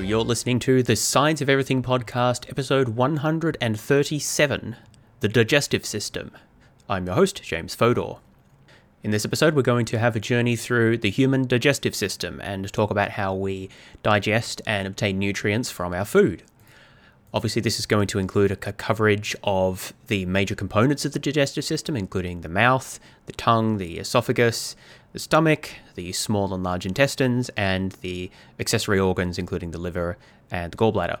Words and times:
You're 0.00 0.24
listening 0.24 0.58
to 0.60 0.82
the 0.82 0.96
Science 0.96 1.42
of 1.42 1.50
Everything 1.50 1.82
podcast, 1.82 2.48
episode 2.48 2.90
137 2.90 4.76
The 5.20 5.28
Digestive 5.28 5.84
System. 5.84 6.30
I'm 6.88 7.04
your 7.04 7.14
host, 7.14 7.42
James 7.42 7.74
Fodor. 7.74 8.14
In 9.02 9.10
this 9.10 9.26
episode, 9.26 9.54
we're 9.54 9.60
going 9.60 9.84
to 9.84 9.98
have 9.98 10.16
a 10.16 10.20
journey 10.20 10.56
through 10.56 10.96
the 10.96 11.10
human 11.10 11.46
digestive 11.46 11.94
system 11.94 12.40
and 12.42 12.72
talk 12.72 12.90
about 12.90 13.10
how 13.10 13.34
we 13.34 13.68
digest 14.02 14.62
and 14.66 14.88
obtain 14.88 15.18
nutrients 15.18 15.70
from 15.70 15.92
our 15.92 16.06
food. 16.06 16.42
Obviously, 17.34 17.60
this 17.60 17.78
is 17.78 17.84
going 17.84 18.06
to 18.08 18.18
include 18.18 18.50
a 18.50 18.56
coverage 18.56 19.36
of 19.44 19.92
the 20.06 20.24
major 20.24 20.54
components 20.54 21.04
of 21.04 21.12
the 21.12 21.18
digestive 21.18 21.64
system, 21.64 21.96
including 21.96 22.40
the 22.40 22.48
mouth, 22.48 22.98
the 23.26 23.32
tongue, 23.34 23.76
the 23.76 23.98
esophagus, 23.98 24.74
the 25.12 25.18
stomach, 25.18 25.70
the 25.94 26.12
small 26.12 26.52
and 26.54 26.62
large 26.62 26.86
intestines, 26.86 27.50
and 27.50 27.92
the 28.00 28.30
accessory 28.58 28.98
organs, 28.98 29.38
including 29.38 29.70
the 29.70 29.78
liver 29.78 30.16
and 30.50 30.72
the 30.72 30.76
gallbladder. 30.76 31.18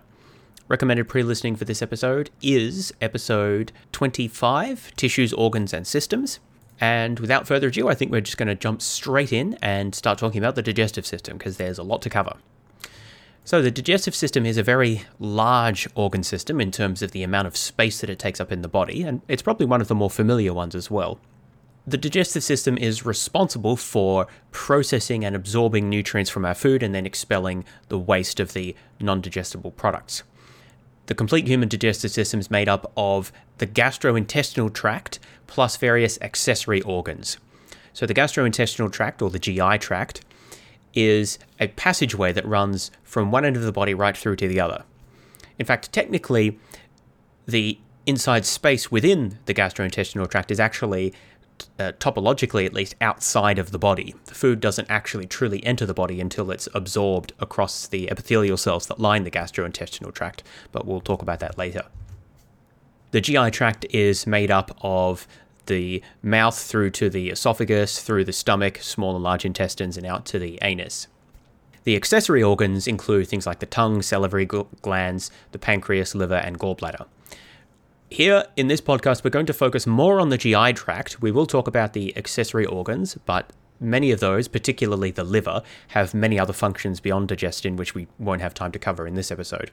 Recommended 0.68 1.08
pre 1.08 1.22
listening 1.22 1.56
for 1.56 1.64
this 1.64 1.82
episode 1.82 2.30
is 2.40 2.92
episode 3.00 3.72
25 3.92 4.94
Tissues, 4.96 5.32
Organs, 5.34 5.74
and 5.74 5.86
Systems. 5.86 6.40
And 6.80 7.20
without 7.20 7.46
further 7.46 7.68
ado, 7.68 7.88
I 7.88 7.94
think 7.94 8.10
we're 8.10 8.22
just 8.22 8.38
going 8.38 8.48
to 8.48 8.54
jump 8.54 8.80
straight 8.80 9.32
in 9.32 9.58
and 9.60 9.94
start 9.94 10.18
talking 10.18 10.38
about 10.38 10.54
the 10.54 10.62
digestive 10.62 11.06
system 11.06 11.36
because 11.36 11.56
there's 11.56 11.78
a 11.78 11.82
lot 11.82 12.02
to 12.02 12.10
cover. 12.10 12.36
So, 13.44 13.60
the 13.60 13.70
digestive 13.70 14.14
system 14.14 14.46
is 14.46 14.56
a 14.56 14.62
very 14.62 15.02
large 15.18 15.88
organ 15.94 16.22
system 16.22 16.60
in 16.60 16.70
terms 16.70 17.02
of 17.02 17.10
the 17.10 17.24
amount 17.24 17.48
of 17.48 17.56
space 17.56 18.00
that 18.00 18.08
it 18.08 18.18
takes 18.18 18.40
up 18.40 18.52
in 18.52 18.62
the 18.62 18.68
body, 18.68 19.02
and 19.02 19.20
it's 19.28 19.42
probably 19.42 19.66
one 19.66 19.80
of 19.80 19.88
the 19.88 19.94
more 19.94 20.10
familiar 20.10 20.54
ones 20.54 20.74
as 20.74 20.90
well. 20.90 21.18
The 21.86 21.96
digestive 21.96 22.44
system 22.44 22.78
is 22.78 23.04
responsible 23.04 23.76
for 23.76 24.28
processing 24.52 25.24
and 25.24 25.34
absorbing 25.34 25.88
nutrients 25.88 26.30
from 26.30 26.44
our 26.44 26.54
food 26.54 26.82
and 26.82 26.94
then 26.94 27.06
expelling 27.06 27.64
the 27.88 27.98
waste 27.98 28.38
of 28.38 28.52
the 28.52 28.76
non 29.00 29.20
digestible 29.20 29.72
products. 29.72 30.22
The 31.06 31.14
complete 31.14 31.48
human 31.48 31.68
digestive 31.68 32.12
system 32.12 32.38
is 32.38 32.50
made 32.50 32.68
up 32.68 32.92
of 32.96 33.32
the 33.58 33.66
gastrointestinal 33.66 34.72
tract 34.72 35.18
plus 35.48 35.76
various 35.76 36.20
accessory 36.22 36.80
organs. 36.82 37.36
So, 37.92 38.06
the 38.06 38.14
gastrointestinal 38.14 38.92
tract, 38.92 39.20
or 39.20 39.28
the 39.28 39.38
GI 39.38 39.78
tract, 39.78 40.22
is 40.94 41.38
a 41.58 41.68
passageway 41.68 42.32
that 42.32 42.46
runs 42.46 42.90
from 43.02 43.30
one 43.30 43.44
end 43.44 43.56
of 43.56 43.62
the 43.62 43.72
body 43.72 43.92
right 43.92 44.16
through 44.16 44.36
to 44.36 44.48
the 44.48 44.60
other. 44.60 44.84
In 45.58 45.66
fact, 45.66 45.92
technically, 45.92 46.58
the 47.46 47.78
inside 48.06 48.44
space 48.44 48.90
within 48.90 49.38
the 49.46 49.54
gastrointestinal 49.54 50.30
tract 50.30 50.50
is 50.50 50.60
actually, 50.60 51.12
uh, 51.78 51.92
topologically 51.98 52.66
at 52.66 52.72
least, 52.72 52.94
outside 53.00 53.58
of 53.58 53.70
the 53.70 53.78
body. 53.78 54.14
The 54.26 54.34
food 54.34 54.60
doesn't 54.60 54.90
actually 54.90 55.26
truly 55.26 55.64
enter 55.64 55.86
the 55.86 55.94
body 55.94 56.20
until 56.20 56.50
it's 56.50 56.68
absorbed 56.74 57.32
across 57.38 57.86
the 57.86 58.10
epithelial 58.10 58.56
cells 58.56 58.86
that 58.86 59.00
line 59.00 59.24
the 59.24 59.30
gastrointestinal 59.30 60.12
tract, 60.14 60.42
but 60.70 60.86
we'll 60.86 61.00
talk 61.00 61.22
about 61.22 61.40
that 61.40 61.58
later. 61.58 61.84
The 63.12 63.20
GI 63.20 63.50
tract 63.50 63.84
is 63.90 64.26
made 64.26 64.50
up 64.50 64.76
of 64.80 65.26
the 65.66 66.02
mouth 66.22 66.58
through 66.58 66.90
to 66.90 67.10
the 67.10 67.30
esophagus, 67.30 68.00
through 68.00 68.24
the 68.24 68.32
stomach, 68.32 68.78
small 68.80 69.14
and 69.14 69.22
large 69.22 69.44
intestines, 69.44 69.96
and 69.96 70.06
out 70.06 70.24
to 70.26 70.38
the 70.38 70.58
anus. 70.62 71.06
The 71.84 71.96
accessory 71.96 72.42
organs 72.42 72.86
include 72.86 73.28
things 73.28 73.46
like 73.46 73.58
the 73.58 73.66
tongue, 73.66 74.02
salivary 74.02 74.46
glands, 74.46 75.30
the 75.50 75.58
pancreas, 75.58 76.14
liver, 76.14 76.36
and 76.36 76.58
gallbladder. 76.58 77.06
Here 78.12 78.44
in 78.58 78.68
this 78.68 78.82
podcast, 78.82 79.24
we're 79.24 79.30
going 79.30 79.46
to 79.46 79.54
focus 79.54 79.86
more 79.86 80.20
on 80.20 80.28
the 80.28 80.36
GI 80.36 80.74
tract. 80.74 81.22
We 81.22 81.32
will 81.32 81.46
talk 81.46 81.66
about 81.66 81.94
the 81.94 82.14
accessory 82.14 82.66
organs, 82.66 83.16
but 83.24 83.50
many 83.80 84.10
of 84.10 84.20
those, 84.20 84.48
particularly 84.48 85.10
the 85.10 85.24
liver, 85.24 85.62
have 85.88 86.12
many 86.12 86.38
other 86.38 86.52
functions 86.52 87.00
beyond 87.00 87.28
digestion, 87.28 87.74
which 87.76 87.94
we 87.94 88.08
won't 88.18 88.42
have 88.42 88.52
time 88.52 88.70
to 88.72 88.78
cover 88.78 89.06
in 89.06 89.14
this 89.14 89.30
episode. 89.30 89.70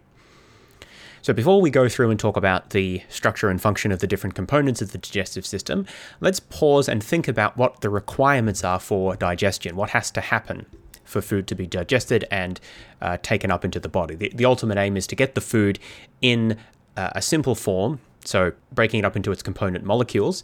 So, 1.22 1.34
before 1.34 1.60
we 1.60 1.70
go 1.70 1.90
through 1.90 2.12
and 2.12 2.18
talk 2.18 2.38
about 2.38 2.70
the 2.70 3.02
structure 3.10 3.50
and 3.50 3.62
function 3.62 3.92
of 3.92 4.00
the 4.00 4.08
different 4.08 4.36
components 4.36 4.82
of 4.82 4.94
the 4.94 5.00
digestive 5.00 5.46
system, 5.46 5.86
let's 6.22 6.40
pause 6.40 6.88
and 6.88 7.04
think 7.04 7.28
about 7.28 7.58
what 7.58 7.82
the 7.82 7.90
requirements 7.90 8.64
are 8.64 8.80
for 8.80 9.18
digestion. 9.18 9.76
What 9.76 9.90
has 9.90 10.12
to 10.12 10.22
happen 10.22 10.66
for 11.04 11.22
food 11.22 11.46
to 11.48 11.56
be 11.56 11.68
digested 11.68 12.24
and 12.32 12.62
uh, 13.02 13.18
taken 13.22 13.52
up 13.52 13.66
into 13.66 13.82
the 13.82 13.90
body? 13.90 14.16
The, 14.16 14.32
the, 14.34 14.46
ultimate 14.46 14.78
aim 14.78 14.96
is 14.96 15.08
to 15.08 15.16
get 15.18 15.36
the 15.36 15.42
food 15.42 15.78
in 16.22 16.58
uh, 16.96 17.10
a 17.16 17.22
simple 17.22 17.54
form, 17.54 18.00
so 18.26 18.54
breaking 18.72 19.00
it 19.00 19.06
up 19.06 19.16
into 19.16 19.32
its 19.32 19.42
component 19.42 19.84
molecules. 19.84 20.44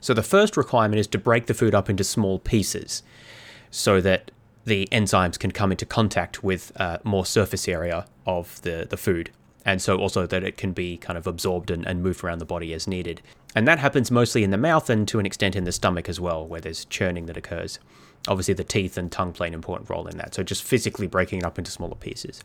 So, 0.00 0.12
the 0.12 0.22
first 0.22 0.56
requirement 0.56 1.00
is 1.00 1.06
to 1.08 1.18
break 1.18 1.46
the 1.46 1.54
food 1.54 1.74
up 1.74 1.88
into 1.88 2.04
small 2.04 2.38
pieces 2.38 3.02
so 3.70 4.00
that 4.02 4.30
the 4.64 4.88
enzymes 4.92 5.38
can 5.38 5.50
come 5.50 5.70
into 5.70 5.86
contact 5.86 6.42
with 6.42 6.72
uh, 6.76 6.98
more 7.04 7.26
surface 7.26 7.68
area 7.68 8.06
of 8.26 8.60
the, 8.62 8.86
the 8.88 8.96
food 8.96 9.30
and 9.64 9.80
so 9.80 9.96
also 9.96 10.26
that 10.26 10.44
it 10.44 10.56
can 10.56 10.72
be 10.72 10.96
kind 10.96 11.16
of 11.16 11.26
absorbed 11.26 11.70
and, 11.70 11.86
and 11.86 12.02
moved 12.02 12.22
around 12.22 12.38
the 12.38 12.44
body 12.44 12.72
as 12.74 12.86
needed. 12.86 13.22
And 13.54 13.66
that 13.66 13.78
happens 13.78 14.10
mostly 14.10 14.44
in 14.44 14.50
the 14.50 14.58
mouth 14.58 14.90
and 14.90 15.08
to 15.08 15.18
an 15.18 15.26
extent 15.26 15.56
in 15.56 15.64
the 15.64 15.72
stomach 15.72 16.08
as 16.08 16.20
well, 16.20 16.46
where 16.46 16.60
there's 16.60 16.84
churning 16.86 17.26
that 17.26 17.36
occurs. 17.36 17.78
Obviously, 18.28 18.54
the 18.54 18.64
teeth 18.64 18.98
and 18.98 19.10
tongue 19.10 19.32
play 19.32 19.48
an 19.48 19.54
important 19.54 19.88
role 19.88 20.06
in 20.06 20.16
that, 20.16 20.34
so 20.34 20.42
just 20.42 20.62
physically 20.62 21.06
breaking 21.06 21.40
it 21.40 21.44
up 21.44 21.58
into 21.58 21.70
smaller 21.70 21.94
pieces. 21.94 22.42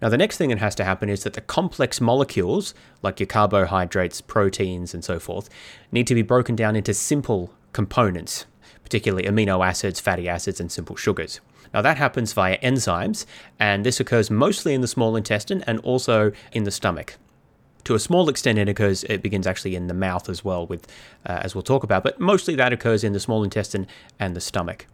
Now, 0.00 0.08
the 0.08 0.18
next 0.18 0.38
thing 0.38 0.50
that 0.50 0.58
has 0.58 0.74
to 0.76 0.84
happen 0.84 1.08
is 1.08 1.24
that 1.24 1.34
the 1.34 1.40
complex 1.40 2.00
molecules, 2.00 2.74
like 3.02 3.20
your 3.20 3.26
carbohydrates, 3.26 4.20
proteins, 4.20 4.94
and 4.94 5.04
so 5.04 5.18
forth, 5.18 5.48
need 5.92 6.06
to 6.06 6.14
be 6.14 6.22
broken 6.22 6.56
down 6.56 6.76
into 6.76 6.94
simple 6.94 7.52
components, 7.72 8.46
particularly 8.82 9.28
amino 9.28 9.66
acids, 9.66 10.00
fatty 10.00 10.28
acids, 10.28 10.60
and 10.60 10.72
simple 10.72 10.96
sugars. 10.96 11.40
Now, 11.72 11.82
that 11.82 11.98
happens 11.98 12.32
via 12.32 12.58
enzymes, 12.58 13.26
and 13.58 13.86
this 13.86 14.00
occurs 14.00 14.30
mostly 14.30 14.74
in 14.74 14.80
the 14.80 14.88
small 14.88 15.16
intestine 15.16 15.62
and 15.66 15.78
also 15.80 16.32
in 16.52 16.64
the 16.64 16.70
stomach. 16.70 17.16
To 17.84 17.94
a 17.94 17.98
small 17.98 18.28
extent, 18.28 18.58
it 18.58 18.68
occurs. 18.68 19.04
It 19.04 19.22
begins 19.22 19.46
actually 19.46 19.74
in 19.74 19.86
the 19.86 19.94
mouth 19.94 20.28
as 20.28 20.44
well, 20.44 20.66
with 20.66 20.86
uh, 21.26 21.40
as 21.42 21.54
we'll 21.54 21.62
talk 21.62 21.82
about. 21.82 22.02
But 22.02 22.20
mostly 22.20 22.54
that 22.56 22.72
occurs 22.72 23.04
in 23.04 23.12
the 23.12 23.20
small 23.20 23.42
intestine 23.42 23.86
and 24.18 24.36
the 24.36 24.40
stomach. 24.40 24.86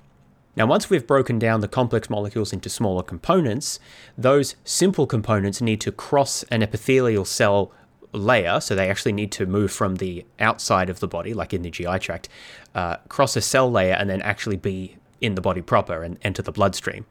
Now, 0.57 0.65
once 0.67 0.89
we've 0.89 1.07
broken 1.07 1.39
down 1.39 1.61
the 1.61 1.69
complex 1.69 2.09
molecules 2.09 2.53
into 2.53 2.71
smaller 2.71 3.03
components, 3.03 3.79
those 4.17 4.57
simple 4.65 5.07
components 5.07 5.61
need 5.61 5.83
to 5.83 5.93
cross 5.93 6.45
an 6.45 6.63
epithelial 6.63 7.27
cell 7.27 7.73
layer, 8.13 8.61
so 8.61 8.75
they 8.75 8.89
actually 8.89 9.13
need 9.13 9.31
to 9.33 9.45
move 9.45 9.71
from 9.71 9.97
the 9.97 10.25
outside 10.41 10.89
of 10.89 11.01
the 11.01 11.09
body, 11.09 11.35
like 11.35 11.53
in 11.53 11.61
the 11.61 11.71
GI 11.71 11.99
tract, 11.99 12.31
uh, 12.75 12.97
cross 13.09 13.37
a 13.37 13.43
cell 13.43 13.71
layer, 13.71 13.93
and 13.93 14.09
then 14.09 14.23
actually 14.23 14.57
be 14.57 14.97
in 15.21 15.35
the 15.35 15.43
body 15.43 15.61
proper 15.61 16.03
and 16.03 16.19
enter 16.23 16.41
the 16.41 16.53
bloodstream. 16.53 17.05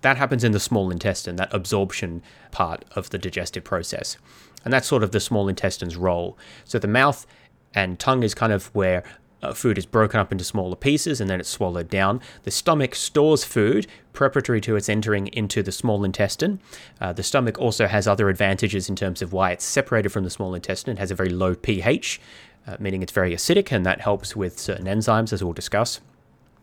That 0.00 0.16
happens 0.16 0.42
in 0.42 0.52
the 0.52 0.60
small 0.60 0.90
intestine, 0.90 1.36
that 1.36 1.52
absorption 1.52 2.22
part 2.50 2.84
of 2.94 3.10
the 3.10 3.18
digestive 3.18 3.64
process. 3.64 4.16
And 4.64 4.72
that's 4.72 4.86
sort 4.86 5.02
of 5.02 5.12
the 5.12 5.20
small 5.20 5.48
intestine's 5.48 5.96
role. 5.96 6.38
So 6.64 6.78
the 6.78 6.88
mouth 6.88 7.26
and 7.74 7.98
tongue 7.98 8.22
is 8.22 8.34
kind 8.34 8.52
of 8.52 8.66
where 8.74 9.04
uh, 9.46 9.54
food 9.54 9.78
is 9.78 9.86
broken 9.86 10.18
up 10.18 10.32
into 10.32 10.44
smaller 10.44 10.76
pieces 10.76 11.20
and 11.20 11.30
then 11.30 11.40
it's 11.40 11.48
swallowed 11.48 11.88
down. 11.88 12.20
The 12.42 12.50
stomach 12.50 12.94
stores 12.94 13.44
food 13.44 13.86
preparatory 14.12 14.60
to 14.62 14.76
its 14.76 14.88
entering 14.88 15.28
into 15.28 15.62
the 15.62 15.72
small 15.72 16.04
intestine. 16.04 16.60
Uh, 17.00 17.12
the 17.12 17.22
stomach 17.22 17.58
also 17.58 17.86
has 17.86 18.08
other 18.08 18.28
advantages 18.28 18.88
in 18.88 18.96
terms 18.96 19.22
of 19.22 19.32
why 19.32 19.52
it's 19.52 19.64
separated 19.64 20.10
from 20.10 20.24
the 20.24 20.30
small 20.30 20.54
intestine. 20.54 20.96
It 20.96 20.98
has 20.98 21.10
a 21.10 21.14
very 21.14 21.28
low 21.28 21.54
pH, 21.54 22.20
uh, 22.66 22.76
meaning 22.80 23.02
it's 23.02 23.12
very 23.12 23.32
acidic, 23.32 23.70
and 23.70 23.84
that 23.86 24.00
helps 24.00 24.34
with 24.34 24.58
certain 24.58 24.86
enzymes, 24.86 25.32
as 25.32 25.44
we'll 25.44 25.52
discuss. 25.52 26.00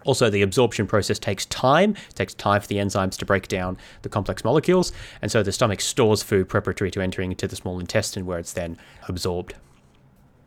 Also, 0.06 0.30
the 0.30 0.42
absorption 0.42 0.86
process 0.86 1.18
takes 1.18 1.46
time. 1.46 1.92
It 2.10 2.16
takes 2.16 2.34
time 2.34 2.60
for 2.60 2.68
the 2.68 2.76
enzymes 2.76 3.18
to 3.18 3.26
break 3.26 3.48
down 3.48 3.78
the 4.02 4.10
complex 4.10 4.44
molecules, 4.44 4.92
and 5.22 5.32
so 5.32 5.44
the 5.44 5.52
stomach 5.52 5.80
stores 5.80 6.24
food 6.24 6.50
preparatory 6.50 6.92
to 6.92 7.02
entering 7.02 7.32
into 7.32 7.48
the 7.48 7.56
small 7.56 7.80
intestine 7.80 8.26
where 8.26 8.40
it's 8.40 8.54
then 8.54 8.78
absorbed. 9.08 9.56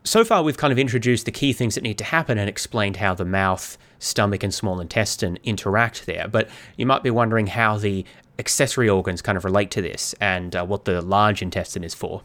So 0.07 0.23
far, 0.23 0.41
we've 0.41 0.55
kind 0.55 0.71
of 0.71 0.79
introduced 0.79 1.25
the 1.25 1.33
key 1.33 1.51
things 1.51 1.75
that 1.75 1.83
need 1.83 1.97
to 1.97 2.05
happen 2.05 2.37
and 2.37 2.47
explained 2.47 2.95
how 2.95 3.13
the 3.13 3.25
mouth, 3.25 3.77
stomach, 3.99 4.41
and 4.41 4.53
small 4.53 4.79
intestine 4.79 5.37
interact 5.43 6.05
there. 6.05 6.29
But 6.29 6.47
you 6.77 6.85
might 6.85 7.03
be 7.03 7.09
wondering 7.09 7.47
how 7.47 7.77
the 7.77 8.05
accessory 8.39 8.87
organs 8.87 9.21
kind 9.21 9.37
of 9.37 9.43
relate 9.43 9.69
to 9.71 9.81
this 9.81 10.15
and 10.21 10.55
uh, 10.55 10.65
what 10.65 10.85
the 10.85 11.01
large 11.01 11.41
intestine 11.41 11.83
is 11.83 11.93
for. 11.93 12.21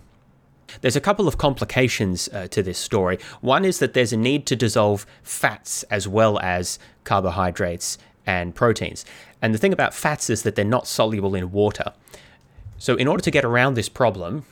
There's 0.80 0.94
a 0.94 1.00
couple 1.00 1.26
of 1.26 1.38
complications 1.38 2.28
uh, 2.28 2.46
to 2.52 2.62
this 2.62 2.78
story. 2.78 3.18
One 3.40 3.64
is 3.64 3.80
that 3.80 3.94
there's 3.94 4.12
a 4.12 4.16
need 4.16 4.46
to 4.46 4.54
dissolve 4.54 5.04
fats 5.24 5.82
as 5.90 6.06
well 6.06 6.38
as 6.38 6.78
carbohydrates 7.02 7.98
and 8.24 8.54
proteins. 8.54 9.04
And 9.42 9.52
the 9.52 9.58
thing 9.58 9.72
about 9.72 9.92
fats 9.92 10.30
is 10.30 10.44
that 10.44 10.54
they're 10.54 10.64
not 10.64 10.86
soluble 10.86 11.34
in 11.34 11.50
water. 11.50 11.92
So, 12.78 12.94
in 12.94 13.08
order 13.08 13.24
to 13.24 13.30
get 13.32 13.44
around 13.44 13.74
this 13.74 13.88
problem, 13.88 14.44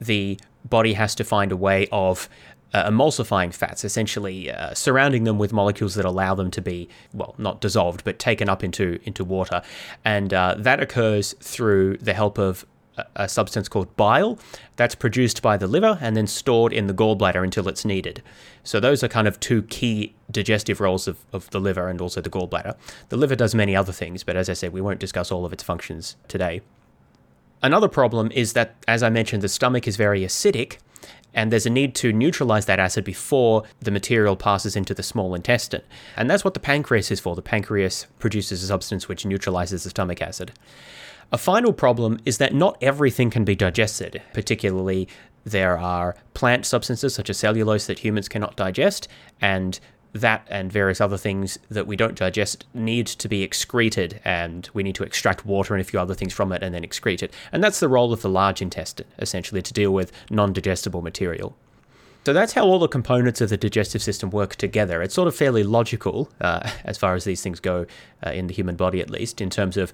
the 0.00 0.38
body 0.64 0.94
has 0.94 1.14
to 1.16 1.24
find 1.24 1.52
a 1.52 1.56
way 1.56 1.88
of 1.90 2.28
uh, 2.74 2.90
emulsifying 2.90 3.52
fats, 3.52 3.84
essentially 3.84 4.50
uh, 4.50 4.74
surrounding 4.74 5.24
them 5.24 5.38
with 5.38 5.52
molecules 5.52 5.94
that 5.94 6.04
allow 6.04 6.34
them 6.34 6.50
to 6.50 6.60
be, 6.60 6.88
well, 7.12 7.34
not 7.38 7.60
dissolved, 7.60 8.04
but 8.04 8.18
taken 8.18 8.48
up 8.48 8.62
into, 8.62 8.98
into 9.04 9.24
water. 9.24 9.62
And 10.04 10.34
uh, 10.34 10.54
that 10.58 10.80
occurs 10.80 11.34
through 11.40 11.96
the 11.98 12.14
help 12.14 12.38
of 12.38 12.66
a 13.16 13.28
substance 13.28 13.68
called 13.68 13.94
bile 13.96 14.38
that's 14.76 14.94
produced 14.94 15.42
by 15.42 15.56
the 15.56 15.66
liver 15.66 15.98
and 16.00 16.16
then 16.16 16.26
stored 16.26 16.72
in 16.72 16.86
the 16.86 16.94
gallbladder 16.94 17.42
until 17.42 17.68
it's 17.68 17.84
needed. 17.84 18.22
So, 18.64 18.80
those 18.80 19.02
are 19.02 19.08
kind 19.08 19.28
of 19.28 19.38
two 19.40 19.62
key 19.62 20.14
digestive 20.30 20.80
roles 20.80 21.08
of, 21.08 21.18
of 21.32 21.48
the 21.50 21.60
liver 21.60 21.88
and 21.88 22.00
also 22.00 22.20
the 22.20 22.30
gallbladder. 22.30 22.74
The 23.08 23.16
liver 23.16 23.36
does 23.36 23.54
many 23.54 23.74
other 23.74 23.92
things, 23.92 24.24
but 24.24 24.36
as 24.36 24.48
I 24.48 24.52
said, 24.52 24.72
we 24.72 24.80
won't 24.80 25.00
discuss 25.00 25.30
all 25.30 25.44
of 25.44 25.52
its 25.52 25.62
functions 25.62 26.16
today. 26.26 26.60
Another 27.62 27.88
problem 27.88 28.30
is 28.32 28.52
that, 28.52 28.76
as 28.86 29.02
I 29.02 29.10
mentioned, 29.10 29.42
the 29.42 29.48
stomach 29.48 29.88
is 29.88 29.96
very 29.96 30.20
acidic, 30.20 30.78
and 31.34 31.52
there's 31.52 31.66
a 31.66 31.70
need 31.70 31.94
to 31.96 32.12
neutralize 32.12 32.66
that 32.66 32.78
acid 32.78 33.04
before 33.04 33.64
the 33.80 33.90
material 33.90 34.36
passes 34.36 34.76
into 34.76 34.94
the 34.94 35.02
small 35.02 35.34
intestine. 35.34 35.82
And 36.16 36.28
that's 36.30 36.44
what 36.44 36.54
the 36.54 36.60
pancreas 36.60 37.10
is 37.10 37.20
for. 37.20 37.34
The 37.36 37.42
pancreas 37.42 38.06
produces 38.18 38.62
a 38.62 38.66
substance 38.66 39.08
which 39.08 39.26
neutralizes 39.26 39.84
the 39.84 39.90
stomach 39.90 40.22
acid. 40.22 40.52
A 41.30 41.38
final 41.38 41.72
problem 41.72 42.18
is 42.24 42.38
that 42.38 42.54
not 42.54 42.78
everything 42.80 43.28
can 43.30 43.44
be 43.44 43.54
digested, 43.54 44.22
particularly 44.32 45.08
there 45.44 45.78
are 45.78 46.16
plant 46.34 46.66
substances 46.66 47.14
such 47.14 47.30
as 47.30 47.38
cellulose 47.38 47.86
that 47.86 47.98
humans 48.00 48.28
cannot 48.28 48.56
digest, 48.56 49.08
and 49.40 49.78
that 50.12 50.46
and 50.48 50.72
various 50.72 51.00
other 51.00 51.18
things 51.18 51.58
that 51.70 51.86
we 51.86 51.96
don't 51.96 52.16
digest 52.16 52.64
need 52.74 53.06
to 53.06 53.28
be 53.28 53.42
excreted, 53.42 54.20
and 54.24 54.68
we 54.72 54.82
need 54.82 54.94
to 54.96 55.04
extract 55.04 55.46
water 55.46 55.74
and 55.74 55.80
a 55.80 55.84
few 55.84 56.00
other 56.00 56.14
things 56.14 56.32
from 56.32 56.52
it 56.52 56.62
and 56.62 56.74
then 56.74 56.82
excrete 56.82 57.22
it. 57.22 57.32
And 57.52 57.62
that's 57.62 57.80
the 57.80 57.88
role 57.88 58.12
of 58.12 58.22
the 58.22 58.28
large 58.28 58.62
intestine, 58.62 59.06
essentially, 59.18 59.62
to 59.62 59.72
deal 59.72 59.92
with 59.92 60.12
non 60.30 60.52
digestible 60.52 61.02
material. 61.02 61.56
So 62.24 62.32
that's 62.32 62.52
how 62.52 62.64
all 62.64 62.78
the 62.78 62.88
components 62.88 63.40
of 63.40 63.48
the 63.48 63.56
digestive 63.56 64.02
system 64.02 64.28
work 64.30 64.56
together. 64.56 65.00
It's 65.00 65.14
sort 65.14 65.28
of 65.28 65.34
fairly 65.34 65.62
logical, 65.62 66.30
uh, 66.40 66.68
as 66.84 66.98
far 66.98 67.14
as 67.14 67.24
these 67.24 67.42
things 67.42 67.60
go 67.60 67.86
uh, 68.26 68.30
in 68.30 68.48
the 68.48 68.54
human 68.54 68.76
body, 68.76 69.00
at 69.00 69.10
least, 69.10 69.40
in 69.40 69.50
terms 69.50 69.76
of 69.76 69.92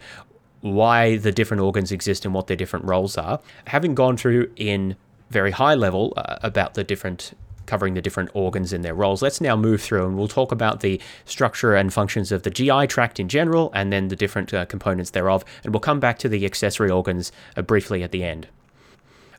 why 0.61 1.17
the 1.19 1.31
different 1.31 1.61
organs 1.61 1.93
exist 1.93 2.25
and 2.25 2.33
what 2.33 2.47
their 2.47 2.57
different 2.57 2.87
roles 2.87 3.19
are. 3.19 3.39
Having 3.67 3.95
gone 3.95 4.17
through 4.17 4.51
in 4.57 4.97
very 5.31 5.51
high 5.51 5.75
level 5.75 6.13
uh, 6.17 6.39
about 6.43 6.75
the 6.75 6.83
different 6.85 7.37
covering 7.67 7.95
the 7.95 8.03
different 8.03 8.31
organs 8.35 8.73
in 8.73 8.83
their 8.83 8.95
roles. 8.95 9.23
Let's 9.23 9.41
now 9.41 9.57
move 9.57 9.83
through 9.83 10.07
and 10.07 10.17
we'll 10.17 10.29
talk 10.29 10.53
about 10.53 10.81
the 10.81 11.01
structure 11.25 11.75
and 11.75 11.93
functions 11.93 12.33
of 12.33 12.43
the 12.43 12.51
GI 12.51 12.87
tract 12.87 13.19
in 13.19 13.29
general 13.29 13.71
and 13.75 13.93
then 13.93 14.09
the 14.09 14.17
different 14.17 14.53
uh, 14.53 14.65
components 14.67 15.11
thereof. 15.11 15.45
And 15.63 15.73
we'll 15.73 15.81
come 15.81 16.01
back 16.01 16.19
to 16.21 16.29
the 16.29 16.45
accessory 16.45 16.91
organs 16.91 17.33
uh, 17.57 17.63
briefly 17.63 18.03
at 18.03 18.13
the 18.13 18.25
end. 18.25 18.49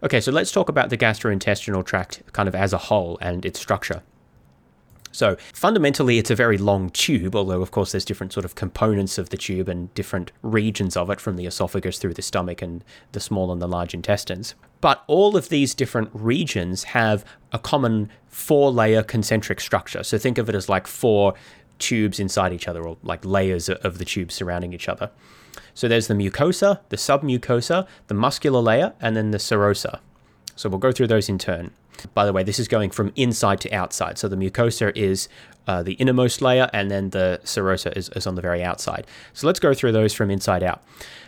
Okay, 0.04 0.22
so 0.22 0.32
let's 0.32 0.52
talk 0.52 0.70
about 0.70 0.90
the 0.90 0.98
gastrointestinal 0.98 1.86
tract 1.86 2.22
kind 2.34 2.48
of 2.48 2.56
as 2.56 2.74
a 2.74 2.78
whole 2.78 3.18
and 3.22 3.46
its 3.46 3.60
structure. 3.60 4.04
So 5.16 5.38
fundamentally, 5.54 6.18
it's 6.18 6.30
a 6.30 6.36
very 6.36 6.58
long 6.58 6.90
tube, 6.90 7.38
although 7.38 7.62
of 7.62 7.72
course 7.72 7.94
there's 7.94 8.04
different 8.04 8.34
sort 8.34 8.44
of 8.44 8.56
components 8.56 9.18
of 9.18 9.30
the 9.30 9.38
tube 9.38 9.70
and 9.70 9.94
different 9.94 10.34
regions 10.42 10.98
of 10.98 11.10
it 11.10 11.22
from 11.22 11.38
the 11.38 11.46
esophagus 11.46 11.98
through 11.98 12.16
the 12.16 12.22
stomach 12.22 12.62
and 12.62 12.84
the 13.14 13.22
small 13.22 13.50
and 13.50 13.62
the 13.62 13.68
large 13.68 13.94
intestines. 13.94 14.56
But 14.86 15.04
all 15.08 15.36
of 15.36 15.50
these 15.50 15.74
different 15.74 16.12
regions 16.14 16.84
have 16.84 17.26
a 17.52 17.58
common 17.58 18.12
four 18.28 18.70
layer 18.72 19.02
concentric 19.02 19.60
structure. 19.60 20.04
So 20.04 20.20
think 20.20 20.38
of 20.38 20.48
it 20.48 20.54
as 20.54 20.70
like 20.70 20.86
four 20.86 21.34
tubes 21.80 22.20
inside 22.20 22.54
each 22.54 22.68
other, 22.68 22.88
or 22.88 22.96
like 23.02 23.26
layers 23.26 23.68
of 23.68 23.98
the 23.98 24.06
tubes 24.06 24.36
surrounding 24.36 24.74
each 24.74 24.88
other. 24.88 25.10
So 25.74 25.88
there's 25.88 26.06
the 26.06 26.14
mucosa, 26.14 26.82
the 26.90 26.98
submucosa, 26.98 27.88
the 28.06 28.14
muscular 28.14 28.62
layer, 28.62 28.94
and 29.02 29.18
then 29.18 29.32
the 29.32 29.40
serosa. 29.40 30.02
So 30.56 30.70
we'll 30.70 30.78
go 30.78 30.92
through 30.92 31.08
those 31.08 31.30
in 31.30 31.40
turn. 31.40 31.72
By 32.14 32.28
the 32.28 32.34
way, 32.34 32.44
this 32.44 32.60
is 32.60 32.68
going 32.68 32.92
from 32.92 33.12
inside 33.16 33.62
to 33.62 33.72
outside. 33.72 34.20
So 34.20 34.28
the 34.28 34.36
mucosa 34.36 34.96
is 34.96 35.28
uh, 35.66 35.82
the 35.82 35.94
innermost 35.94 36.44
layer, 36.44 36.70
and 36.74 36.92
then 36.92 37.10
the 37.10 37.42
serosa 37.44 37.98
is, 37.98 38.10
is 38.10 38.28
on 38.28 38.36
the 38.36 38.42
very 38.44 38.64
outside. 38.64 39.08
So 39.34 39.48
let's 39.48 39.60
go 39.60 39.74
through 39.74 39.94
those 39.94 40.14
from 40.14 40.30
inside 40.30 40.62
out. 40.62 40.84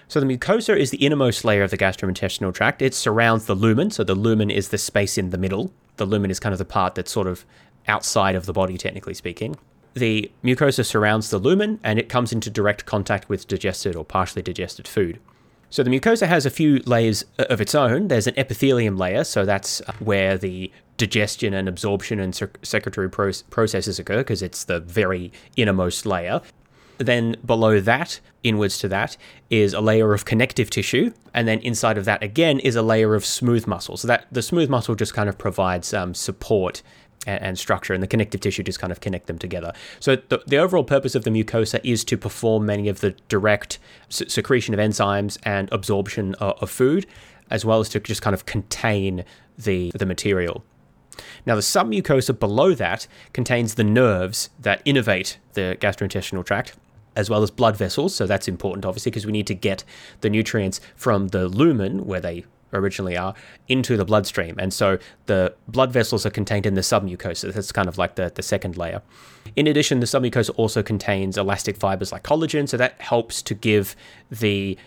So 0.09 0.19
the 0.21 0.25
mucosa 0.25 0.77
is 0.77 0.89
the 0.91 1.05
innermost 1.05 1.43
layer 1.43 1.63
of 1.63 1.71
the 1.71 1.77
gastrointestinal 1.77 2.53
tract. 2.53 2.81
It 2.81 2.93
surrounds 2.93 3.45
the 3.45 3.55
lumen. 3.55 3.91
So 3.91 4.03
the 4.03 4.15
lumen 4.15 4.49
is 4.49 4.69
the 4.69 4.77
space 4.77 5.17
in 5.17 5.31
the 5.31 5.37
middle. 5.37 5.71
The 5.97 6.05
lumen 6.05 6.31
is 6.31 6.39
kind 6.39 6.53
of 6.53 6.59
the 6.59 6.65
part 6.65 6.95
that's 6.95 7.11
sort 7.11 7.27
of 7.27 7.45
outside 7.87 8.35
of 8.35 8.45
the 8.45 8.53
body, 8.53 8.77
technically 8.77 9.13
speaking. 9.13 9.57
The 9.95 10.31
mucosa 10.43 10.85
surrounds 10.85 11.29
the 11.29 11.39
lumen 11.39 11.79
and 11.83 11.99
it 11.99 12.07
comes 12.07 12.31
into 12.31 12.49
direct 12.49 12.85
contact 12.85 13.27
with 13.29 13.47
digested 13.47 13.95
or 13.95 14.05
partially 14.05 14.41
digested 14.41 14.87
food. 14.87 15.19
So 15.69 15.83
the 15.83 15.89
mucosa 15.89 16.27
has 16.27 16.45
a 16.45 16.49
few 16.49 16.79
layers 16.85 17.25
of 17.37 17.59
its 17.59 17.75
own. 17.75 18.07
There's 18.07 18.27
an 18.27 18.35
epithelium 18.37 18.95
layer, 18.95 19.25
so 19.25 19.45
that's 19.45 19.81
uh, 19.81 19.93
where 19.99 20.37
the 20.37 20.71
digestion 20.95 21.53
and 21.53 21.67
absorption 21.67 22.19
and 22.19 22.33
secretory 22.63 23.09
processes 23.09 23.99
occur 23.99 24.19
because 24.19 24.41
it's 24.41 24.63
the 24.63 24.79
very 24.79 25.31
innermost 25.57 26.05
layer. 26.05 26.41
Then 26.97 27.35
below 27.45 27.79
that, 27.79 28.19
inwards 28.43 28.77
to 28.79 28.87
that, 28.89 29.17
is 29.49 29.73
a 29.73 29.81
layer 29.81 30.13
of 30.13 30.25
connective 30.25 30.69
tissue, 30.69 31.11
and 31.33 31.47
then 31.47 31.59
inside 31.59 31.97
of 31.97 32.05
that 32.05 32.23
again 32.23 32.59
is 32.59 32.75
a 32.75 32.81
layer 32.81 33.15
of 33.15 33.25
smooth 33.25 33.67
muscle. 33.67 33.97
So 33.97 34.07
that 34.07 34.27
the 34.31 34.41
smooth 34.41 34.69
muscle 34.69 34.95
just 34.95 35.13
kind 35.13 35.29
of 35.29 35.37
provides 35.37 35.93
um, 35.93 36.13
support 36.13 36.81
and, 37.25 37.41
and, 37.41 37.59
structure, 37.59 37.93
and 37.93 38.01
the 38.01 38.07
connective 38.07 38.41
tissue 38.41 38.63
just 38.63 38.79
kind 38.79 38.91
of 38.91 39.01
connect 39.01 39.27
them 39.27 39.37
together. 39.37 39.73
So 39.99 40.15
the, 40.15 40.41
the 40.47 40.57
overall 40.57 40.83
purpose 40.83 41.13
of 41.13 41.23
the 41.23 41.29
mucosa 41.29 41.79
is 41.83 42.03
to 42.05 42.17
perform 42.17 42.65
many 42.65 42.89
of 42.89 43.01
the 43.01 43.11
direct 43.27 43.79
secretion 44.09 44.73
of 44.73 44.79
enzymes 44.79 45.37
and 45.43 45.69
absorption 45.71 46.35
of, 46.35 46.61
of 46.61 46.69
food, 46.69 47.05
as 47.49 47.63
well 47.63 47.79
as 47.79 47.89
to 47.89 47.99
just 47.99 48.21
kind 48.21 48.33
of 48.33 48.45
contain 48.45 49.23
the 49.57 49.91
the 49.95 50.05
material. 50.05 50.63
Now, 51.45 51.55
the 51.55 51.61
submucosa 51.61 52.39
below 52.39 52.73
that 52.75 53.07
contains 53.33 53.75
the 53.75 53.83
nerves 53.83 54.49
that 54.59 54.85
innervate 54.85 55.37
the 55.53 55.77
gastrointestinal 55.79 56.45
tract 56.45 56.75
as 57.17 57.29
well 57.29 57.43
as 57.43 57.51
blood 57.51 57.75
vessels. 57.75 58.15
So 58.15 58.27
that's 58.27 58.47
important, 58.47 58.85
obviously, 58.85 59.09
because 59.09 59.25
we 59.25 59.31
need 59.33 59.47
to 59.47 59.55
get 59.55 59.83
the 60.21 60.29
nutrients 60.29 60.79
from 60.95 61.29
the 61.29 61.49
lumen, 61.49 62.05
where 62.05 62.21
they 62.21 62.45
originally 62.71 63.17
are, 63.17 63.33
into 63.67 63.97
the 63.97 64.05
bloodstream. 64.05 64.55
And 64.59 64.71
so 64.71 64.99
the 65.25 65.55
blood 65.67 65.91
vessels 65.91 66.25
are 66.25 66.29
contained 66.29 66.65
in 66.65 66.75
the 66.75 66.81
submucosa. 66.81 67.51
That's 67.53 67.71
kind 67.71 67.87
of 67.89 67.97
like 67.97 68.15
the, 68.15 68.31
the 68.33 68.43
second 68.43 68.77
layer. 68.77 69.01
In 69.55 69.65
addition, 69.65 69.99
the 69.99 70.05
submucosa 70.05 70.51
also 70.57 70.83
contains 70.83 71.37
elastic 71.37 71.75
fibers 71.75 72.11
like 72.11 72.23
collagen. 72.23 72.69
So 72.69 72.77
that 72.77 73.01
helps 73.01 73.41
to 73.43 73.55
give 73.55 73.95
the 74.29 74.77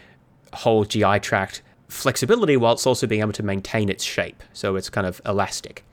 whole 0.53 0.85
GI 0.85 1.19
tract 1.21 1.63
flexibility 1.89 2.57
while 2.57 2.75
it's 2.75 2.87
also 2.87 3.09
being 3.09 3.23
able 3.23 3.33
to 3.33 3.43
maintain 3.43 3.89
its 3.89 4.05
shape. 4.05 4.43
So 4.53 4.77
it's 4.77 4.89
kind 4.89 5.07
of 5.07 5.21
elastic. 5.27 5.85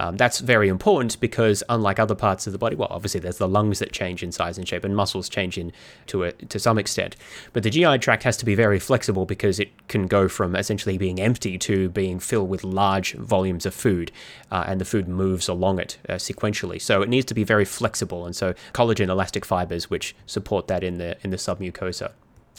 Um, 0.00 0.16
that's 0.16 0.40
very 0.40 0.68
important 0.68 1.20
because, 1.20 1.62
unlike 1.68 1.98
other 1.98 2.14
parts 2.14 2.46
of 2.46 2.54
the 2.54 2.58
body, 2.58 2.74
well, 2.74 2.88
obviously 2.90 3.20
there's 3.20 3.36
the 3.36 3.46
lungs 3.46 3.80
that 3.80 3.92
change 3.92 4.22
in 4.22 4.32
size 4.32 4.56
and 4.56 4.66
shape, 4.66 4.82
and 4.82 4.96
muscles 4.96 5.28
change 5.28 5.58
in 5.58 5.72
to 6.06 6.24
a, 6.24 6.32
to 6.32 6.58
some 6.58 6.78
extent. 6.78 7.16
But 7.52 7.64
the 7.64 7.70
GI 7.70 7.98
tract 7.98 8.22
has 8.22 8.38
to 8.38 8.46
be 8.46 8.54
very 8.54 8.78
flexible 8.78 9.26
because 9.26 9.60
it 9.60 9.70
can 9.88 10.06
go 10.06 10.26
from 10.26 10.56
essentially 10.56 10.96
being 10.96 11.20
empty 11.20 11.58
to 11.58 11.90
being 11.90 12.18
filled 12.18 12.48
with 12.48 12.64
large 12.64 13.12
volumes 13.12 13.66
of 13.66 13.74
food, 13.74 14.10
uh, 14.50 14.64
and 14.66 14.80
the 14.80 14.86
food 14.86 15.06
moves 15.06 15.48
along 15.48 15.78
it 15.78 15.98
uh, 16.08 16.14
sequentially. 16.14 16.80
So 16.80 17.02
it 17.02 17.10
needs 17.10 17.26
to 17.26 17.34
be 17.34 17.44
very 17.44 17.66
flexible, 17.66 18.24
and 18.24 18.34
so 18.34 18.54
collagen 18.72 19.10
elastic 19.10 19.44
fibers 19.44 19.90
which 19.90 20.16
support 20.24 20.66
that 20.68 20.82
in 20.82 20.96
the 20.96 21.18
in 21.22 21.28
the 21.28 21.36
submucosa. 21.36 22.12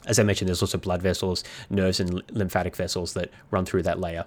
As 0.06 0.20
I 0.20 0.24
mentioned, 0.24 0.48
there's 0.48 0.62
also 0.62 0.78
blood 0.78 1.02
vessels, 1.02 1.44
nerves, 1.72 2.00
and 2.00 2.22
lymphatic 2.30 2.76
vessels 2.76 3.14
that 3.14 3.32
run 3.50 3.66
through 3.66 3.82
that 3.84 4.00
layer. 4.00 4.26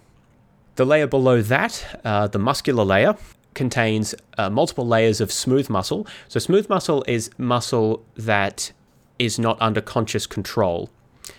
The 0.76 0.85
layer 0.85 1.07
below 1.07 1.40
that, 1.43 2.00
uh, 2.04 2.26
the 2.26 2.38
muscular 2.38 2.85
layer, 2.85 3.16
contains 3.54 4.14
uh, 4.37 4.50
multiple 4.50 4.87
layers 4.87 5.21
of 5.21 5.31
smooth 5.31 5.71
muscle. 5.71 6.07
So, 6.28 6.40
smooth 6.40 6.69
muscle 6.69 7.04
is 7.07 7.31
muscle 7.38 8.04
that 8.16 8.73
is 9.19 9.38
not 9.38 9.57
under 9.61 9.81
conscious 9.81 10.26
control. 10.26 10.90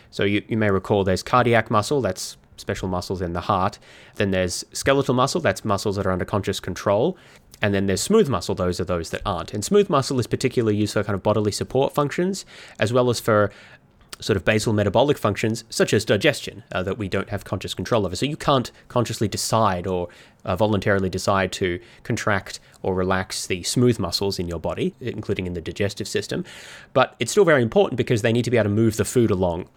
So, 0.10 0.24
you, 0.24 0.44
you 0.48 0.56
may 0.56 0.72
recall 0.72 1.04
there's 1.04 1.24
cardiac 1.24 1.70
muscle, 1.70 2.01
that's 2.01 2.38
special 2.58 2.88
muscles 2.88 3.22
in 3.22 3.34
the 3.34 3.42
heart. 3.42 3.77
Then 4.15 4.32
there's 4.32 4.63
skeletal 4.72 5.13
muscle, 5.13 5.42
that's 5.42 5.65
muscles 5.65 5.98
that 5.98 6.06
are 6.06 6.12
under 6.12 6.25
conscious 6.25 6.62
control. 6.62 7.18
And 7.62 7.74
then 7.74 7.86
there's 7.86 8.01
smooth 8.01 8.27
muscle, 8.30 8.56
those 8.56 8.80
are 8.80 8.86
those 8.86 9.10
that 9.12 9.22
aren't. 9.25 9.54
And 9.54 9.63
smooth 9.63 9.89
muscle 9.89 10.20
is 10.20 10.27
particularly 10.27 10.77
used 10.77 10.94
for 10.94 11.04
kind 11.04 11.15
of 11.15 11.24
bodily 11.24 11.51
support 11.51 11.94
functions, 11.94 12.46
as 12.80 12.92
well 12.92 13.10
as 13.10 13.20
for 13.20 13.51
sort 14.19 14.38
of 14.38 14.45
basal 14.45 14.74
metabolic 14.74 15.17
functions, 15.17 15.63
such 15.69 15.93
as 15.93 16.05
digestion, 16.05 16.63
uh, 16.72 16.84
that 16.84 16.98
we 16.98 17.07
don't 17.07 17.29
have 17.29 17.43
conscious 17.43 17.74
control 17.74 18.05
over. 18.05 18.15
So 18.15 18.25
you 18.25 18.38
can't 18.38 18.72
consciously 18.88 19.27
decide 19.27 19.88
or 19.88 20.07
uh, 20.43 20.55
voluntarily 20.55 21.10
decide 21.10 21.51
to 21.53 21.79
contract 22.03 22.60
or 22.81 22.93
relax 22.93 23.48
the 23.48 23.63
smooth 23.63 24.00
muscles 24.00 24.39
in 24.39 24.48
your 24.48 24.60
body, 24.60 24.93
including 25.01 25.48
in 25.48 25.53
the 25.53 25.62
digestive 25.62 26.07
system. 26.07 26.45
But 26.93 27.15
it's 27.19 27.31
still 27.31 27.45
very 27.45 27.62
important 27.62 27.98
because 27.98 28.22
they 28.22 28.31
need 28.31 28.45
to 28.45 28.51
be 28.51 28.57
able 28.57 28.69
to 28.69 28.75
move 28.75 28.98
the 28.98 29.05
food 29.05 29.31
along. 29.31 29.67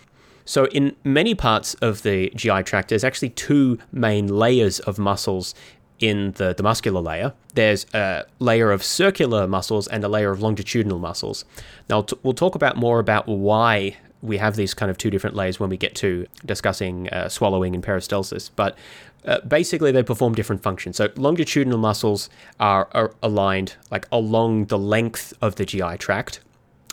So, 0.45 0.67
in 0.69 0.97
many 1.05 1.35
parts 1.35 1.75
of 1.75 2.03
the 2.03 2.31
GI 2.35 2.63
tract, 2.63 2.89
there's 2.89 3.05
actually 3.05 3.31
two 3.31 3.79
main 3.93 4.29
layers 4.29 4.81
of 4.81 4.99
muscles 4.99 5.55
in 5.99 6.33
the, 6.33 6.55
the 6.55 6.63
muscular 6.63 7.01
layer. 7.01 7.35
There's 7.55 7.85
a 7.93 8.25
layer 8.39 8.71
of 8.71 8.83
circular 8.83 9.47
muscles 9.47 9.89
and 9.89 10.05
a 10.05 10.09
layer 10.09 10.31
of 10.31 10.41
longitudinal 10.41 10.99
muscles. 10.99 11.45
Now, 11.91 12.03
t- 12.03 12.17
we'll 12.23 12.35
talk 12.35 12.55
about 12.55 12.77
more 12.77 12.99
about 12.99 13.27
why 13.27 13.97
we 14.23 14.39
have 14.39 14.57
these 14.57 14.75
kind 14.75 14.91
of 14.91 14.99
two 14.99 15.11
different 15.11 15.37
layers 15.37 15.61
when 15.61 15.71
we 15.71 15.77
get 15.77 15.95
to 15.97 16.27
discussing 16.45 17.09
uh, 17.11 17.29
swallowing 17.29 17.75
and 17.75 17.85
peristalsis. 17.85 18.51
But 18.55 18.77
uh, 19.25 19.41
basically, 19.41 19.93
they 19.93 20.03
perform 20.03 20.35
different 20.35 20.63
functions. 20.63 20.97
So 20.97 21.09
longitudinal 21.17 21.79
muscles 21.79 22.31
are, 22.59 22.89
are 22.93 23.15
aligned 23.23 23.77
like 23.91 24.07
along 24.11 24.67
the 24.67 24.79
length 24.79 25.35
of 25.41 25.57
the 25.57 25.65
GI 25.65 25.99
tract, 25.99 26.41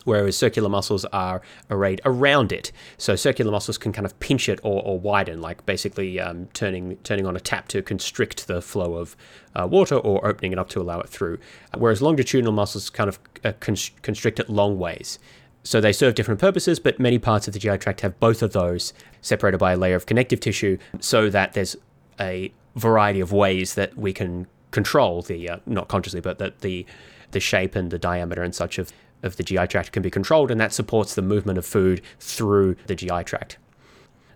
whereas 0.03 0.37
circular 0.37 0.69
muscles 0.69 1.05
are 1.05 1.41
arrayed 1.69 2.01
around 2.05 2.51
it. 2.51 2.71
So 2.97 3.15
circular 3.15 3.51
muscles 3.51 3.77
can 3.77 3.91
kind 3.91 4.05
of 4.05 4.19
pinch 4.19 4.49
it 4.49 4.59
or, 4.63 4.81
or 4.83 4.99
widen, 4.99 5.41
like 5.41 5.65
basically 5.65 6.19
um, 6.19 6.47
turning 6.53 6.97
turning 6.97 7.25
on 7.25 7.35
a 7.35 7.39
tap 7.39 7.67
to 7.69 7.81
constrict 7.81 8.47
the 8.47 8.61
flow 8.61 8.95
of 8.95 9.15
uh, 9.55 9.67
water 9.67 9.95
or 9.95 10.25
opening 10.25 10.51
it 10.51 10.59
up 10.59 10.69
to 10.69 10.81
allow 10.81 10.99
it 10.99 11.09
through. 11.09 11.39
Whereas 11.77 12.01
longitudinal 12.01 12.53
muscles 12.53 12.89
kind 12.89 13.07
of 13.07 13.19
uh, 13.43 13.53
constrict 13.59 14.39
it 14.39 14.49
long 14.49 14.77
ways. 14.77 15.19
So 15.65 15.81
they 15.81 15.91
serve 15.91 16.13
different 16.13 16.39
purposes, 16.39 16.79
but 16.79 16.99
many 16.99 17.17
parts 17.17 17.47
of 17.47 17.53
the 17.53 17.59
GI 17.59 17.79
tract 17.79 18.01
have 18.01 18.19
both 18.19 18.43
of 18.43 18.53
those 18.53 18.93
separated 19.21 19.57
by 19.57 19.73
a 19.73 19.77
layer 19.77 19.95
of 19.95 20.05
connective 20.05 20.39
tissue 20.39 20.77
so 20.99 21.27
that 21.31 21.53
there's 21.53 21.75
a 22.19 22.53
variety 22.75 23.19
of 23.19 23.31
ways 23.31 23.73
that 23.73 23.97
we 23.97 24.13
can 24.13 24.45
control 24.69 25.23
the, 25.23 25.49
uh, 25.49 25.57
not 25.65 25.87
consciously, 25.87 26.21
but 26.21 26.37
that 26.37 26.59
the, 26.59 26.85
the 27.31 27.39
shape 27.39 27.75
and 27.75 27.89
the 27.89 27.97
diameter 27.97 28.43
and 28.43 28.53
such 28.53 28.77
of, 28.77 28.93
of 29.23 29.37
the 29.37 29.43
GI 29.43 29.65
tract 29.65 29.91
can 29.91 30.03
be 30.03 30.11
controlled, 30.11 30.51
and 30.51 30.61
that 30.61 30.71
supports 30.71 31.15
the 31.15 31.23
movement 31.23 31.57
of 31.57 31.65
food 31.65 32.01
through 32.19 32.75
the 32.85 32.93
GI 32.93 33.23
tract. 33.23 33.57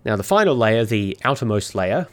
Now, 0.03 0.15
the 0.15 0.23
final 0.23 0.55
layer, 0.55 0.83
the 0.83 1.15
outermost 1.23 1.75
layer, 1.75 2.07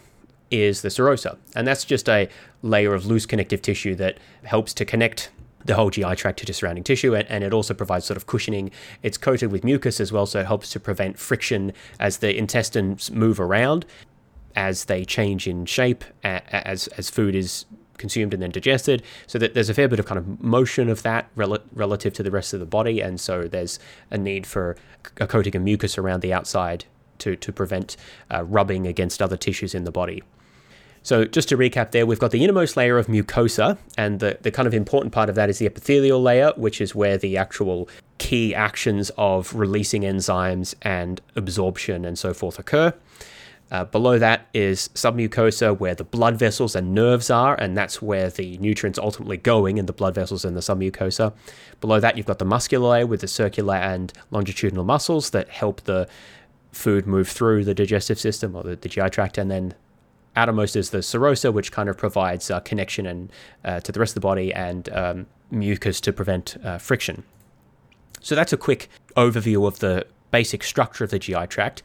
is 0.50 0.82
the 0.82 0.88
serosa, 0.88 1.38
and 1.54 1.66
that's 1.66 1.84
just 1.84 2.08
a 2.08 2.28
layer 2.62 2.92
of 2.92 3.06
loose 3.06 3.24
connective 3.24 3.62
tissue 3.62 3.94
that 3.94 4.18
helps 4.44 4.74
to 4.74 4.84
connect 4.84 5.30
the 5.66 5.74
whole 5.74 5.90
GI 5.90 6.16
tract 6.16 6.44
to 6.44 6.54
surrounding 6.54 6.84
tissue, 6.84 7.14
and, 7.14 7.28
and, 7.28 7.44
it 7.44 7.52
also 7.52 7.74
provides 7.74 8.06
sort 8.06 8.16
of 8.16 8.26
cushioning. 8.26 8.70
It's 9.02 9.18
coated 9.18 9.52
with 9.52 9.64
mucus 9.64 10.00
as 10.00 10.12
well, 10.12 10.26
so 10.26 10.40
it 10.40 10.46
helps 10.46 10.70
to 10.70 10.80
prevent 10.80 11.18
friction 11.18 11.72
as 11.98 12.18
the 12.18 12.36
intestines 12.36 13.10
move 13.10 13.40
around, 13.40 13.84
as 14.54 14.86
they 14.86 15.04
change 15.04 15.46
in 15.46 15.66
shape, 15.66 16.04
as 16.22 16.88
as 16.88 17.10
food 17.10 17.34
is 17.34 17.66
consumed 17.98 18.34
and 18.34 18.42
then 18.42 18.50
digested. 18.50 19.02
So 19.26 19.38
that 19.38 19.54
there's 19.54 19.68
a 19.68 19.74
fair 19.74 19.88
bit 19.88 19.98
of 19.98 20.06
kind 20.06 20.18
of 20.18 20.42
motion 20.42 20.88
of 20.88 21.02
that 21.02 21.28
rel- 21.34 21.58
relative 21.72 22.12
to 22.14 22.22
the 22.22 22.30
rest 22.30 22.52
of 22.52 22.60
the 22.60 22.66
body, 22.66 23.00
and 23.00 23.20
so 23.20 23.44
there's 23.44 23.78
a 24.10 24.18
need 24.18 24.46
for 24.46 24.76
a 25.18 25.26
coating 25.26 25.56
of 25.56 25.62
mucus 25.62 25.98
around 25.98 26.20
the 26.20 26.32
outside 26.32 26.84
to 27.18 27.36
to 27.36 27.52
prevent 27.52 27.96
uh, 28.32 28.44
rubbing 28.44 28.86
against 28.86 29.20
other 29.20 29.36
tissues 29.36 29.74
in 29.74 29.84
the 29.84 29.92
body. 29.92 30.22
So, 31.06 31.24
just 31.24 31.48
to 31.50 31.56
recap 31.56 31.92
there, 31.92 32.04
we've 32.04 32.18
got 32.18 32.32
the 32.32 32.42
innermost 32.42 32.76
layer 32.76 32.98
of 32.98 33.06
mucosa, 33.06 33.78
and 33.96 34.18
the, 34.18 34.38
the 34.42 34.50
kind 34.50 34.66
of 34.66 34.74
important 34.74 35.12
part 35.12 35.28
of 35.28 35.36
that 35.36 35.48
is 35.48 35.60
the 35.60 35.66
epithelial 35.66 36.20
layer, 36.20 36.52
which 36.56 36.80
is 36.80 36.96
where 36.96 37.16
the 37.16 37.36
actual 37.36 37.88
key 38.18 38.52
actions 38.52 39.12
of 39.16 39.54
releasing 39.54 40.02
enzymes 40.02 40.74
and 40.82 41.20
absorption 41.36 42.04
and 42.04 42.18
so 42.18 42.34
forth 42.34 42.58
occur. 42.58 42.92
Uh, 43.70 43.84
below 43.84 44.18
that 44.18 44.48
is 44.52 44.88
submucosa, 44.94 45.78
where 45.78 45.94
the 45.94 46.02
blood 46.02 46.36
vessels 46.40 46.74
and 46.74 46.92
nerves 46.92 47.30
are, 47.30 47.54
and 47.54 47.76
that's 47.76 48.02
where 48.02 48.28
the 48.28 48.58
nutrients 48.58 48.98
ultimately 48.98 49.36
going 49.36 49.78
in 49.78 49.86
the 49.86 49.92
blood 49.92 50.16
vessels 50.16 50.44
and 50.44 50.56
the 50.56 50.60
submucosa. 50.60 51.32
Below 51.80 52.00
that, 52.00 52.16
you've 52.16 52.26
got 52.26 52.40
the 52.40 52.44
muscular 52.44 52.88
layer 52.88 53.06
with 53.06 53.20
the 53.20 53.28
circular 53.28 53.76
and 53.76 54.12
longitudinal 54.32 54.82
muscles 54.82 55.30
that 55.30 55.50
help 55.50 55.82
the 55.82 56.08
food 56.72 57.06
move 57.06 57.28
through 57.28 57.64
the 57.64 57.74
digestive 57.74 58.18
system 58.18 58.56
or 58.56 58.64
the, 58.64 58.74
the 58.74 58.88
GI 58.88 59.10
tract, 59.10 59.38
and 59.38 59.52
then 59.52 59.72
outermost 60.36 60.76
is 60.76 60.90
the 60.90 60.98
serosa, 60.98 61.52
which 61.52 61.72
kind 61.72 61.88
of 61.88 61.96
provides 61.96 62.50
uh, 62.50 62.60
connection 62.60 63.06
and 63.06 63.32
uh, 63.64 63.80
to 63.80 63.92
the 63.92 64.00
rest 64.00 64.10
of 64.10 64.14
the 64.14 64.20
body 64.20 64.52
and 64.52 64.88
um, 64.90 65.26
mucus 65.50 66.00
to 66.02 66.12
prevent 66.12 66.56
uh, 66.64 66.78
friction. 66.78 67.24
So 68.20 68.34
that's 68.34 68.52
a 68.52 68.56
quick 68.56 68.88
overview 69.16 69.66
of 69.66 69.78
the 69.78 70.06
basic 70.30 70.64
structure 70.64 71.04
of 71.04 71.10
the 71.10 71.18
GI 71.18 71.46
tract. 71.46 71.82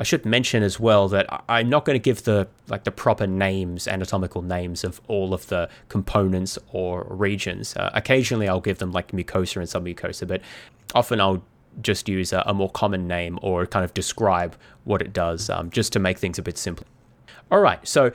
I 0.00 0.04
should 0.04 0.24
mention 0.24 0.62
as 0.62 0.78
well 0.78 1.08
that 1.08 1.26
I'm 1.48 1.68
not 1.68 1.84
going 1.84 1.96
to 1.96 2.02
give 2.02 2.22
the 2.22 2.46
like 2.68 2.84
the 2.84 2.92
proper 2.92 3.26
names, 3.26 3.88
anatomical 3.88 4.42
names 4.42 4.84
of 4.84 5.00
all 5.08 5.34
of 5.34 5.48
the 5.48 5.68
components 5.88 6.56
or 6.72 7.04
regions. 7.10 7.76
Uh, 7.76 7.90
occasionally, 7.94 8.48
I'll 8.48 8.60
give 8.60 8.78
them 8.78 8.92
like 8.92 9.10
mucosa 9.10 9.56
and 9.56 9.66
submucosa, 9.66 10.28
but 10.28 10.40
often 10.94 11.20
I'll 11.20 11.42
just 11.82 12.08
use 12.08 12.32
a, 12.32 12.44
a, 12.46 12.54
more 12.54 12.70
common 12.70 13.06
name 13.08 13.38
or 13.42 13.66
kind 13.66 13.84
of 13.84 13.92
describe 13.94 14.56
what 14.84 15.02
it 15.02 15.12
does, 15.12 15.50
um, 15.50 15.70
just 15.70 15.92
to 15.92 15.98
make 15.98 16.18
things 16.18 16.38
a 16.38 16.42
bit 16.42 16.58
simpler. 16.58 16.86
All 17.50 17.60
right, 17.60 17.86
so 17.86 18.12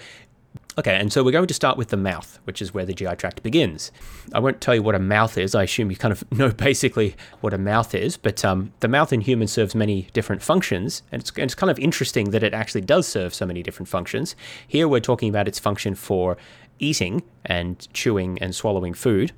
Okay, 0.75 0.96
and 0.96 1.13
so 1.13 1.24
we're 1.24 1.32
going 1.32 1.46
to 1.46 1.54
start 1.54 1.78
with 1.78 1.90
the 1.90 1.98
mouth, 1.98 2.40
which 2.46 2.60
is 2.60 2.74
where 2.74 2.84
the 2.84 2.96
GI 2.96 3.16
tract 3.18 3.44
begins. 3.44 3.92
I 4.34 4.40
won't 4.40 4.60
tell 4.60 4.74
you 4.74 4.82
what 4.82 4.96
a 4.96 5.00
mouth 5.00 5.38
is. 5.38 5.54
I 5.54 5.63
assume 5.63 5.92
you 5.92 5.98
kind 5.98 6.12
of 6.12 6.24
know 6.38 6.50
basically 6.50 7.16
what 7.42 7.54
a 7.54 7.60
mouth 7.60 7.94
is, 7.94 8.18
but 8.18 8.44
um, 8.44 8.74
the 8.80 8.88
mouth 8.88 9.13
in 9.13 9.22
humans 9.22 9.52
serves 9.52 9.75
many 9.75 10.08
different 10.13 10.42
functions, 10.42 11.04
and 11.12 11.22
it's, 11.22 11.30
and 11.30 11.44
it's 11.44 11.54
kind 11.54 11.70
of 11.70 11.78
interesting 11.78 12.32
that 12.32 12.42
it 12.42 12.56
actually 12.56 12.82
does 12.82 13.08
serve 13.08 13.36
so 13.36 13.46
many 13.46 13.62
different 13.62 13.88
functions. 13.88 14.36
Here 14.68 14.88
we're 14.88 15.00
talking 15.00 15.30
about 15.30 15.48
its 15.48 15.60
function 15.60 15.94
for 15.94 16.38
eating 16.80 17.22
and 17.46 17.88
chewing 17.94 18.40
and 18.40 18.56
swallowing 18.56 18.96
food. 18.96 19.32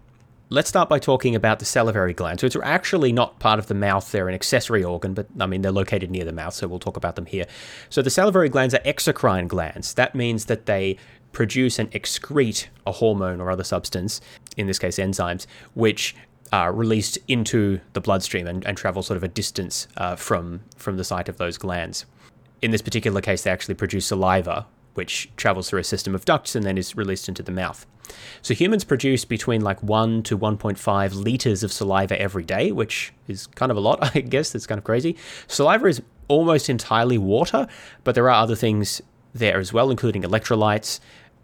Let's 0.50 0.70
start 0.70 0.90
by 0.90 1.00
talking 1.00 1.34
about 1.34 1.58
the 1.58 1.66
salivary 1.66 2.14
glands. 2.14 2.42
So 2.42 2.46
it's 2.46 2.56
actually 2.62 3.12
not 3.12 3.40
part 3.40 3.58
of 3.58 3.66
the 3.66 3.74
mouth, 3.74 4.12
they're 4.12 4.30
an 4.30 4.36
accessory 4.36 4.84
organ, 4.84 5.16
but 5.16 5.25
I 5.40 5.48
mean, 5.48 5.64
they're 5.64 5.72
located 5.72 6.12
near 6.12 6.24
the 6.24 6.32
mouth, 6.32 6.54
so 6.54 6.68
we'll 6.68 6.78
talk 6.78 6.98
about 6.98 7.16
them 7.16 7.25
here. 7.25 7.46
So 7.90 8.04
the 8.04 8.12
salivary 8.12 8.50
glands 8.50 8.75
are 8.75 8.80
exocrine 8.82 9.48
glands. 9.48 9.96
That 9.96 10.14
means 10.14 10.46
that 10.46 10.68
they 10.68 10.98
produce 11.32 11.80
and 11.80 11.92
excrete 11.94 12.68
a 12.86 12.92
hormone 12.92 13.42
or 13.42 13.50
other 13.50 13.64
substance, 13.64 14.22
in 14.56 14.68
this 14.68 14.78
case 14.78 15.00
enzymes, 15.00 15.48
which 15.74 16.16
are 16.54 16.72
released 16.72 17.18
into 17.28 17.80
the 17.94 18.02
bloodstream 18.02 18.46
and, 18.46 18.64
and 18.68 18.78
travel 18.78 19.02
sort 19.02 19.18
of 19.18 19.24
a 19.24 19.28
distance 19.28 19.88
uh, 19.98 20.16
from, 20.16 20.62
from 20.78 20.98
the 20.98 21.04
site 21.04 21.28
of 21.28 21.38
those 21.38 21.58
glands. 21.58 22.06
In 22.62 22.70
this 22.70 22.84
particular 22.84 23.20
case, 23.20 23.42
they 23.42 23.52
actually 23.52 23.75
produce 23.75 24.06
saliva, 24.06 24.68
which 24.96 25.30
travels 25.38 25.70
through 25.70 25.80
a 25.80 25.84
system 25.84 26.16
of 26.16 26.25
ducts 26.25 26.56
and 26.56 26.66
then 26.66 26.78
is 26.78 26.96
released 26.96 27.30
into 27.30 27.44
the 27.44 27.52
mouth. 27.52 27.86
So 28.42 28.54
humans 28.54 28.84
produce 28.84 29.25
between 29.25 29.62
like 29.62 29.82
1 29.82 30.24
to 30.24 30.38
1.5 30.38 31.14
liters 31.14 31.64
of 31.64 31.72
saliva 31.72 32.20
every 32.20 32.44
day, 32.44 32.72
which 32.72 33.14
is 33.28 33.48
kind 33.48 33.72
of 33.72 33.78
a 33.78 33.82
lot, 33.82 34.00
I 34.16 34.22
guess. 34.22 34.52
That's 34.52 34.68
kind 34.68 34.78
of 34.78 34.84
crazy. 34.84 35.16
Saliva 35.48 35.88
is 35.88 36.02
almost 36.28 36.70
entirely 36.70 37.18
water, 37.18 37.68
but 38.04 38.16
there 38.16 38.30
are 38.30 38.42
other 38.42 38.56
things 38.56 39.02
there 39.34 39.60
as 39.60 39.74
well, 39.74 39.92
including 39.92 40.24
electrolytes, 40.24 41.00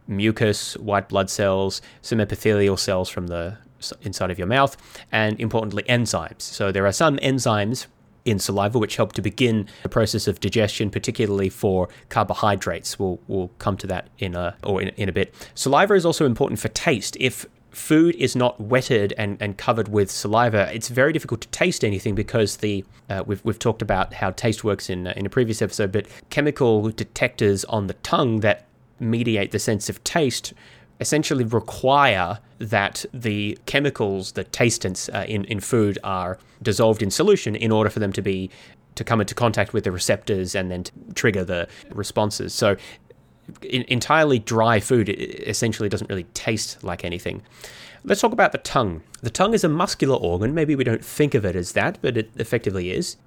mucus, 0.07 0.77
white 0.77 1.09
blood 1.09 1.29
cells, 1.29 1.81
some 2.01 2.19
epithelial 2.19 2.77
cells 2.77 3.09
from 3.09 3.27
the 3.27 3.57
inside 4.01 4.29
of 4.31 4.37
your 4.37 4.47
mouth, 4.47 4.77
and 5.11 5.39
importantly, 5.39 5.83
enzymes. 5.83 6.41
So 6.41 6.71
there 6.71 6.85
are 6.85 6.91
some 6.91 7.17
enzymes 7.17 7.87
in 8.25 8.39
saliva, 8.39 8.77
which 8.77 8.95
help 8.95 9.13
to 9.13 9.21
begin 9.21 9.67
the 9.83 9.89
process 9.89 10.27
of 10.27 10.39
digestion, 10.39 10.89
particularly 10.89 11.49
for 11.49 11.89
carbohydrates. 12.09 12.99
We'll, 12.99 13.19
we'll 13.27 13.49
come 13.57 13.77
to 13.77 13.87
that 13.87 14.09
in 14.19 14.35
a, 14.35 14.55
or 14.63 14.81
in, 14.81 14.89
in 14.89 15.09
a 15.09 15.11
bit. 15.11 15.33
Saliva 15.55 15.93
is 15.93 16.05
also 16.05 16.25
important 16.25 16.59
for 16.59 16.67
taste. 16.69 17.17
If 17.19 17.45
food 17.71 18.15
is 18.15 18.35
not 18.35 18.59
wetted 18.59 19.13
and, 19.17 19.37
and 19.39 19.57
covered 19.57 19.87
with 19.87 20.11
saliva, 20.11 20.73
it's 20.73 20.89
very 20.89 21.13
difficult 21.13 21.41
to 21.41 21.47
taste 21.49 21.83
anything 21.83 22.15
because 22.15 22.57
the 22.57 22.83
uh, 23.09 23.23
we've, 23.25 23.43
we've 23.43 23.59
talked 23.59 23.81
about 23.81 24.13
how 24.13 24.31
taste 24.31 24.63
works 24.63 24.89
in, 24.89 25.07
uh, 25.07 25.13
in 25.15 25.25
a 25.25 25.29
previous 25.29 25.61
episode, 25.61 25.91
but 25.91 26.05
chemical 26.29 26.89
detectors 26.91 27.65
on 27.65 27.87
the 27.87 27.93
tongue 27.95 28.41
that 28.41 28.65
mediate 28.99 29.51
the 29.51 29.59
sense 29.59 29.89
of 29.89 30.03
taste 30.03 30.53
essentially 31.01 31.43
require 31.43 32.39
that 32.59 33.05
the 33.13 33.57
chemicals, 33.65 34.33
the 34.33 34.43
tastants 34.45 35.09
uh, 35.09 35.25
in, 35.27 35.43
in 35.45 35.59
food 35.59 35.97
are 36.03 36.37
dissolved 36.61 37.01
in 37.01 37.09
solution 37.09 37.55
in 37.55 37.71
order 37.71 37.89
for 37.89 37.99
them 37.99 38.13
to 38.13 38.21
be 38.21 38.49
to 38.93 39.03
come 39.03 39.19
into 39.19 39.33
contact 39.33 39.73
with 39.73 39.83
the 39.83 39.91
receptors 39.91 40.53
and 40.53 40.69
then 40.69 40.83
trigger 41.15 41.43
the 41.43 41.67
responses. 41.89 42.53
So 42.53 42.75
in, 43.63 43.83
entirely 43.87 44.37
dry 44.37 44.79
food 44.79 45.09
essentially 45.09 45.89
doesn't 45.89 46.09
really 46.09 46.25
taste 46.33 46.83
like 46.83 47.03
anything. 47.03 47.41
Let's 48.03 48.21
talk 48.21 48.33
about 48.33 48.51
the 48.51 48.57
tongue. 48.59 49.01
The 49.21 49.29
tongue 49.29 49.53
is 49.53 49.63
a 49.63 49.69
muscular 49.69 50.15
organ. 50.15 50.53
Maybe 50.53 50.75
we 50.75 50.83
don't 50.83 51.03
think 51.03 51.33
of 51.33 51.45
it 51.45 51.55
as 51.55 51.71
that, 51.73 51.99
but 52.01 52.17
it 52.17 52.31
effectively 52.35 52.91
is. 52.91 53.17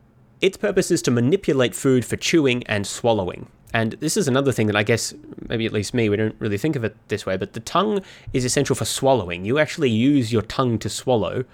Its 0.41 0.57
purpose 0.57 0.91
is 0.91 1.03
to 1.03 1.11
manipulate 1.11 1.75
food 1.75 2.05
for 2.05 2.17
chewing 2.17 2.63
and 2.65 2.87
swallowing. 2.87 3.49
And 3.75 3.93
this 3.95 4.17
is 4.17 4.29
another 4.29 4.53
thing 4.53 4.69
that 4.69 4.77
I 4.77 4.85
guess, 4.85 5.13
maybe 5.49 5.67
at 5.67 5.73
least 5.73 5.95
me, 5.95 6.09
we 6.09 6.17
don't 6.17 6.37
really 6.39 6.57
think 6.57 6.77
of 6.77 6.85
it 6.85 6.97
this 7.09 7.27
way, 7.27 7.37
but 7.37 7.55
the 7.55 7.61
tongue 7.61 8.03
is 8.33 8.45
essential 8.45 8.77
for 8.77 8.85
swallowing. 8.85 9.45
You 9.45 9.59
actually 9.59 9.91
use 9.91 10.33
your 10.33 10.43
tongue 10.43 10.79
to 10.79 10.89
swallow, 10.89 11.45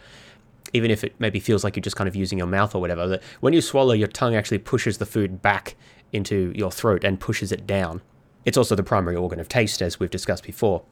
even 0.75 0.91
if 0.91 1.03
it 1.03 1.15
maybe 1.19 1.41
feels 1.41 1.65
like 1.65 1.77
you're 1.77 1.83
just 1.83 1.97
kind 1.97 2.07
of 2.07 2.15
using 2.15 2.37
your 2.37 2.47
mouth 2.47 2.75
or 2.75 2.81
whatever. 2.81 3.09
That 3.09 3.23
when 3.41 3.55
you 3.55 3.63
swallow, 3.63 3.95
your 3.95 4.07
tongue 4.07 4.37
actually 4.37 4.59
pushes 4.59 4.99
the 4.99 5.07
food 5.07 5.41
back 5.41 5.77
into 6.13 6.53
your 6.55 6.71
throat 6.71 7.05
and 7.05 7.19
pushes 7.19 7.53
it 7.53 7.67
down. 7.67 8.03
It's 8.45 8.59
also 8.59 8.75
the 8.75 8.83
primary 8.83 9.17
organ 9.17 9.41
of 9.41 9.49
taste, 9.49 9.81
as 9.81 9.99
we've 9.99 10.11
discussed 10.11 10.45
before. 10.45 10.83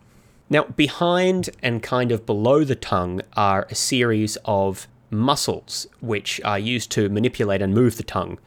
Now, 0.48 0.64
behind 0.64 1.50
and 1.62 1.82
kind 1.82 2.10
of 2.10 2.24
below 2.24 2.64
the 2.64 2.74
tongue 2.74 3.20
are 3.36 3.66
a 3.70 3.74
series 3.74 4.38
of 4.46 4.88
muscles 5.10 5.86
which 6.00 6.40
are 6.42 6.58
used 6.58 6.90
to 6.92 7.10
manipulate 7.10 7.60
and 7.60 7.74
move 7.74 7.98
the 7.98 8.02
tongue 8.02 8.38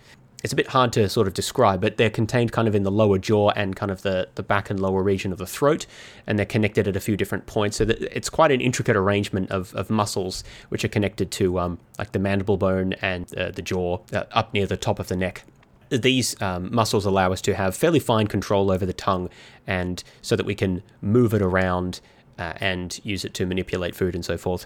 it's 0.43 0.53
a 0.53 0.55
bit 0.55 0.67
hard 0.67 0.91
to 0.93 1.07
sort 1.07 1.27
of 1.27 1.33
describe, 1.33 1.81
but 1.81 1.97
they're 1.97 2.09
contained 2.09 2.51
kind 2.51 2.67
of 2.67 2.75
in 2.75 2.83
the 2.83 2.91
lower 2.91 3.17
jaw 3.17 3.51
and 3.51 3.75
kind 3.75 3.91
of 3.91 4.01
the, 4.01 4.27
the 4.35 4.43
back 4.43 4.69
and 4.69 4.79
lower 4.79 5.03
region 5.03 5.31
of 5.31 5.37
the 5.37 5.45
throat, 5.45 5.85
and 6.25 6.37
they're 6.37 6.45
connected 6.45 6.87
at 6.87 6.95
a 6.95 6.99
few 6.99 7.15
different 7.15 7.45
points. 7.45 7.77
So 7.77 7.85
it's 7.87 8.29
quite 8.29 8.51
an 8.51 8.61
intricate 8.61 8.95
arrangement 8.95 9.51
of, 9.51 9.73
of 9.75 9.89
muscles 9.89 10.43
which 10.69 10.83
are 10.83 10.89
connected 10.89 11.31
to 11.31 11.59
um, 11.59 11.79
like 11.99 12.11
the 12.11 12.19
mandible 12.19 12.57
bone 12.57 12.93
and 12.93 13.33
uh, 13.37 13.51
the 13.51 13.61
jaw 13.61 13.99
uh, 14.13 14.23
up 14.31 14.53
near 14.53 14.65
the 14.65 14.77
top 14.77 14.99
of 14.99 15.07
the 15.07 15.15
neck. 15.15 15.43
These 15.89 16.41
um, 16.41 16.73
muscles 16.73 17.05
allow 17.05 17.33
us 17.33 17.41
to 17.41 17.53
have 17.53 17.75
fairly 17.75 17.99
fine 17.99 18.27
control 18.27 18.71
over 18.71 18.85
the 18.85 18.93
tongue, 18.93 19.29
and 19.67 20.03
so 20.21 20.35
that 20.35 20.45
we 20.45 20.55
can 20.55 20.81
move 21.01 21.33
it 21.33 21.41
around 21.41 21.99
uh, 22.39 22.53
and 22.57 22.99
use 23.03 23.25
it 23.25 23.33
to 23.35 23.45
manipulate 23.45 23.93
food 23.93 24.15
and 24.15 24.23
so 24.23 24.37
forth. 24.37 24.65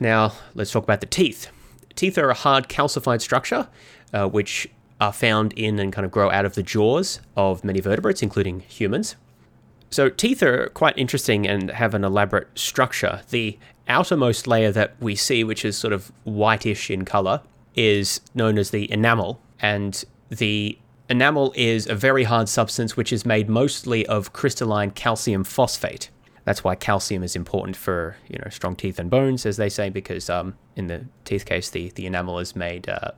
Now, 0.00 0.34
let's 0.54 0.70
talk 0.70 0.84
about 0.84 1.00
the 1.00 1.06
teeth. 1.06 1.48
Teeth 1.94 2.18
are 2.18 2.28
a 2.28 2.34
hard 2.34 2.68
calcified 2.68 3.22
structure, 3.22 3.68
uh, 4.12 4.28
which 4.28 4.68
are 5.00 5.12
found 5.12 5.52
in 5.54 5.78
and 5.78 5.92
kind 5.92 6.04
of 6.04 6.10
grow 6.10 6.30
out 6.30 6.44
of 6.44 6.54
the 6.54 6.62
jaws 6.62 7.20
of 7.36 7.64
many 7.64 7.80
vertebrates, 7.80 8.22
including 8.22 8.60
humans. 8.60 9.16
So, 9.90 10.08
teeth 10.08 10.42
are 10.42 10.68
quite 10.70 10.96
interesting 10.98 11.46
and 11.46 11.70
have 11.70 11.94
an 11.94 12.04
elaborate 12.04 12.58
structure. 12.58 13.22
The 13.30 13.58
outermost 13.86 14.46
layer 14.46 14.72
that 14.72 14.94
we 15.00 15.14
see, 15.14 15.44
which 15.44 15.64
is 15.64 15.76
sort 15.76 15.92
of 15.92 16.10
whitish 16.24 16.90
in 16.90 17.04
color, 17.04 17.42
is 17.74 18.20
known 18.34 18.58
as 18.58 18.70
the 18.70 18.90
enamel, 18.90 19.40
and 19.60 20.04
the 20.30 20.78
enamel 21.08 21.52
is 21.56 21.86
a 21.86 21.94
very 21.94 22.24
hard 22.24 22.48
substance 22.48 22.96
which 22.96 23.12
is 23.12 23.26
made 23.26 23.48
mostly 23.48 24.06
of 24.06 24.32
crystalline 24.32 24.90
calcium 24.90 25.44
phosphate. 25.44 26.10
That's 26.44 26.62
why 26.62 26.74
calcium 26.74 27.22
is 27.22 27.36
important 27.36 27.76
for 27.76 28.16
you 28.28 28.38
know 28.38 28.50
strong 28.50 28.76
teeth 28.76 28.98
and 28.98 29.10
bones, 29.10 29.46
as 29.46 29.56
they 29.56 29.68
say, 29.68 29.90
because 29.90 30.28
um, 30.28 30.56
in 30.76 30.88
the 30.88 31.06
teeth 31.24 31.46
case, 31.46 31.70
the, 31.70 31.90
the 31.90 32.06
enamel 32.06 32.38
is 32.38 32.54
made 32.54 32.88
uh, 32.88 33.12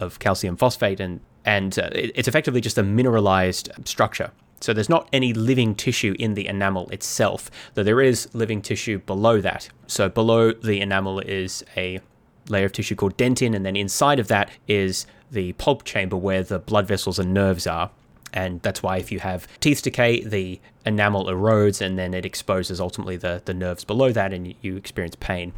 of 0.00 0.18
calcium 0.18 0.56
phosphate, 0.56 1.00
and 1.00 1.20
and 1.44 1.78
uh, 1.78 1.88
it's 1.92 2.28
effectively 2.28 2.60
just 2.60 2.78
a 2.78 2.82
mineralized 2.82 3.70
structure. 3.84 4.30
So 4.60 4.74
there's 4.74 4.90
not 4.90 5.08
any 5.12 5.32
living 5.32 5.74
tissue 5.74 6.14
in 6.18 6.34
the 6.34 6.46
enamel 6.46 6.90
itself, 6.90 7.50
though 7.74 7.82
there 7.82 8.02
is 8.02 8.28
living 8.34 8.60
tissue 8.60 8.98
below 8.98 9.40
that. 9.40 9.70
So 9.86 10.10
below 10.10 10.52
the 10.52 10.80
enamel 10.82 11.20
is 11.20 11.64
a 11.76 12.00
layer 12.48 12.66
of 12.66 12.72
tissue 12.72 12.94
called 12.94 13.16
dentin, 13.16 13.54
and 13.54 13.64
then 13.64 13.76
inside 13.76 14.18
of 14.18 14.28
that 14.28 14.50
is 14.68 15.06
the 15.30 15.52
pulp 15.54 15.84
chamber 15.84 16.16
where 16.16 16.42
the 16.42 16.58
blood 16.58 16.86
vessels 16.86 17.18
and 17.18 17.32
nerves 17.32 17.66
are. 17.66 17.90
And 18.32 18.60
that's 18.62 18.82
why 18.82 18.98
if 18.98 19.10
you 19.10 19.20
have 19.20 19.48
teeth 19.60 19.82
decay, 19.82 20.22
the 20.22 20.60
enamel 20.86 21.26
erodes 21.26 21.80
and 21.80 21.98
then 21.98 22.14
it 22.14 22.24
exposes 22.24 22.80
ultimately 22.80 23.16
the, 23.16 23.42
the 23.44 23.54
nerves 23.54 23.84
below 23.84 24.12
that 24.12 24.32
and 24.32 24.54
you 24.60 24.76
experience 24.76 25.16
pain. 25.18 25.52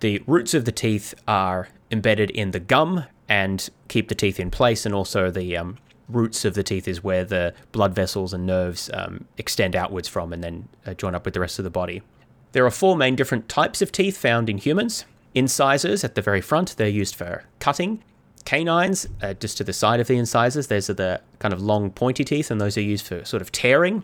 The 0.00 0.22
roots 0.26 0.54
of 0.54 0.64
the 0.64 0.72
teeth 0.72 1.14
are 1.26 1.68
embedded 1.90 2.30
in 2.30 2.52
the 2.52 2.60
gum 2.60 3.04
and 3.28 3.68
keep 3.88 4.08
the 4.08 4.14
teeth 4.14 4.38
in 4.38 4.50
place, 4.50 4.86
and 4.86 4.94
also 4.94 5.30
the 5.30 5.56
um, 5.56 5.78
roots 6.08 6.44
of 6.44 6.54
the 6.54 6.62
teeth 6.62 6.88
is 6.88 7.04
where 7.04 7.24
the 7.24 7.54
blood 7.72 7.94
vessels 7.94 8.32
and 8.32 8.46
nerves 8.46 8.90
um, 8.94 9.26
extend 9.36 9.76
outwards 9.76 10.08
from 10.08 10.32
and 10.32 10.42
then 10.42 10.68
uh, 10.86 10.94
join 10.94 11.14
up 11.14 11.24
with 11.24 11.34
the 11.34 11.40
rest 11.40 11.58
of 11.58 11.64
the 11.64 11.70
body. 11.70 12.02
There 12.52 12.64
are 12.64 12.70
four 12.70 12.96
main 12.96 13.16
different 13.16 13.48
types 13.48 13.82
of 13.82 13.92
teeth 13.92 14.16
found 14.16 14.48
in 14.48 14.58
humans. 14.58 15.04
Incisors 15.34 16.04
at 16.04 16.14
the 16.14 16.22
very 16.22 16.40
front, 16.40 16.76
they're 16.76 16.88
used 16.88 17.14
for 17.14 17.44
cutting. 17.58 18.02
Canines, 18.44 19.06
uh, 19.20 19.34
just 19.34 19.58
to 19.58 19.64
the 19.64 19.74
side 19.74 20.00
of 20.00 20.06
the 20.06 20.16
incisors, 20.16 20.68
those 20.68 20.88
are 20.88 20.94
the 20.94 21.20
kind 21.38 21.52
of 21.52 21.60
long 21.60 21.90
pointy 21.90 22.24
teeth, 22.24 22.50
and 22.50 22.60
those 22.60 22.78
are 22.78 22.82
used 22.82 23.06
for 23.06 23.24
sort 23.24 23.42
of 23.42 23.52
tearing. 23.52 24.02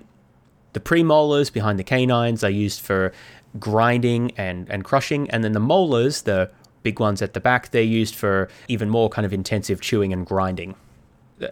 The 0.74 0.80
premolars 0.80 1.50
behind 1.50 1.78
the 1.78 1.84
canines 1.84 2.44
are 2.44 2.50
used 2.50 2.80
for 2.82 3.12
grinding 3.58 4.32
and, 4.36 4.68
and 4.70 4.84
crushing, 4.84 5.30
and 5.30 5.44
then 5.44 5.52
the 5.52 5.60
molars, 5.60 6.22
the 6.22 6.50
big 6.82 7.00
ones 7.00 7.22
at 7.22 7.32
the 7.32 7.40
back, 7.40 7.70
they're 7.70 7.82
used 7.82 8.14
for 8.14 8.48
even 8.68 8.90
more 8.90 9.08
kind 9.08 9.24
of 9.24 9.32
intensive 9.32 9.80
chewing 9.80 10.12
and 10.12 10.26
grinding 10.26 10.74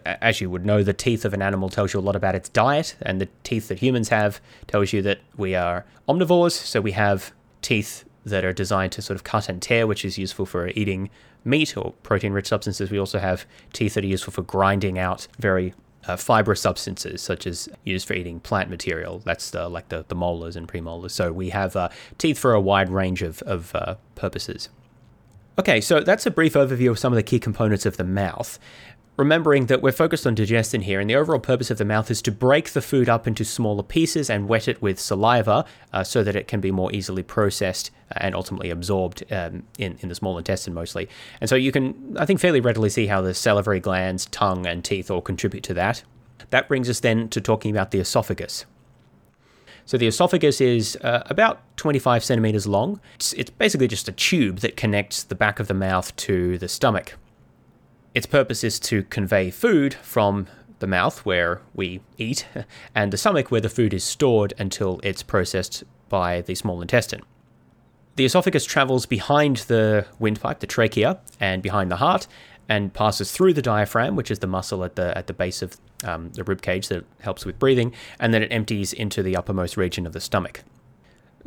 as 0.05 0.41
you 0.41 0.49
would 0.49 0.65
know, 0.65 0.83
the 0.83 0.93
teeth 0.93 1.25
of 1.25 1.33
an 1.33 1.41
animal 1.41 1.69
tells 1.69 1.93
you 1.93 1.99
a 1.99 2.01
lot 2.01 2.15
about 2.15 2.35
its 2.35 2.49
diet, 2.49 2.95
and 3.01 3.19
the 3.19 3.27
teeth 3.43 3.67
that 3.67 3.79
humans 3.79 4.09
have 4.09 4.39
tells 4.67 4.93
you 4.93 5.01
that 5.01 5.19
we 5.35 5.55
are 5.55 5.85
omnivores. 6.07 6.53
So 6.53 6.81
we 6.81 6.93
have 6.93 7.33
teeth 7.61 8.05
that 8.25 8.45
are 8.45 8.53
designed 8.53 8.93
to 8.93 9.01
sort 9.01 9.15
of 9.15 9.23
cut 9.23 9.49
and 9.49 9.61
tear, 9.61 9.85
which 9.85 10.05
is 10.05 10.17
useful 10.17 10.45
for 10.45 10.69
eating 10.69 11.09
meat 11.43 11.75
or 11.75 11.93
protein 12.03 12.31
rich 12.31 12.47
substances. 12.47 12.89
We 12.89 12.97
also 12.97 13.19
have 13.19 13.45
teeth 13.73 13.95
that 13.95 14.03
are 14.03 14.07
useful 14.07 14.31
for 14.31 14.43
grinding 14.43 14.97
out 14.97 15.27
very 15.37 15.73
uh, 16.07 16.15
fibrous 16.15 16.61
substances, 16.61 17.21
such 17.21 17.47
as 17.47 17.69
used 17.83 18.07
for 18.07 18.13
eating 18.13 18.39
plant 18.39 18.69
material. 18.69 19.19
That's 19.19 19.49
the, 19.51 19.69
like 19.69 19.89
the, 19.89 20.05
the 20.07 20.15
molars 20.15 20.55
and 20.55 20.67
premolars. 20.67 21.11
So 21.11 21.31
we 21.31 21.49
have 21.49 21.75
uh, 21.75 21.89
teeth 22.17 22.37
for 22.37 22.53
a 22.53 22.61
wide 22.61 22.89
range 22.89 23.21
of, 23.21 23.41
of 23.43 23.73
uh, 23.75 23.95
purposes. 24.15 24.69
Okay, 25.59 25.81
so 25.81 25.99
that's 25.99 26.25
a 26.25 26.31
brief 26.31 26.53
overview 26.53 26.89
of 26.89 26.97
some 26.97 27.13
of 27.13 27.17
the 27.17 27.23
key 27.23 27.39
components 27.39 27.85
of 27.85 27.97
the 27.97 28.03
mouth 28.03 28.57
remembering 29.15 29.67
that 29.67 29.81
we're 29.81 29.91
focused 29.91 30.25
on 30.25 30.35
digestion 30.35 30.81
here, 30.81 30.99
and 30.99 31.09
the 31.09 31.15
overall 31.15 31.39
purpose 31.39 31.69
of 31.69 31.77
the 31.77 31.85
mouth 31.85 32.09
is 32.09 32.21
to 32.23 32.31
break 32.31 32.71
the 32.71 32.81
food 32.81 33.07
up 33.07 33.27
into 33.27 33.45
smaller 33.45 33.83
pieces 33.83 34.29
and 34.29 34.47
wet 34.47 34.67
it 34.67 34.81
with 34.81 34.99
saliva 34.99 35.65
uh, 35.91 36.03
so 36.03 36.23
that 36.23 36.35
it 36.35 36.47
can 36.47 36.59
be 36.59 36.71
more 36.71 36.91
easily 36.93 37.23
processed 37.23 37.91
and 38.17 38.35
ultimately 38.35 38.69
absorbed 38.69 39.23
um, 39.31 39.63
in, 39.77 39.97
in 40.01 40.09
the 40.09 40.15
small 40.15 40.37
intestine 40.37 40.73
mostly. 40.73 41.07
And 41.41 41.49
so 41.49 41.55
you 41.55 41.71
can, 41.71 42.15
I 42.19 42.25
think, 42.25 42.39
fairly 42.39 42.59
readily 42.59 42.89
see 42.89 43.07
how 43.07 43.21
the 43.21 43.33
salivary 43.33 43.79
glands, 43.79 44.25
tongue, 44.27 44.65
and 44.65 44.83
teeth 44.83 45.11
all 45.11 45.21
contribute 45.21 45.63
to 45.65 45.73
that. 45.75 46.03
That 46.49 46.67
brings 46.67 46.89
us 46.89 46.99
then 46.99 47.29
to 47.29 47.41
talking 47.41 47.71
about 47.71 47.91
the 47.91 47.99
esophagus. 47.99 48.65
So 49.85 49.97
the 49.97 50.07
esophagus 50.07 50.61
is 50.61 50.97
uh, 51.01 51.23
about 51.25 51.61
25 51.77 52.23
centimeters 52.23 52.65
long. 52.67 53.01
It's, 53.15 53.33
it's 53.33 53.49
basically 53.49 53.87
just 53.87 54.07
a 54.07 54.13
tube 54.13 54.59
that 54.59 54.77
connects 54.77 55.23
the 55.23 55.35
back 55.35 55.59
of 55.59 55.67
the 55.67 55.73
mouth 55.73 56.15
to 56.17 56.57
the 56.57 56.69
stomach. 56.69 57.15
Its 58.13 58.25
purpose 58.25 58.63
is 58.63 58.79
to 58.79 59.03
convey 59.03 59.49
food 59.49 59.95
from 59.95 60.47
the 60.79 60.87
mouth, 60.87 61.25
where 61.25 61.61
we 61.73 62.01
eat, 62.17 62.47
and 62.95 63.11
the 63.11 63.17
stomach, 63.17 63.49
where 63.49 63.61
the 63.61 63.69
food 63.69 63.93
is 63.93 64.03
stored 64.03 64.53
until 64.57 64.99
it's 65.03 65.23
processed 65.23 65.83
by 66.09 66.41
the 66.41 66.55
small 66.55 66.81
intestine. 66.81 67.21
The 68.15 68.25
esophagus 68.25 68.65
travels 68.65 69.07
behind 69.07 69.57
the 69.57 70.05
windpipe, 70.19 70.59
the 70.59 70.67
trachea, 70.67 71.19
and 71.39 71.63
behind 71.63 71.89
the 71.89 71.95
heart, 71.95 72.27
and 72.69 72.93
passes 72.93 73.31
through 73.31 73.53
the 73.53 73.61
diaphragm, 73.61 74.15
which 74.15 74.29
is 74.29 74.39
the 74.39 74.47
muscle 74.47 74.83
at 74.83 74.95
the 74.95 75.17
at 75.17 75.27
the 75.27 75.33
base 75.33 75.61
of 75.61 75.77
um, 76.03 76.31
the 76.33 76.43
rib 76.43 76.61
cage 76.61 76.89
that 76.89 77.05
helps 77.19 77.45
with 77.45 77.57
breathing, 77.57 77.93
and 78.19 78.33
then 78.33 78.43
it 78.43 78.51
empties 78.51 78.93
into 78.93 79.23
the 79.23 79.35
uppermost 79.35 79.75
region 79.75 80.05
of 80.05 80.13
the 80.13 80.21
stomach. 80.21 80.63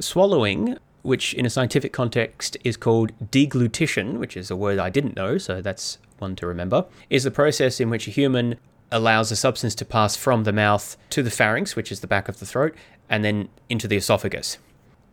Swallowing, 0.01 0.77
which 1.07 1.33
in 1.35 1.47
a 1.47 1.51
scientific 1.51 1.92
context 1.92 2.57
is 2.64 2.77
called 2.77 3.12
deglutition, 3.31 4.19
which 4.19 4.37
is 4.37 4.51
a 4.51 4.57
word 4.57 4.79
I 4.79 4.90
didn't 4.90 5.16
know, 5.16 5.38
so 5.38 5.62
that's 5.62 5.99
one 6.19 6.37
to 6.37 6.47
remember, 6.47 6.87
is 7.09 7.25
the 7.25 7.31
process 7.31 7.81
in 7.81 7.90
which 7.90 8.09
a 8.09 8.11
human 8.11 8.57
allows 8.90 9.31
a 9.31 9.37
substance 9.37 9.75
to 9.77 9.85
pass 9.85 10.16
from 10.16 10.45
the 10.45 10.53
mouth 10.53 10.97
to 11.11 11.23
the 11.23 11.31
pharynx, 11.31 11.77
which 11.77 11.90
is 11.90 12.01
the 12.01 12.07
back 12.07 12.29
of 12.29 12.38
the 12.38 12.47
throat, 12.47 12.75
and 13.09 13.25
then 13.25 13.49
into 13.69 13.88
the 13.88 13.97
esophagus. 13.97 14.59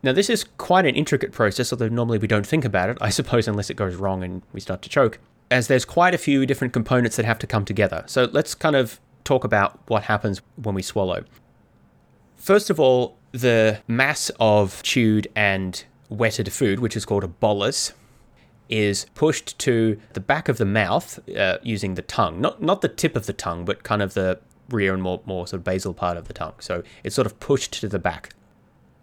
Now, 0.01 0.11
this 0.11 0.29
is 0.29 0.43
quite 0.57 0.85
an 0.85 0.95
intricate 0.95 1.31
process, 1.31 1.71
although 1.71 1.87
normally 1.87 2.17
we 2.17 2.27
don't 2.27 2.45
think 2.45 2.65
about 2.65 2.89
it, 2.89 2.97
I 2.99 3.09
suppose, 3.19 3.47
unless 3.47 3.69
it 3.69 3.77
goes 3.77 3.95
wrong 3.95 4.23
and 4.23 4.41
we 4.51 4.59
start 4.59 4.81
to 4.83 4.89
choke, 4.89 5.19
as 5.49 5.67
there's 5.67 5.85
quite 5.85 6.13
a 6.13 6.17
few 6.17 6.45
different 6.45 6.73
components 6.73 7.15
that 7.15 7.25
have 7.25 7.39
to 7.39 7.47
come 7.47 7.65
together. 7.65 8.03
So 8.07 8.29
let's 8.31 8.55
kind 8.55 8.75
of 8.75 8.99
talk 9.23 9.43
about 9.43 9.79
what 9.87 10.03
happens 10.03 10.41
when 10.55 10.75
we 10.75 10.81
swallow. 10.81 11.23
First 12.35 12.69
of 12.69 12.79
all, 12.79 13.17
the 13.33 13.81
mass 13.87 14.31
of 14.39 14.81
chewed 14.83 15.27
and 15.35 15.83
wetted 16.07 16.53
food, 16.53 16.79
which 16.79 16.95
is 16.95 17.03
called 17.03 17.23
a 17.23 17.27
bolus, 17.27 17.93
is 18.69 19.05
pushed 19.13 19.59
to 19.59 19.99
the 20.13 20.19
back 20.19 20.47
of 20.47 20.57
the 20.57 20.65
mouth 20.65 21.19
uh, 21.35 21.57
using 21.61 21.95
the 21.95 22.01
tongue, 22.01 22.39
not 22.39 22.61
not 22.61 22.81
the 22.81 22.87
tip 22.87 23.15
of 23.15 23.25
the 23.25 23.33
tongue, 23.33 23.65
but 23.65 23.83
kind 23.83 24.01
of 24.01 24.13
the 24.13 24.39
rear 24.69 24.93
and 24.93 25.03
more 25.03 25.21
more 25.25 25.45
sort 25.45 25.59
of 25.59 25.63
basal 25.63 25.93
part 25.93 26.15
of 26.15 26.27
the 26.27 26.33
tongue. 26.33 26.53
So 26.59 26.83
it's 27.03 27.15
sort 27.15 27.25
of 27.25 27.39
pushed 27.39 27.73
to 27.81 27.89
the 27.89 27.99
back. 27.99 28.29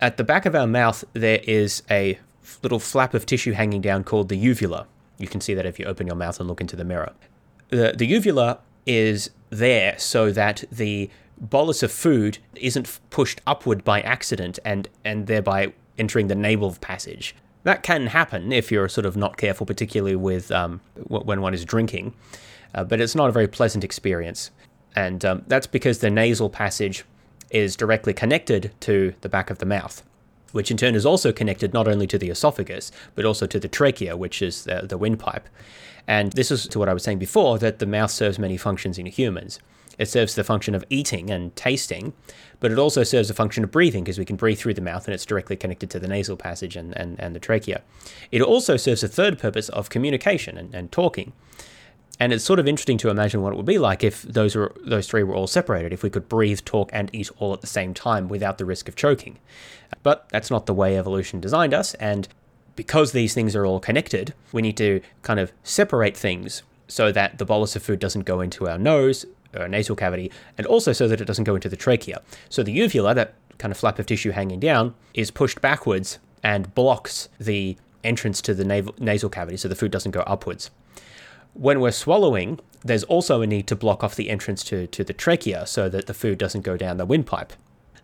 At 0.01 0.17
the 0.17 0.25
back 0.25 0.47
of 0.47 0.55
our 0.55 0.67
mouth, 0.67 1.05
there 1.13 1.41
is 1.45 1.83
a 1.91 2.19
little 2.63 2.79
flap 2.79 3.13
of 3.13 3.27
tissue 3.27 3.53
hanging 3.53 3.83
down 3.83 4.05
called 4.05 4.29
the 4.29 4.37
uvula. 4.37 4.87
You 5.19 5.29
can 5.29 5.41
see 5.41 5.53
that 5.55 5.67
if 5.67 5.79
you 5.79 5.85
open 5.85 6.07
your 6.07 6.17
mouth 6.17 6.41
and 6.41 6.49
look 6.49 6.61
into 6.61 6.75
the 6.77 6.85
mirror. 6.85 7.13
The, 7.69 7.95
the 7.97 8.07
uvula 8.07 8.61
is 8.87 9.31
there 9.51 9.99
so 9.99 10.33
that 10.33 10.65
the 10.73 11.11
bolus 11.41 11.83
of 11.83 11.91
food 11.91 12.39
isn't 12.55 13.01
pushed 13.11 13.41
upward 13.47 13.83
by 13.85 14.01
accident 14.03 14.59
and, 14.65 14.89
and 15.05 15.27
thereby 15.27 15.73
entering 15.99 16.29
the 16.29 16.35
nasal 16.35 16.75
passage. 16.81 17.35
That 17.63 17.83
can 17.83 18.07
happen 18.07 18.53
if 18.53 18.71
you're 18.71 18.89
sort 18.89 19.07
of 19.07 19.17
not 19.17 19.37
careful, 19.37 19.67
particularly 19.67 20.17
with 20.17 20.51
um, 20.51 20.81
when 21.09 21.41
one 21.41 21.55
is 21.55 21.65
drinking, 21.65 22.15
uh, 22.75 22.85
but 22.85 23.01
it's 23.01 23.15
not 23.15 23.29
a 23.29 23.33
very 23.33 23.49
pleasant 23.49 23.85
experience. 23.85 24.51
And 24.97 25.25
um, 25.25 25.45
that's 25.47 25.67
because 25.67 25.99
the 25.99 26.11
nasal 26.11 26.51
passage 26.51 27.05
is 27.51 27.77
directly 27.77 28.15
connected 28.15 28.73
to 28.81 29.15
the 29.21 29.29
back 29.29 29.51
of 29.51 29.59
the 29.59 29.67
mouth, 29.67 30.03
which 30.53 30.71
in 30.71 30.77
turn 30.77 30.95
is 30.95 31.05
also 31.05 31.33
connected 31.33 31.75
not 31.75 31.87
only 31.87 32.07
to 32.07 32.19
the 32.19 32.31
esophagus, 32.31 32.93
but 33.15 33.25
also 33.25 33.47
to 33.47 33.61
the 33.61 33.69
trachea, 33.69 34.17
which 34.17 34.41
is 34.41 34.65
the, 34.65 34.87
the 34.89 34.99
windpipe. 34.99 35.49
And 36.07 36.33
this 36.33 36.51
is 36.51 36.67
to 36.69 36.79
what 36.79 36.89
I 36.89 36.95
was 36.95 37.03
saying 37.03 37.19
before 37.19 37.59
that 37.59 37.79
the 37.79 37.87
mouth 37.87 38.11
serves 38.11 38.39
many 38.39 38.57
functions 38.57 38.99
in 38.99 39.07
humans. 39.07 39.61
It 40.01 40.09
serves 40.09 40.35
the 40.35 40.43
function 40.43 40.75
of 40.75 40.83
eating 40.89 41.29
and 41.29 41.55
tasting, 41.55 42.15
but 42.59 42.73
it 42.73 42.79
also 42.79 43.03
serves 43.03 43.29
a 43.29 43.35
function 43.35 43.63
of 43.63 43.71
breathing 43.71 44.03
because 44.03 44.19
we 44.19 44.25
can 44.25 44.37
breathe 44.37 44.59
through 44.59 44.73
the 44.73 44.81
mouth 44.81 45.07
and 45.07 45.15
it's 45.15 45.27
directly 45.27 45.57
connected 45.57 45.91
to 45.91 45.99
the 45.99 46.09
nasal 46.09 46.39
passage 46.39 46.75
and, 46.75 46.97
and, 46.97 47.21
and 47.21 47.37
the 47.37 47.39
trachea. 47.39 47.83
It 48.33 48.41
also 48.41 48.79
serves 48.79 49.03
a 49.03 49.09
third 49.09 49.39
purpose 49.39 49.69
of 49.69 49.91
communication 49.91 50.57
and, 50.57 50.75
and 50.75 50.91
talking. 50.91 51.35
And 52.19 52.33
it's 52.33 52.45
sort 52.45 52.59
of 52.59 52.67
interesting 52.67 52.97
to 52.97 53.11
imagine 53.11 53.43
what 53.43 53.53
it 53.53 53.57
would 53.57 53.67
be 53.67 53.77
like 53.77 54.03
if 54.03 54.23
those 54.23 54.57
were 54.57 54.75
those 54.83 55.07
three 55.07 55.23
were 55.23 55.35
all 55.35 55.47
separated, 55.47 55.93
if 55.93 56.03
we 56.03 56.09
could 56.09 56.31
breathe, 56.31 56.61
talk, 56.65 56.89
and 56.95 57.11
eat 57.15 57.31
all 57.39 57.53
at 57.53 57.61
the 57.61 57.67
same 57.67 57.93
time 57.93 58.27
without 58.27 58.57
the 58.57 58.65
risk 58.65 58.89
of 58.89 58.97
choking. 58.97 59.39
But 60.03 60.31
that's 60.31 60.51
not 60.51 60.65
the 60.65 60.75
way 60.75 60.97
evolution 60.97 61.41
designed 61.41 61.75
us, 61.75 61.93
and 61.95 62.27
because 62.75 63.13
these 63.13 63.35
things 63.35 63.55
are 63.55 63.67
all 63.67 63.81
connected, 63.81 64.33
we 64.53 64.63
need 64.63 64.79
to 64.79 65.03
kind 65.23 65.41
of 65.41 65.53
separate 65.63 66.17
things 66.17 66.63
so 66.89 67.13
that 67.13 67.39
the 67.39 67.45
bolus 67.45 67.77
of 67.77 67.83
food 67.83 67.99
doesn't 67.99 68.23
go 68.23 68.41
into 68.41 68.69
our 68.69 68.79
nose 68.79 69.27
or 69.57 69.69
nasal 69.69 69.97
cavity, 69.97 70.31
and 70.57 70.67
also 70.67 70.93
so 70.93 71.09
that 71.09 71.21
it 71.21 71.25
doesn't 71.25 71.45
go 71.45 71.55
into 71.55 71.69
the 71.69 71.77
trachea. 71.77 72.23
So 72.49 72.63
the 72.63 72.73
uvula, 72.73 73.15
that 73.15 73.35
kind 73.59 73.73
of 73.73 73.79
flap 73.79 73.99
of 73.99 74.07
tissue 74.07 74.31
hanging 74.31 74.61
down, 74.61 74.95
is 75.15 75.31
pushed 75.31 75.61
backwards 75.61 76.19
and 76.43 76.75
blocks 76.75 77.29
the 77.39 77.77
entrance 78.03 78.41
to 78.43 78.55
the 78.55 78.93
nasal 78.99 79.29
cavity 79.29 79.57
so 79.57 79.69
the 79.69 79.75
food 79.75 79.91
doesn't 79.91 80.13
go 80.13 80.21
upwards. 80.21 80.71
When 81.53 81.81
we're 81.81 81.91
swallowing, 81.91 82.61
there's 82.83 83.05
also 83.05 83.43
a 83.43 83.47
need 83.47 83.67
to 83.67 83.77
block 83.77 84.03
off 84.03 84.15
the 84.15 84.31
entrance 84.31 84.65
to, 84.65 84.87
to 84.87 85.05
the 85.05 85.13
trachea 85.13 85.67
so 85.67 85.89
that 85.89 86.07
the 86.07 86.15
food 86.15 86.39
doesn't 86.39 86.63
go 86.63 86.77
down 86.77 86.97
the 86.97 87.05
windpipe. 87.05 87.53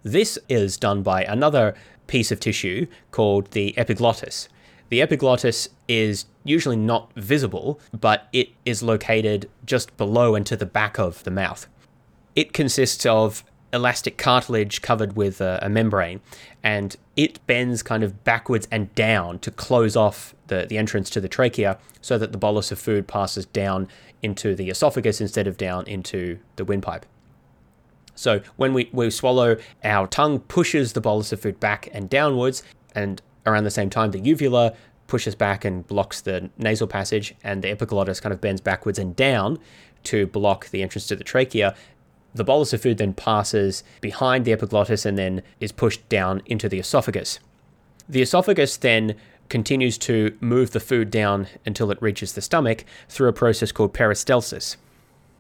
This 0.03 0.39
is 0.49 0.77
done 0.77 1.03
by 1.03 1.25
another 1.25 1.75
piece 2.07 2.31
of 2.31 2.41
tissue 2.41 2.87
called 3.11 3.51
the 3.53 3.77
epiglottis. 3.79 4.49
The 4.89 5.03
epiglottis 5.03 5.69
is 5.89 6.27
usually 6.45 6.77
not 6.77 7.13
visible, 7.15 7.81
but 7.99 8.29
it 8.33 8.51
is 8.65 8.83
located 8.83 9.49
just 9.65 9.97
below 9.97 10.35
and 10.35 10.47
to 10.47 10.57
the 10.57 10.67
back 10.67 10.99
of 10.99 11.25
the 11.25 11.31
mouth. 11.31 11.67
It 12.35 12.53
consists 12.53 13.05
of 13.05 13.45
elastic 13.73 14.17
cartilage 14.17 14.81
covered 14.81 15.17
with 15.17 15.41
a, 15.41 15.59
a, 15.61 15.69
membrane, 15.69 16.21
and 16.63 16.97
it 17.17 17.45
bends 17.47 17.83
kind 17.83 18.03
of 18.05 18.25
backwards 18.25 18.69
and 18.71 18.95
down 18.95 19.39
to 19.41 19.51
close 19.51 19.97
off 19.97 20.35
the, 20.47 20.67
the 20.69 20.79
entrance 20.79 21.11
to 21.11 21.21
the 21.21 21.29
trachea 21.29 21.79
so 22.01 22.17
that 22.17 22.33
the 22.33 22.39
bolus 22.39 22.71
of 22.71 22.79
food 22.79 23.09
passes 23.09 23.47
down 23.47 23.89
into 24.23 24.55
the 24.55 24.71
esophagus 24.71 25.21
instead 25.21 25.47
of 25.47 25.57
down 25.57 25.87
into 25.87 26.39
the 26.57 26.65
windpipe. 26.65 27.05
So 28.15 28.41
when 28.57 28.73
we, 28.73 28.89
we 28.93 29.11
swallow, 29.11 29.57
our 29.85 30.07
tongue 30.07 30.41
pushes 30.41 30.95
the 30.95 31.01
bolus 31.01 31.33
of 31.33 31.41
food 31.41 31.61
back 31.61 31.89
and 31.93 32.09
downwards, 32.09 32.63
and 32.95 33.21
around 33.47 33.65
the 33.65 33.71
same 33.71 33.91
time, 33.91 34.11
the 34.11 34.19
uvula 34.19 34.75
pushes 35.07 35.35
back 35.35 35.65
and 35.65 35.87
blocks 35.87 36.21
the 36.21 36.51
nasal 36.59 36.87
passage, 36.87 37.35
and 37.45 37.63
the 37.63 37.71
epiglottis 37.71 38.21
kind 38.21 38.33
of 38.33 38.41
bends 38.41 38.61
backwards 38.61 38.99
and 38.99 39.15
down 39.15 39.59
to 40.05 40.27
block 40.27 40.69
the 40.71 40.83
entrance 40.83 41.07
to 41.07 41.17
the 41.17 41.25
trachea. 41.25 41.75
The 42.35 42.45
bolus 42.45 42.73
of 42.73 42.83
food 42.83 42.99
then 42.99 43.15
passes 43.15 43.83
behind 44.01 44.45
the 44.45 44.53
epiglottis 44.53 45.07
and 45.07 45.17
then 45.17 45.43
is 45.61 45.73
pushed 45.73 46.07
down 46.09 46.43
into 46.47 46.69
the 46.69 46.79
esophagus. 46.79 47.39
The 48.09 48.23
esophagus 48.23 48.77
then 48.77 49.17
continues 49.49 49.97
to 49.99 50.37
move 50.41 50.73
the 50.73 50.81
food 50.81 51.11
down 51.11 51.47
until 51.65 51.91
it 51.91 52.03
reaches 52.03 52.33
the 52.33 52.43
stomach 52.43 52.85
through 53.09 53.29
a 53.29 53.33
process 53.33 53.73
called 53.73 53.95
peristalsis. 53.95 54.77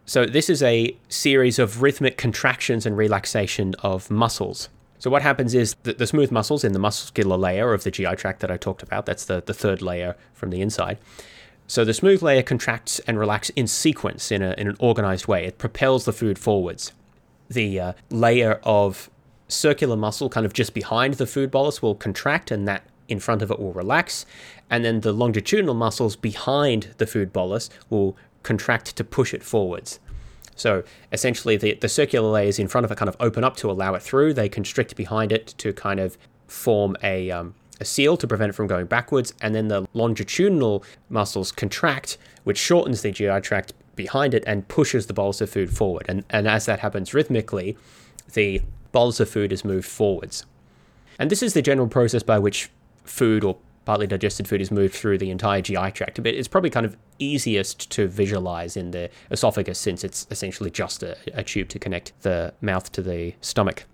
So, 0.05 0.25
this 0.25 0.49
is 0.49 0.62
a 0.62 0.97
series 1.09 1.59
of 1.59 1.83
rhythmic 1.83 2.16
contractions 2.16 2.87
and 2.87 2.97
relaxation 2.97 3.75
of 3.81 4.09
muscles. 4.09 4.69
So, 4.98 5.11
what 5.11 5.22
happens 5.22 5.54
is 5.54 5.74
that 5.82 5.98
the 5.98 6.06
smooth 6.06 6.30
muscles 6.30 6.64
in 6.64 6.72
the 6.72 6.78
muscular 6.78 7.37
layer 7.37 7.72
of 7.72 7.85
the 7.85 7.90
GI 7.90 8.16
tract 8.16 8.40
that 8.40 8.50
I 8.50 8.56
talked 8.56 8.82
about, 8.82 9.06
that's 9.06 9.24
the, 9.24 9.42
the 9.44 9.54
third 9.54 9.82
layer 9.82 10.16
from 10.32 10.50
the 10.50 10.61
inside. 10.61 10.98
So, 11.66 11.85
the 11.85 11.94
smooth 11.94 12.22
layer 12.22 12.42
contracts 12.42 12.98
and 13.00 13.18
relaxes 13.18 13.52
in 13.56 13.66
sequence 13.66 14.30
in, 14.30 14.42
a, 14.42 14.54
in 14.56 14.68
an 14.68 14.76
organized 14.78 15.26
way. 15.26 15.44
It 15.44 15.59
propels 15.59 16.04
the 16.04 16.12
food 16.12 16.38
forwards. 16.38 16.92
The 17.48 17.80
uh, 17.80 17.92
layer 18.11 18.61
of 18.62 19.11
circular 19.48 19.96
muscle, 19.96 20.28
kind 20.28 20.46
of 20.46 20.52
just 20.52 20.74
behind 20.74 21.14
the 21.14 21.26
food 21.26 21.50
bolus, 21.50 21.82
will 21.82 21.94
contract 21.94 22.50
and 22.50 22.66
that 22.66 22.82
in 23.09 23.20
front 23.20 23.42
of 23.42 23.50
it 23.50 23.59
will 23.59 23.72
relax. 23.72 24.26
And 24.70 24.85
then 24.85 25.00
the 25.00 25.12
longitudinal 25.12 25.74
muscles 25.74 26.16
behind 26.16 26.94
the 26.98 27.06
food 27.06 27.32
bolus 27.32 27.70
will 27.90 28.16
contract 28.42 28.96
to 28.96 29.04
push 29.04 29.35
it 29.35 29.42
forwards. 29.42 30.00
So 30.57 30.83
essentially, 31.12 31.57
the, 31.57 31.75
the 31.75 31.88
circular 31.88 32.29
layers 32.29 32.59
in 32.59 32.66
front 32.66 32.85
of 32.85 32.90
it 32.90 32.99
kind 32.99 33.09
of 33.09 33.16
open 33.21 33.45
up 33.45 33.57
to 33.59 33.71
allow 33.71 33.95
it 33.95 34.03
through. 34.03 34.35
They 34.35 34.49
constrict 34.49 34.97
behind 34.97 35.31
it 35.31 35.55
to 35.59 35.73
kind 35.73 36.01
of 36.01 36.19
form 36.49 36.97
a, 37.03 37.31
um, 37.31 37.55
a 37.81 37.85
seal 37.85 38.16
to 38.16 38.27
prevent 38.27 38.51
it 38.51 38.55
from 38.55 38.66
going 38.66 38.87
backwards. 38.87 39.35
And 39.40 39.55
then 39.55 39.69
the 39.69 39.87
longitudinal 39.92 40.83
muscles 41.09 41.53
contract, 41.53 42.19
which 42.45 42.59
shortens 42.59 43.03
the 43.03 43.12
GI 43.12 43.40
tract 43.42 43.75
behind 43.95 44.35
it 44.35 44.45
and 44.47 44.66
pushes 44.69 45.07
the 45.07 45.12
bolus 45.12 45.40
of 45.40 45.51
food 45.51 45.71
forward. 45.71 46.07
And, 46.09 46.25
and 46.31 46.49
as 46.49 46.66
that 46.66 46.81
happens 46.81 47.14
rhythmically, 47.14 47.77
the 48.33 48.62
bolus 48.92 49.21
of 49.21 49.29
food 49.29 49.53
is 49.53 49.64
moved 49.64 49.87
forwards. 49.87 50.45
And 51.19 51.31
this 51.31 51.42
is 51.42 51.55
the 51.55 51.62
general 51.62 51.88
process 51.88 52.23
by 52.23 52.38
which 52.38 52.71
food 53.05 53.45
or 53.45 53.57
partly 53.87 54.07
digested 54.07 54.46
food 54.46 54.61
is 54.61 54.70
moved 54.70 54.94
through 54.94 55.16
the 55.16 55.31
entire 55.31 55.62
GI 55.62 55.92
tract. 55.92 56.22
But 56.22 56.35
it's 56.35 56.49
probably 56.49 56.68
kind 56.68 56.85
of 56.85 56.96
easiest 57.18 57.88
to 57.92 58.09
visualize 58.09 58.77
in 58.77 58.90
the 58.90 59.09
esophagus 59.31 59.79
since 59.79 60.05
it's 60.05 60.27
essentially 60.31 60.70
just 60.70 61.03
a, 61.03 61.16
a 61.33 61.42
tube 61.42 61.70
to 61.70 61.79
connect 61.79 62.12
the 62.20 62.53
mouth 62.61 62.92
to 62.92 63.01
the 63.01 63.35
stomach. 63.40 63.85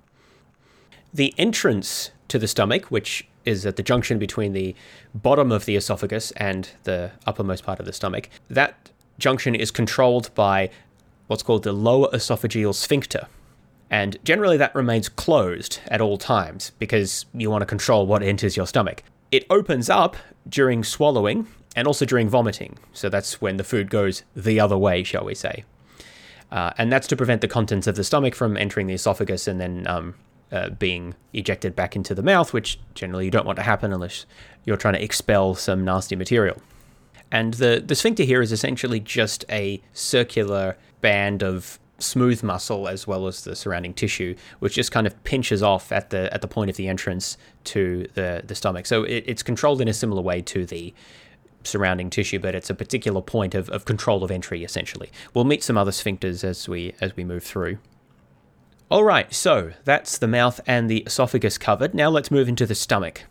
The 1.15 1.35
entrance 1.39 2.11
to 2.29 2.39
the 2.39 2.49
stomach, 2.49 2.87
which 2.87 3.29
is 3.45 3.67
at 3.67 3.77
the 3.77 3.83
junction 3.83 4.19
between 4.19 4.53
the 4.53 4.75
bottom 5.15 5.53
of 5.53 5.67
the 5.67 5.77
esophagus 5.77 6.31
and 6.33 6.71
the 6.85 7.13
uppermost 7.27 7.63
part 7.63 7.79
of 7.79 7.87
the 7.87 7.93
stomach, 7.93 8.31
that 8.49 8.91
junction 9.19 9.55
is 9.55 9.71
controlled 9.71 10.35
by 10.35 10.71
what's 11.27 11.43
called 11.43 11.65
the 11.65 11.73
lower 11.73 12.09
esophageal 12.09 12.75
sphincter. 12.75 13.29
And 13.91 14.17
generally, 14.25 14.57
that 14.57 14.75
remains 14.75 15.11
closed 15.11 15.81
at 15.89 16.01
all 16.01 16.17
times 16.17 16.73
because 16.79 17.27
you 17.35 17.51
want 17.51 17.61
to 17.61 17.67
control 17.67 18.07
what 18.07 18.23
enters 18.23 18.57
your 18.57 18.67
stomach. 18.67 19.03
It 19.33 19.47
opens 19.51 19.91
up 19.91 20.17
during 20.47 20.85
swallowing 20.85 21.49
and 21.75 21.89
also 21.89 22.05
during 22.05 22.29
vomiting. 22.29 22.79
So 22.93 23.09
that's 23.09 23.41
when 23.41 23.57
the 23.57 23.65
food 23.65 23.91
goes 23.91 24.23
the 24.37 24.61
other 24.61 24.77
way, 24.77 25.03
shall 25.03 25.25
we 25.25 25.35
say. 25.35 25.65
Uh, 26.51 26.71
and 26.77 26.93
that's 26.93 27.07
to 27.09 27.17
prevent 27.17 27.41
the 27.41 27.49
contents 27.49 27.87
of 27.87 27.97
the 27.97 28.05
stomach 28.05 28.35
from 28.35 28.59
entering 28.59 28.87
the 28.87 28.95
esophagus 28.95 29.49
and 29.49 29.59
then 29.59 29.87
um, 29.87 30.15
uh, 30.53 30.69
being 30.69 31.15
ejected 31.33 31.75
back 31.75 31.97
into 31.97 32.15
the 32.15 32.23
mouth, 32.23 32.53
which 32.53 32.79
generally 32.95 33.25
you 33.25 33.31
don't 33.31 33.47
want 33.47 33.57
to 33.57 33.63
happen 33.63 33.91
unless 33.91 34.27
you're 34.67 34.77
trying 34.77 34.95
to 34.95 35.03
expel 35.03 35.55
some 35.55 35.83
nasty 35.83 36.15
material. 36.15 36.61
And 37.31 37.55
the, 37.55 37.83
the 37.85 37.95
sphincter 37.95 38.25
here 38.25 38.43
is 38.43 38.53
essentially 38.53 39.01
just 39.01 39.47
a 39.49 39.81
circular 39.95 40.77
band 41.01 41.43
of 41.43 41.79
smooth 42.03 42.43
muscle 42.43 42.89
as 42.89 43.07
well 43.07 43.27
as 43.27 43.45
the 43.45 43.57
surrounding 43.57 43.95
tissue, 43.95 44.35
which 44.59 44.75
just 44.75 44.93
kind 44.93 45.07
of 45.07 45.25
pinches 45.25 45.63
off 45.63 45.93
at 45.93 46.11
the 46.11 46.33
at 46.33 46.43
the 46.43 46.49
point 46.49 46.71
of 46.71 46.77
the 46.77 46.89
entrance 46.89 47.37
to 47.65 48.07
the 48.15 48.43
the 48.45 48.55
stomach. 48.55 48.87
So 48.87 49.05
it, 49.05 49.25
it's 49.27 49.43
controlled 49.43 49.81
in 49.81 49.89
a 49.89 49.95
similar 49.95 50.23
way 50.23 50.43
to 50.43 50.67
the 50.67 50.93
surrounding 51.65 52.11
tissue, 52.11 52.39
but 52.39 52.55
it's 52.55 52.71
a 52.71 52.75
particular 52.75 53.23
point 53.23 53.55
of, 53.55 53.69
of 53.71 53.85
control 53.85 54.25
of 54.25 54.31
entry 54.31 54.65
essentially. 54.65 55.11
We'll 55.35 55.45
meet 55.45 55.63
some 55.63 55.79
other 55.79 55.93
sphincters 55.93 56.45
as 56.45 56.69
we 56.69 56.95
as 57.01 57.17
we 57.17 57.25
move 57.25 57.45
through. 57.45 57.79
All 58.91 59.05
right, 59.05 59.33
so 59.33 59.73
that's 59.85 60.19
the 60.19 60.29
mouth 60.29 60.61
and 60.67 60.91
the 60.91 60.99
esophagus 60.99 61.57
covered. 61.57 61.95
Now 61.95 62.11
let's 62.11 62.31
move 62.31 62.49
into 62.49 62.67
the 62.67 62.75
stomach. 62.75 63.23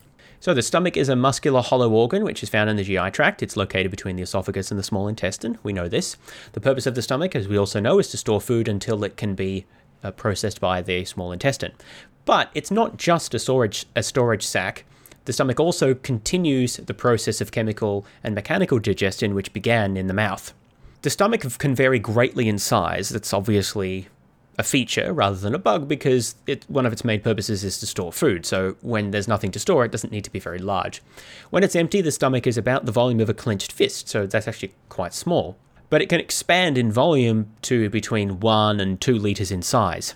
So, 0.42 0.56
the 0.56 0.64
stomach 0.64 0.98
is 0.98 1.08
a 1.08 1.16
muscular 1.16 1.62
hollow 1.62 1.92
organ 1.92 2.24
which 2.24 2.42
is 2.42 2.50
found 2.50 2.68
in 2.68 2.76
the 2.76 2.84
GI 2.84 3.12
tract. 3.12 3.44
It's 3.44 3.56
located 3.56 3.92
between 3.92 4.16
the 4.16 4.24
esophagus 4.24 4.72
and 4.72 4.80
the 4.80 4.84
small 4.84 5.08
intestine. 5.08 5.60
We 5.62 5.72
know 5.72 5.88
this. 5.88 6.18
The 6.54 6.60
purpose 6.60 6.88
of 6.88 6.96
the 6.96 7.04
stomach, 7.04 7.36
as 7.36 7.48
we 7.48 7.60
also 7.60 7.80
know, 7.80 8.00
is 8.00 8.08
to 8.08 8.18
store 8.18 8.42
food 8.42 8.68
until 8.68 9.04
it 9.04 9.18
can 9.18 9.36
be 9.36 9.68
uh, 10.04 10.10
processed 10.10 10.60
by 10.60 10.82
the 10.82 11.06
small 11.06 11.32
intestine. 11.32 11.74
But 12.26 12.50
it's 12.56 12.72
not 12.72 12.98
just 12.98 13.36
a 13.36 13.40
storage, 13.40 13.86
a 13.96 14.02
storage 14.02 14.42
sac. 14.42 14.84
The 15.26 15.34
stomach 15.34 15.60
also 15.60 15.94
continues 15.94 16.78
the 16.78 16.96
process 16.96 17.40
of 17.40 17.52
chemical 17.52 18.04
and 18.24 18.34
mechanical 18.34 18.80
digestion 18.80 19.36
which 19.36 19.54
began 19.54 19.96
in 19.96 20.08
the 20.08 20.14
mouth. 20.16 20.56
The 21.04 21.12
stomach 21.12 21.46
can 21.60 21.76
vary 21.76 22.00
greatly 22.00 22.50
in 22.50 22.58
size. 22.58 23.10
That's 23.10 23.32
obviously 23.32 24.08
a 24.62 24.64
feature 24.64 25.12
rather 25.12 25.36
than 25.36 25.56
a 25.56 25.60
bug 25.60 25.88
because 25.88 26.36
it, 26.46 26.64
one 26.70 26.86
of 26.86 26.94
its 26.94 27.04
main 27.04 27.20
purposes 27.20 27.64
is 27.64 27.80
to 27.80 27.88
store 27.88 28.14
food. 28.14 28.46
So 28.46 28.78
when 28.82 29.10
there's 29.10 29.28
nothing 29.28 29.50
to 29.52 29.60
store, 29.60 29.84
it 29.84 29.92
doesn't 29.92 30.12
need 30.12 30.24
to 30.24 30.30
be 30.30 30.40
very 30.40 30.60
large. 30.60 31.02
When 31.50 31.64
it's 31.64 31.76
empty, 31.76 32.00
the 32.00 32.12
stomach 32.12 32.46
is 32.46 32.58
about 32.58 32.86
the 32.86 32.92
volume 32.92 33.20
of 33.20 33.28
a 33.28 33.34
clenched 33.34 33.72
fist, 33.72 34.08
so 34.08 34.28
that's 34.28 34.48
actually 34.48 34.74
quite 34.88 35.16
small. 35.16 35.58
But 35.90 36.04
it 36.04 36.10
can 36.10 36.20
expand 36.20 36.78
in 36.78 36.92
volume 36.92 37.52
to 37.64 37.90
between 37.90 38.40
1 38.40 38.80
and 38.80 39.02
2 39.02 39.18
litres 39.18 39.52
in 39.52 39.64
size. 39.64 40.14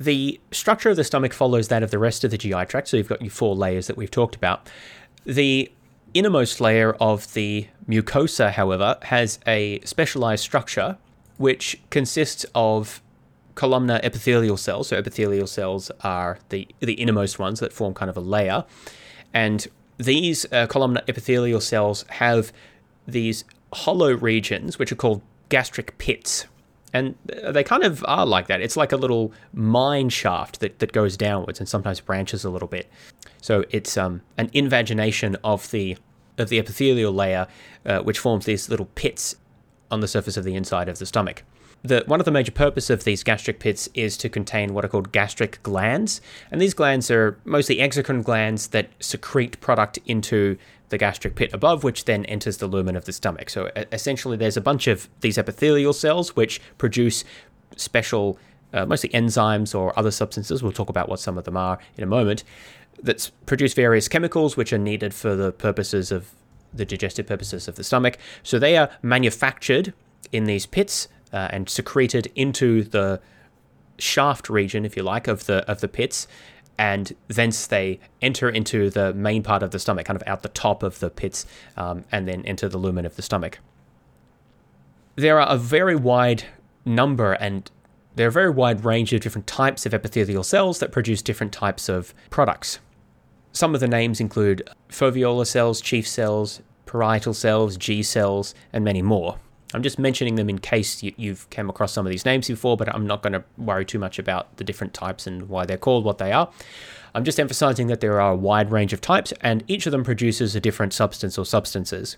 The 0.00 0.40
structure 0.50 0.88
of 0.88 0.96
the 0.96 1.04
stomach 1.04 1.34
follows 1.34 1.68
that 1.68 1.82
of 1.82 1.90
the 1.90 1.98
rest 1.98 2.24
of 2.24 2.30
the 2.30 2.38
GI 2.38 2.64
tract, 2.64 2.88
so 2.88 2.96
you've 2.96 3.08
got 3.08 3.20
your 3.20 3.30
four 3.30 3.54
layers 3.54 3.86
that 3.86 3.98
we've 3.98 4.10
talked 4.10 4.34
about. 4.34 4.68
The 5.24 5.70
innermost 6.14 6.58
layer 6.58 6.94
of 6.94 7.34
the 7.34 7.68
mucosa, 7.86 8.50
however, 8.52 8.96
has 9.02 9.38
a 9.46 9.80
specialized 9.80 10.42
structure 10.42 10.96
which 11.36 11.78
consists 11.90 12.46
of 12.54 13.02
columnar 13.56 13.98
epithelial 14.04 14.56
cells. 14.56 14.88
So 14.88 14.96
epithelial 14.96 15.48
cells 15.48 15.90
are 16.02 16.38
the 16.50 16.68
the 16.78 16.94
innermost 16.94 17.40
ones 17.40 17.58
that 17.58 17.72
form 17.72 17.92
kind 17.92 18.08
of 18.08 18.16
a 18.16 18.20
layer, 18.20 18.64
and 19.34 19.66
these 19.98 20.46
uh, 20.52 20.68
columnar 20.68 21.02
epithelial 21.08 21.60
cells 21.60 22.04
have 22.08 22.52
these 23.08 23.44
hollow 23.72 24.12
regions 24.14 24.78
which 24.78 24.92
are 24.92 24.96
called 24.96 25.22
gastric 25.48 25.98
pits. 25.98 26.46
And 26.92 27.14
they 27.26 27.62
kind 27.62 27.82
of 27.82 28.02
are 28.08 28.24
like 28.24 28.46
that. 28.46 28.62
It's 28.62 28.76
like 28.76 28.92
a 28.92 28.96
little 28.96 29.32
mine 29.52 30.08
shaft 30.08 30.60
that, 30.60 30.78
that 30.78 30.92
goes 30.92 31.16
downwards 31.16 31.60
and 31.60 31.68
sometimes 31.68 32.00
branches 32.00 32.42
a 32.42 32.48
little 32.48 32.68
bit. 32.68 32.88
So 33.42 33.64
it's 33.70 33.98
um, 33.98 34.22
an 34.38 34.48
invagination 34.52 35.36
of 35.44 35.70
the 35.72 35.96
of 36.38 36.48
the 36.48 36.58
epithelial 36.58 37.12
layer, 37.12 37.48
uh, 37.84 38.00
which 38.00 38.18
forms 38.18 38.44
these 38.44 38.68
little 38.68 38.86
pits 38.94 39.36
on 39.90 40.00
the 40.00 40.08
surface 40.08 40.36
of 40.36 40.44
the 40.44 40.54
inside 40.54 40.88
of 40.88 40.98
the 40.98 41.06
stomach 41.06 41.42
the, 41.86 42.04
one 42.06 42.20
of 42.20 42.24
the 42.24 42.30
major 42.30 42.52
purposes 42.52 42.90
of 42.90 43.04
these 43.04 43.22
gastric 43.22 43.58
pits 43.58 43.88
is 43.94 44.16
to 44.18 44.28
contain 44.28 44.74
what 44.74 44.84
are 44.84 44.88
called 44.88 45.12
gastric 45.12 45.62
glands. 45.62 46.20
And 46.50 46.60
these 46.60 46.74
glands 46.74 47.10
are 47.10 47.38
mostly 47.44 47.76
exocrine 47.76 48.22
glands 48.22 48.68
that 48.68 48.90
secrete 49.00 49.60
product 49.60 49.98
into 50.06 50.58
the 50.88 50.98
gastric 50.98 51.34
pit 51.34 51.50
above, 51.52 51.82
which 51.84 52.04
then 52.04 52.24
enters 52.26 52.58
the 52.58 52.66
lumen 52.66 52.96
of 52.96 53.04
the 53.04 53.12
stomach. 53.12 53.50
So 53.50 53.70
essentially, 53.92 54.36
there's 54.36 54.56
a 54.56 54.60
bunch 54.60 54.86
of 54.86 55.08
these 55.20 55.38
epithelial 55.38 55.92
cells 55.92 56.36
which 56.36 56.60
produce 56.78 57.24
special, 57.76 58.38
uh, 58.72 58.86
mostly 58.86 59.10
enzymes 59.10 59.74
or 59.74 59.98
other 59.98 60.10
substances. 60.10 60.62
We'll 60.62 60.72
talk 60.72 60.88
about 60.88 61.08
what 61.08 61.20
some 61.20 61.38
of 61.38 61.44
them 61.44 61.56
are 61.56 61.78
in 61.96 62.04
a 62.04 62.06
moment. 62.06 62.44
That 63.02 63.30
produce 63.44 63.74
various 63.74 64.08
chemicals 64.08 64.56
which 64.56 64.72
are 64.72 64.78
needed 64.78 65.12
for 65.12 65.34
the 65.34 65.52
purposes 65.52 66.12
of 66.12 66.30
the 66.72 66.84
digestive 66.84 67.26
purposes 67.26 67.68
of 67.68 67.76
the 67.76 67.84
stomach. 67.84 68.18
So 68.42 68.58
they 68.58 68.76
are 68.76 68.90
manufactured 69.02 69.92
in 70.32 70.44
these 70.44 70.66
pits 70.66 71.08
uh, 71.36 71.48
and 71.54 71.68
secreted 71.68 72.32
into 72.34 72.82
the 72.82 73.20
shaft 73.98 74.48
region, 74.48 74.84
if 74.84 74.96
you 74.96 75.02
like, 75.02 75.28
of 75.28 75.44
the 75.46 75.58
of 75.70 75.80
the 75.80 75.88
pits. 75.88 76.26
and 76.78 77.14
thence 77.28 77.66
they 77.66 77.98
enter 78.20 78.48
into 78.50 78.90
the 78.90 79.14
main 79.14 79.42
part 79.42 79.62
of 79.62 79.70
the 79.70 79.78
stomach, 79.78 80.06
kind 80.06 80.20
of 80.20 80.26
out 80.28 80.42
the 80.42 80.48
top 80.50 80.82
of 80.82 80.98
the 81.00 81.10
pits, 81.10 81.46
um, 81.76 82.04
and 82.12 82.28
then 82.28 82.44
enter 82.44 82.68
the 82.68 82.78
lumen 82.78 83.06
of 83.06 83.16
the 83.16 83.22
stomach. 83.22 83.58
There 85.16 85.40
are 85.40 85.48
a 85.48 85.56
very 85.56 85.96
wide 85.96 86.44
number 86.84 87.32
and 87.32 87.70
there 88.14 88.26
are 88.26 88.34
a 88.36 88.40
very 88.42 88.50
wide 88.50 88.84
range 88.84 89.12
of 89.14 89.20
different 89.22 89.46
types 89.46 89.86
of 89.86 89.94
epithelial 89.94 90.44
cells 90.44 90.78
that 90.80 90.92
produce 90.92 91.22
different 91.22 91.52
types 91.52 91.88
of 91.88 92.12
products. 92.30 92.78
Some 93.52 93.74
of 93.74 93.80
the 93.80 93.88
names 93.88 94.20
include 94.20 94.68
foveolar 94.90 95.46
cells, 95.46 95.80
chief 95.80 96.06
cells, 96.06 96.60
parietal 96.84 97.34
cells, 97.34 97.76
G 97.76 98.02
cells, 98.02 98.54
and 98.72 98.84
many 98.84 99.02
more. 99.02 99.38
I'm 99.74 99.82
just 99.82 99.98
mentioning 99.98 100.36
them 100.36 100.48
in 100.48 100.58
case 100.58 101.02
you, 101.02 101.30
have 101.30 101.50
come 101.50 101.68
across 101.68 101.92
some 101.92 102.06
of 102.06 102.10
these 102.10 102.24
names 102.24 102.46
before, 102.46 102.76
but 102.76 102.94
I'm 102.94 103.06
not 103.06 103.22
going 103.22 103.32
to 103.32 103.44
worry 103.58 103.84
too 103.84 103.98
much 103.98 104.18
about 104.18 104.56
the 104.58 104.64
different 104.64 104.94
types 104.94 105.26
and 105.26 105.48
why 105.48 105.66
they're 105.66 105.76
called 105.76 106.04
what 106.04 106.18
they 106.18 106.32
are. 106.32 106.50
I'm 107.14 107.24
just 107.24 107.40
emphasizing 107.40 107.88
that 107.88 108.00
there 108.00 108.20
are 108.20 108.32
a 108.32 108.36
wide 108.36 108.70
range 108.70 108.92
of 108.92 109.00
types, 109.00 109.32
and 109.40 109.64
each 109.66 109.86
of 109.86 109.92
them 109.92 110.04
produces 110.04 110.54
a 110.54 110.60
different 110.60 110.92
substance 110.92 111.36
or 111.36 111.44
substances. 111.44 112.16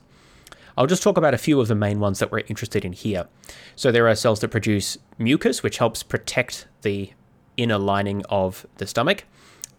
I'll 0.77 0.87
just 0.87 1.03
talk 1.03 1.17
about 1.17 1.35
a 1.35 1.39
few 1.39 1.61
of 1.61 1.69
the 1.69 1.75
main 1.75 2.01
ones 2.01 2.19
that 2.19 2.31
we're 2.31 2.45
interested 2.49 2.85
in 2.85 2.93
here. 2.93 3.27
So 3.75 3.91
there 3.91 4.07
are 4.09 4.15
cells 4.15 4.41
that 4.41 4.49
produce 4.49 4.99
mucus, 5.17 5.63
which 5.63 5.79
helps 5.79 6.03
protect 6.03 6.67
the 6.83 7.13
inner 7.57 7.79
lining 7.79 8.25
of 8.29 8.67
the 8.77 8.87
stomach 8.87 9.25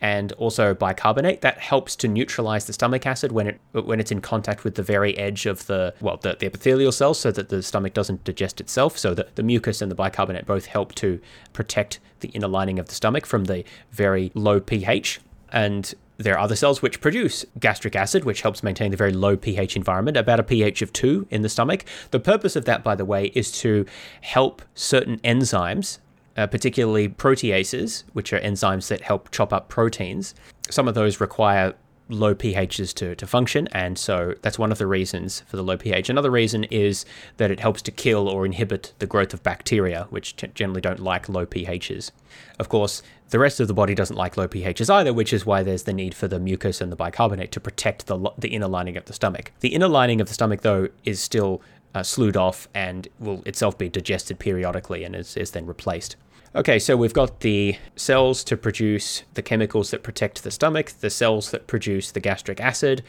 and 0.02 0.32
also 0.34 0.74
bicarbonate 0.74 1.42
that 1.42 1.60
helps 1.60 1.96
to 1.96 2.08
neutralize 2.08 2.66
the 2.66 2.74
stomach 2.74 3.06
acid 3.06 3.32
when 3.32 3.48
it 3.48 3.60
when 3.72 4.00
it's 4.00 4.12
in 4.12 4.22
contact 4.22 4.64
with 4.64 4.76
the 4.76 4.84
very 4.84 5.18
edge 5.18 5.46
of 5.46 5.66
the 5.68 5.94
well 6.02 6.18
the, 6.18 6.36
the 6.40 6.46
epithelial 6.46 6.92
cells 6.92 7.20
so 7.20 7.32
that 7.32 7.50
the 7.50 7.62
stomach 7.62 7.94
doesn't 7.94 8.24
digest 8.24 8.62
itself 8.62 8.98
so 8.98 9.14
that 9.14 9.36
the 9.36 9.44
mucus 9.44 9.82
and 9.82 9.92
the 9.92 9.96
bicarbonate 9.96 10.46
both 10.46 10.66
help 10.68 10.96
to 10.96 11.20
protect 11.54 12.00
the 12.22 12.30
inner 12.30 12.48
lining 12.48 12.80
of 12.80 12.88
the 12.88 12.96
stomach 12.96 13.26
from 13.26 13.46
the 13.46 13.64
very 13.92 14.32
low 14.34 14.60
pH 14.60 15.20
and 15.52 15.96
there 16.20 16.36
are 16.36 16.40
other 16.40 16.56
cells 16.56 16.82
which 16.82 17.00
produce 17.00 17.46
gastric 17.60 17.96
acid, 17.96 18.26
which 18.26 18.42
helps 18.42 18.62
maintain 18.62 18.92
the 18.92 18.98
very 18.98 19.14
low 19.14 19.38
pH 19.38 19.78
environment, 19.78 20.18
about 20.18 20.38
a 20.38 20.44
pH 20.44 20.82
of 20.82 20.92
2 20.92 21.28
in 21.30 21.44
the 21.44 21.50
stomach. 21.50 21.86
The 22.12 22.20
purpose 22.20 22.58
of 22.58 22.66
that, 22.66 22.84
by 22.84 22.94
the 22.96 23.06
way, 23.06 23.28
is 23.28 23.54
to 23.62 23.86
help 24.20 24.62
certain 24.76 25.20
enzymes 25.20 26.00
uh, 26.40 26.48
particularly 26.48 27.10
proteases, 27.10 28.06
which 28.14 28.32
are 28.32 28.40
enzymes 28.40 28.88
that 28.88 29.02
help 29.02 29.30
chop 29.30 29.52
up 29.52 29.68
proteins. 29.68 30.34
Some 30.70 30.88
of 30.88 30.96
those 30.96 31.20
require 31.20 31.76
low 32.08 32.34
pHs 32.34 32.94
to, 32.96 33.14
to 33.14 33.28
function, 33.28 33.68
and 33.74 33.98
so 33.98 34.34
that's 34.42 34.58
one 34.58 34.72
of 34.72 34.78
the 34.78 34.88
reasons 34.88 35.42
for 35.42 35.58
the 35.58 35.64
low 35.64 35.76
pH. 35.76 36.10
Another 36.10 36.32
reason 36.32 36.64
is 36.66 37.06
that 37.38 37.52
it 37.52 37.60
helps 37.60 37.82
to 37.84 37.92
kill 37.92 38.30
or 38.30 38.46
inhibit 38.46 38.94
the 39.00 39.06
growth 39.06 39.34
of 39.34 39.44
bacteria, 39.44 40.08
which 40.12 40.38
t- 40.38 40.48
generally 40.56 40.82
don't 40.82 41.02
like 41.02 41.28
low 41.28 41.46
pHs. 41.46 42.12
Of 42.58 42.70
course, 42.70 43.04
the 43.32 43.38
rest 43.38 43.60
of 43.60 43.68
the 43.68 43.74
body 43.74 43.94
doesn't 43.94 44.16
like 44.16 44.38
low 44.38 44.48
pHs 44.48 44.90
either, 44.90 45.14
which 45.14 45.34
is 45.34 45.46
why 45.46 45.62
there's 45.62 45.84
the 45.84 45.94
need 45.94 46.16
for 46.16 46.30
the 46.30 46.40
mucus 46.40 46.80
and 46.80 46.90
the 46.90 46.96
bicarbonate 46.96 47.52
to 47.52 47.60
protect 47.60 48.08
the, 48.08 48.32
the 48.38 48.50
inner 48.50 48.68
lining 48.70 48.96
of 48.96 49.06
the 49.06 49.14
stomach. 49.14 49.52
The 49.60 49.76
inner 49.76 49.90
lining 49.90 50.22
of 50.22 50.28
the 50.30 50.34
stomach, 50.34 50.62
though, 50.62 50.88
is 51.04 51.20
still 51.20 51.62
uh, 51.94 52.02
slewed 52.02 52.38
off 52.38 52.68
and 52.74 53.08
will 53.20 53.44
itself 53.46 53.78
be 53.78 53.90
digested 53.90 54.40
periodically 54.40 55.04
and 55.04 55.16
is, 55.16 55.36
is 55.38 55.52
then 55.52 55.66
replaced. 55.66 56.16
Okay, 56.56 56.80
so 56.80 56.98
we've 56.98 57.14
got 57.14 57.42
the 57.42 57.78
cells 57.96 58.44
to 58.46 58.58
produce 58.58 59.22
the 59.36 59.44
chemicals 59.44 59.92
that 59.92 60.02
protect 60.02 60.44
the 60.44 60.50
stomach, 60.50 60.90
the 61.00 61.12
cells 61.12 61.52
that 61.52 61.68
produce 61.68 62.12
the 62.12 62.20
gastric 62.20 62.60
acid. 62.60 63.04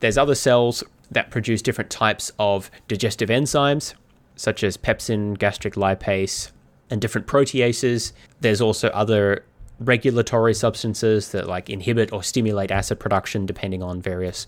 There's 0.00 0.16
other 0.16 0.34
cells 0.34 0.82
that 1.10 1.30
produce 1.30 1.60
different 1.60 1.90
types 1.90 2.32
of 2.38 2.70
digestive 2.88 3.28
enzymes, 3.28 3.92
such 4.34 4.64
as 4.64 4.78
pepsin, 4.78 5.36
gastric 5.36 5.74
lipase, 5.74 6.52
and 6.88 6.98
different 7.00 7.26
proteases. 7.26 8.12
There's 8.40 8.62
also 8.62 8.88
other 8.88 9.44
regulatory 9.78 10.54
substances 10.54 11.32
that 11.32 11.46
like 11.46 11.68
inhibit 11.68 12.14
or 12.14 12.22
stimulate 12.22 12.70
acid 12.70 12.98
production 12.98 13.44
depending 13.44 13.82
on 13.82 14.00
various 14.00 14.46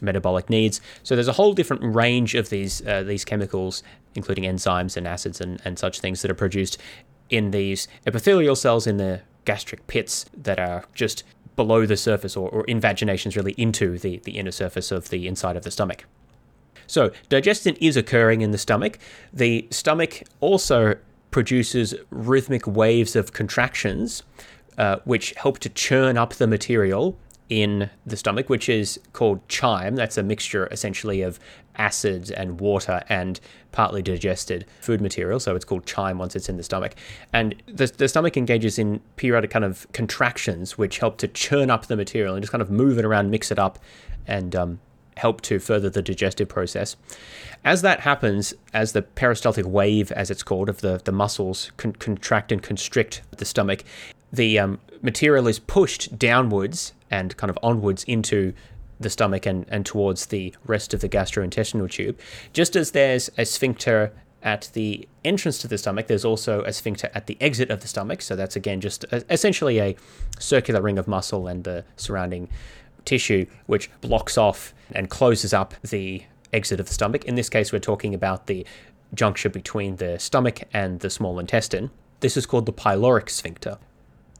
metabolic 0.00 0.48
needs. 0.48 0.80
So 1.02 1.16
there's 1.16 1.26
a 1.26 1.32
whole 1.32 1.52
different 1.52 1.96
range 1.96 2.36
of 2.36 2.48
these 2.50 2.86
uh, 2.86 3.02
these 3.02 3.24
chemicals, 3.24 3.82
including 4.14 4.44
enzymes 4.44 4.96
and 4.96 5.08
acids 5.08 5.40
and, 5.40 5.60
and 5.64 5.76
such 5.80 5.98
things 5.98 6.22
that 6.22 6.30
are 6.30 6.34
produced 6.34 6.78
in 7.30 7.50
these 7.50 7.88
epithelial 8.06 8.56
cells 8.56 8.86
in 8.86 8.96
the 8.96 9.22
gastric 9.44 9.86
pits 9.86 10.26
that 10.36 10.58
are 10.58 10.84
just 10.94 11.24
below 11.56 11.86
the 11.86 11.96
surface 11.96 12.36
or, 12.36 12.48
or 12.50 12.64
invaginations 12.64 13.36
really 13.36 13.52
into 13.52 13.98
the, 13.98 14.18
the 14.24 14.32
inner 14.32 14.52
surface 14.52 14.92
of 14.92 15.08
the 15.08 15.26
inside 15.26 15.56
of 15.56 15.64
the 15.64 15.70
stomach. 15.70 16.04
So, 16.86 17.10
digestion 17.28 17.76
is 17.80 17.96
occurring 17.96 18.40
in 18.40 18.50
the 18.50 18.58
stomach. 18.58 18.98
The 19.32 19.68
stomach 19.70 20.22
also 20.40 20.96
produces 21.30 21.94
rhythmic 22.10 22.66
waves 22.66 23.14
of 23.14 23.32
contractions, 23.32 24.22
uh, 24.78 24.98
which 25.04 25.32
help 25.32 25.58
to 25.58 25.68
churn 25.68 26.16
up 26.16 26.34
the 26.34 26.46
material 26.46 27.18
in 27.48 27.90
the 28.06 28.16
stomach, 28.16 28.48
which 28.48 28.68
is 28.68 29.00
called 29.12 29.46
chyme. 29.48 29.96
That's 29.96 30.16
a 30.16 30.22
mixture 30.22 30.66
essentially 30.70 31.22
of 31.22 31.38
acids 31.78 32.30
and 32.30 32.60
water 32.60 33.02
and 33.08 33.40
partly 33.72 34.02
digested 34.02 34.66
food 34.80 35.00
material. 35.00 35.40
So 35.40 35.54
it's 35.54 35.64
called 35.64 35.86
chyme 35.86 36.18
once 36.18 36.34
it's 36.36 36.48
in 36.48 36.56
the 36.56 36.62
stomach. 36.62 36.94
And 37.32 37.54
the, 37.66 37.86
the 37.86 38.08
stomach 38.08 38.36
engages 38.36 38.78
in 38.78 39.00
periodic 39.16 39.50
kind 39.50 39.64
of 39.64 39.86
contractions, 39.92 40.76
which 40.76 40.98
help 40.98 41.18
to 41.18 41.28
churn 41.28 41.70
up 41.70 41.86
the 41.86 41.96
material 41.96 42.34
and 42.34 42.42
just 42.42 42.52
kind 42.52 42.62
of 42.62 42.70
move 42.70 42.98
it 42.98 43.04
around, 43.04 43.30
mix 43.30 43.50
it 43.50 43.58
up, 43.58 43.78
and 44.26 44.54
um, 44.56 44.80
help 45.16 45.40
to 45.42 45.58
further 45.58 45.90
the 45.90 46.02
digestive 46.02 46.48
process. 46.48 46.96
As 47.64 47.82
that 47.82 48.00
happens, 48.00 48.54
as 48.72 48.92
the 48.92 49.02
peristaltic 49.02 49.66
wave, 49.66 50.12
as 50.12 50.30
it's 50.30 50.42
called, 50.42 50.68
of 50.68 50.80
the, 50.80 51.00
the 51.04 51.12
muscles 51.12 51.72
con- 51.76 51.92
contract 51.94 52.52
and 52.52 52.62
constrict 52.62 53.22
the 53.36 53.44
stomach, 53.44 53.84
the 54.32 54.58
um, 54.58 54.78
material 55.02 55.48
is 55.48 55.58
pushed 55.58 56.18
downwards 56.18 56.92
and 57.10 57.36
kind 57.36 57.50
of 57.50 57.58
onwards 57.62 58.04
into 58.04 58.52
the 59.00 59.10
stomach 59.10 59.46
and, 59.46 59.64
and 59.68 59.86
towards 59.86 60.26
the 60.26 60.54
rest 60.66 60.94
of 60.94 61.00
the 61.00 61.08
gastrointestinal 61.08 61.90
tube. 61.90 62.18
Just 62.52 62.76
as 62.76 62.92
there's 62.92 63.30
a 63.38 63.44
sphincter 63.44 64.12
at 64.42 64.70
the 64.72 65.08
entrance 65.24 65.58
to 65.58 65.68
the 65.68 65.78
stomach, 65.78 66.06
there's 66.06 66.24
also 66.24 66.62
a 66.62 66.72
sphincter 66.72 67.10
at 67.14 67.26
the 67.26 67.36
exit 67.40 67.70
of 67.70 67.80
the 67.80 67.88
stomach. 67.88 68.22
So 68.22 68.36
that's 68.36 68.56
again 68.56 68.80
just 68.80 69.04
a, 69.04 69.24
essentially 69.32 69.80
a 69.80 69.96
circular 70.38 70.80
ring 70.80 70.98
of 70.98 71.08
muscle 71.08 71.46
and 71.46 71.64
the 71.64 71.84
surrounding 71.96 72.48
tissue, 73.04 73.46
which 73.66 73.90
blocks 74.00 74.38
off 74.38 74.74
and 74.92 75.10
closes 75.10 75.52
up 75.52 75.74
the 75.82 76.22
exit 76.52 76.80
of 76.80 76.86
the 76.86 76.94
stomach. 76.94 77.24
In 77.24 77.34
this 77.34 77.48
case, 77.48 77.72
we're 77.72 77.78
talking 77.78 78.14
about 78.14 78.46
the 78.46 78.66
juncture 79.14 79.48
between 79.48 79.96
the 79.96 80.18
stomach 80.18 80.60
and 80.72 81.00
the 81.00 81.10
small 81.10 81.38
intestine. 81.38 81.90
This 82.20 82.36
is 82.36 82.46
called 82.46 82.66
the 82.66 82.72
pyloric 82.72 83.30
sphincter. 83.30 83.78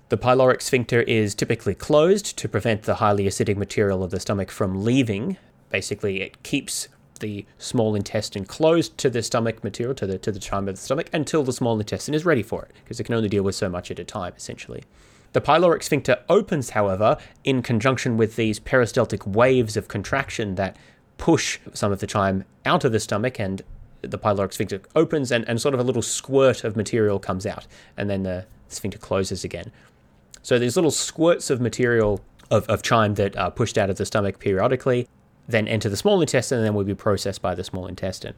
The 0.09 0.17
pyloric 0.17 0.63
sphincter 0.63 1.03
is 1.03 1.35
typically 1.35 1.75
closed 1.75 2.39
to 2.39 2.49
prevent 2.49 2.85
the 2.85 2.95
highly 2.95 3.25
acidic 3.25 3.59
material 3.59 4.03
of 4.03 4.11
the 4.11 4.19
stomach 4.19 4.51
from 4.51 4.83
leaving. 4.83 5.37
Basically, 5.69 6.23
it 6.23 6.43
keeps 6.43 6.89
the 7.21 7.45
small 7.59 7.95
intestine 7.95 8.47
closed 8.47 8.97
to 8.99 9.11
the 9.11 9.23
stomach 9.23 9.63
material, 9.63 9.95
to 9.97 10.07
the 10.07 10.17
to 10.17 10.33
the 10.33 10.39
chyme 10.39 10.67
of 10.67 10.77
the 10.77 10.81
stomach, 10.81 11.11
until 11.13 11.43
the 11.43 11.53
small 11.53 11.79
intestine 11.79 12.15
is 12.15 12.25
ready 12.25 12.43
for 12.43 12.63
it, 12.63 12.71
because 12.83 12.99
it 12.99 13.05
can 13.05 13.17
only 13.17 13.29
deal 13.29 13.43
with 13.43 13.55
so 13.55 13.69
much 13.69 13.91
at 13.91 13.99
a 13.99 14.05
time, 14.05 14.33
essentially. 14.35 14.83
The 15.35 15.43
pyloric 15.43 15.83
sphincter 15.83 16.21
opens, 16.31 16.71
however, 16.71 17.19
in 17.45 17.61
conjunction 17.61 18.17
with 18.17 18.37
these 18.37 18.59
peristaltic 18.59 19.27
waves 19.27 19.77
of 19.77 19.89
contraction 19.89 20.55
that 20.55 20.75
push 21.19 21.59
some 21.75 21.93
of 21.93 22.01
the 22.01 22.07
chyme 22.07 22.45
out 22.65 22.83
of 22.83 22.93
the 22.93 23.01
stomach 23.01 23.39
and 23.39 23.61
the 24.01 24.19
pyloric 24.19 24.55
sphincter 24.55 24.81
opens 24.97 25.31
and, 25.31 25.47
and 25.47 25.61
sort 25.61 25.75
of 25.75 25.81
a 25.81 25.83
little 25.83 26.01
squirt 26.01 26.65
of 26.65 26.77
material 26.77 27.19
comes 27.19 27.45
out 27.45 27.67
and 27.97 28.09
then 28.09 28.23
the 28.23 28.47
sphincter 28.69 28.99
closes 28.99 29.45
again. 29.45 29.73
So 30.49 30.59
these 30.59 30.77
little 30.77 30.91
squirts 30.91 31.51
of 31.51 31.61
material 31.61 32.23
of, 32.51 32.67
of 32.71 32.81
chyme 32.81 33.17
that 33.17 33.37
are 33.37 33.51
pushed 33.51 33.77
out 33.77 33.91
of 33.91 33.97
the 33.97 34.07
stomach 34.07 34.39
periodically, 34.39 35.07
then 35.47 35.69
enter 35.69 35.91
the 35.91 35.97
small 35.99 36.23
intestine 36.23 36.57
and 36.57 36.67
then 36.67 36.73
will 36.73 36.85
be 36.85 36.95
processed 36.95 37.43
by 37.43 37.55
the 37.55 37.63
small 37.63 37.87
intestine. 37.87 38.33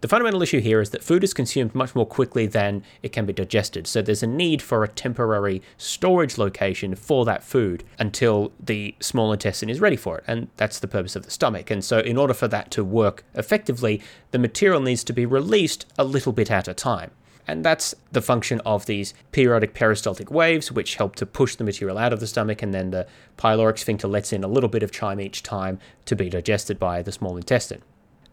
The 0.00 0.08
fundamental 0.08 0.40
issue 0.40 0.60
here 0.60 0.80
is 0.80 0.88
that 0.88 1.04
food 1.04 1.22
is 1.22 1.34
consumed 1.34 1.74
much 1.74 1.94
more 1.94 2.06
quickly 2.06 2.46
than 2.46 2.82
it 3.02 3.12
can 3.12 3.26
be 3.26 3.34
digested, 3.34 3.86
so 3.86 4.00
there's 4.00 4.22
a 4.22 4.26
need 4.26 4.62
for 4.62 4.84
a 4.84 4.88
temporary 4.88 5.60
storage 5.76 6.38
location 6.38 6.94
for 6.94 7.26
that 7.26 7.44
food 7.44 7.84
until 7.98 8.52
the 8.58 8.94
small 9.00 9.30
intestine 9.30 9.68
is 9.68 9.80
ready 9.80 9.96
for 9.96 10.16
it, 10.16 10.24
and 10.26 10.48
that's 10.56 10.78
the 10.78 10.88
purpose 10.88 11.14
of 11.14 11.26
the 11.26 11.30
stomach. 11.30 11.70
And 11.70 11.84
so, 11.84 11.98
in 11.98 12.16
order 12.16 12.32
for 12.32 12.48
that 12.48 12.70
to 12.70 12.82
work 12.82 13.22
effectively, 13.34 14.00
the 14.30 14.38
material 14.38 14.80
needs 14.80 15.04
to 15.04 15.12
be 15.12 15.26
released 15.26 15.84
a 15.98 16.04
little 16.04 16.32
bit 16.32 16.50
at 16.50 16.68
a 16.68 16.72
time. 16.72 17.10
And 17.46 17.64
that's 17.64 17.94
the 18.12 18.22
function 18.22 18.60
of 18.60 18.86
these 18.86 19.14
periodic 19.32 19.74
peristaltic 19.74 20.30
waves, 20.30 20.70
which 20.70 20.96
help 20.96 21.16
to 21.16 21.26
push 21.26 21.56
the 21.56 21.64
material 21.64 21.98
out 21.98 22.12
of 22.12 22.20
the 22.20 22.26
stomach, 22.26 22.62
and 22.62 22.72
then 22.72 22.90
the 22.90 23.06
pyloric 23.38 23.78
sphincter 23.78 24.08
lets 24.08 24.32
in 24.32 24.44
a 24.44 24.48
little 24.48 24.68
bit 24.68 24.82
of 24.82 24.92
chyme 24.92 25.20
each 25.20 25.42
time 25.42 25.78
to 26.04 26.14
be 26.14 26.28
digested 26.28 26.78
by 26.78 27.02
the 27.02 27.12
small 27.12 27.36
intestine. 27.36 27.82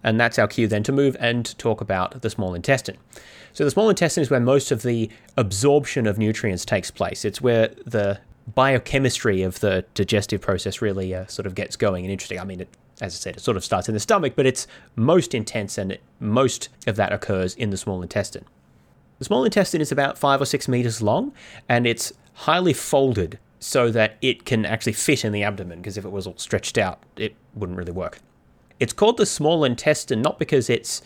And 0.04 0.20
that's 0.20 0.38
our 0.38 0.48
cue 0.48 0.68
then 0.68 0.84
to 0.84 0.92
move 0.92 1.18
and 1.20 1.58
talk 1.58 1.82
about 1.82 2.22
the 2.22 2.30
small 2.30 2.54
intestine. 2.54 2.98
So, 3.54 3.64
the 3.64 3.72
small 3.72 3.90
intestine 3.90 4.22
is 4.22 4.30
where 4.30 4.40
most 4.40 4.72
of 4.72 4.84
the 4.84 5.10
absorption 5.36 6.06
of 6.06 6.18
nutrients 6.18 6.64
takes 6.64 6.92
place. 6.92 7.26
It's 7.26 7.42
where 7.42 7.70
the 7.86 8.20
biochemistry 8.54 9.42
of 9.42 9.60
the 9.60 9.86
digestive 9.94 10.42
process 10.42 10.82
really 10.82 11.14
uh, 11.14 11.26
sort 11.28 11.46
of 11.46 11.56
gets 11.56 11.76
going 11.76 12.06
and 12.06 12.12
interesting. 12.12 12.40
I 12.40 12.44
mean, 12.44 12.62
it, 12.62 12.70
as 13.02 13.16
I 13.16 13.18
said, 13.18 13.38
it 13.38 13.42
sort 13.42 13.58
of 13.58 13.66
starts 13.66 13.88
in 13.88 13.94
the 13.94 14.00
stomach, 14.00 14.34
but 14.36 14.46
it's 14.46 14.68
most 14.96 15.34
intense 15.34 15.78
and 15.78 15.98
most 16.20 16.70
of 16.86 16.96
that 16.96 17.12
occurs 17.12 17.56
in 17.56 17.72
the 17.72 17.78
small 17.78 18.02
intestine. 18.02 18.46
The 19.20 19.26
small 19.26 19.44
intestine 19.46 19.82
is 19.82 19.92
about 19.92 20.18
five 20.18 20.42
or 20.42 20.46
six 20.46 20.68
meters 20.68 21.02
long 21.02 21.34
and 21.68 21.88
it's 21.88 22.14
highly 22.34 22.74
folded 22.74 23.40
so 23.60 23.90
that 23.90 24.18
it 24.22 24.46
can 24.46 24.66
actually 24.66 24.94
fit 24.94 25.26
in 25.26 25.32
the 25.32 25.42
abdomen, 25.42 25.80
because 25.80 25.98
if 25.98 26.06
it 26.06 26.12
was 26.12 26.28
all 26.28 26.38
stretched 26.38 26.78
out, 26.78 27.02
it 27.16 27.36
wouldn't 27.56 27.78
really 27.78 27.92
work. 27.92 28.20
It's 28.80 28.94
called 28.94 29.18
the 29.18 29.26
small 29.26 29.64
intestine 29.64 30.22
not 30.22 30.38
because 30.38 30.70
it's 30.70 31.02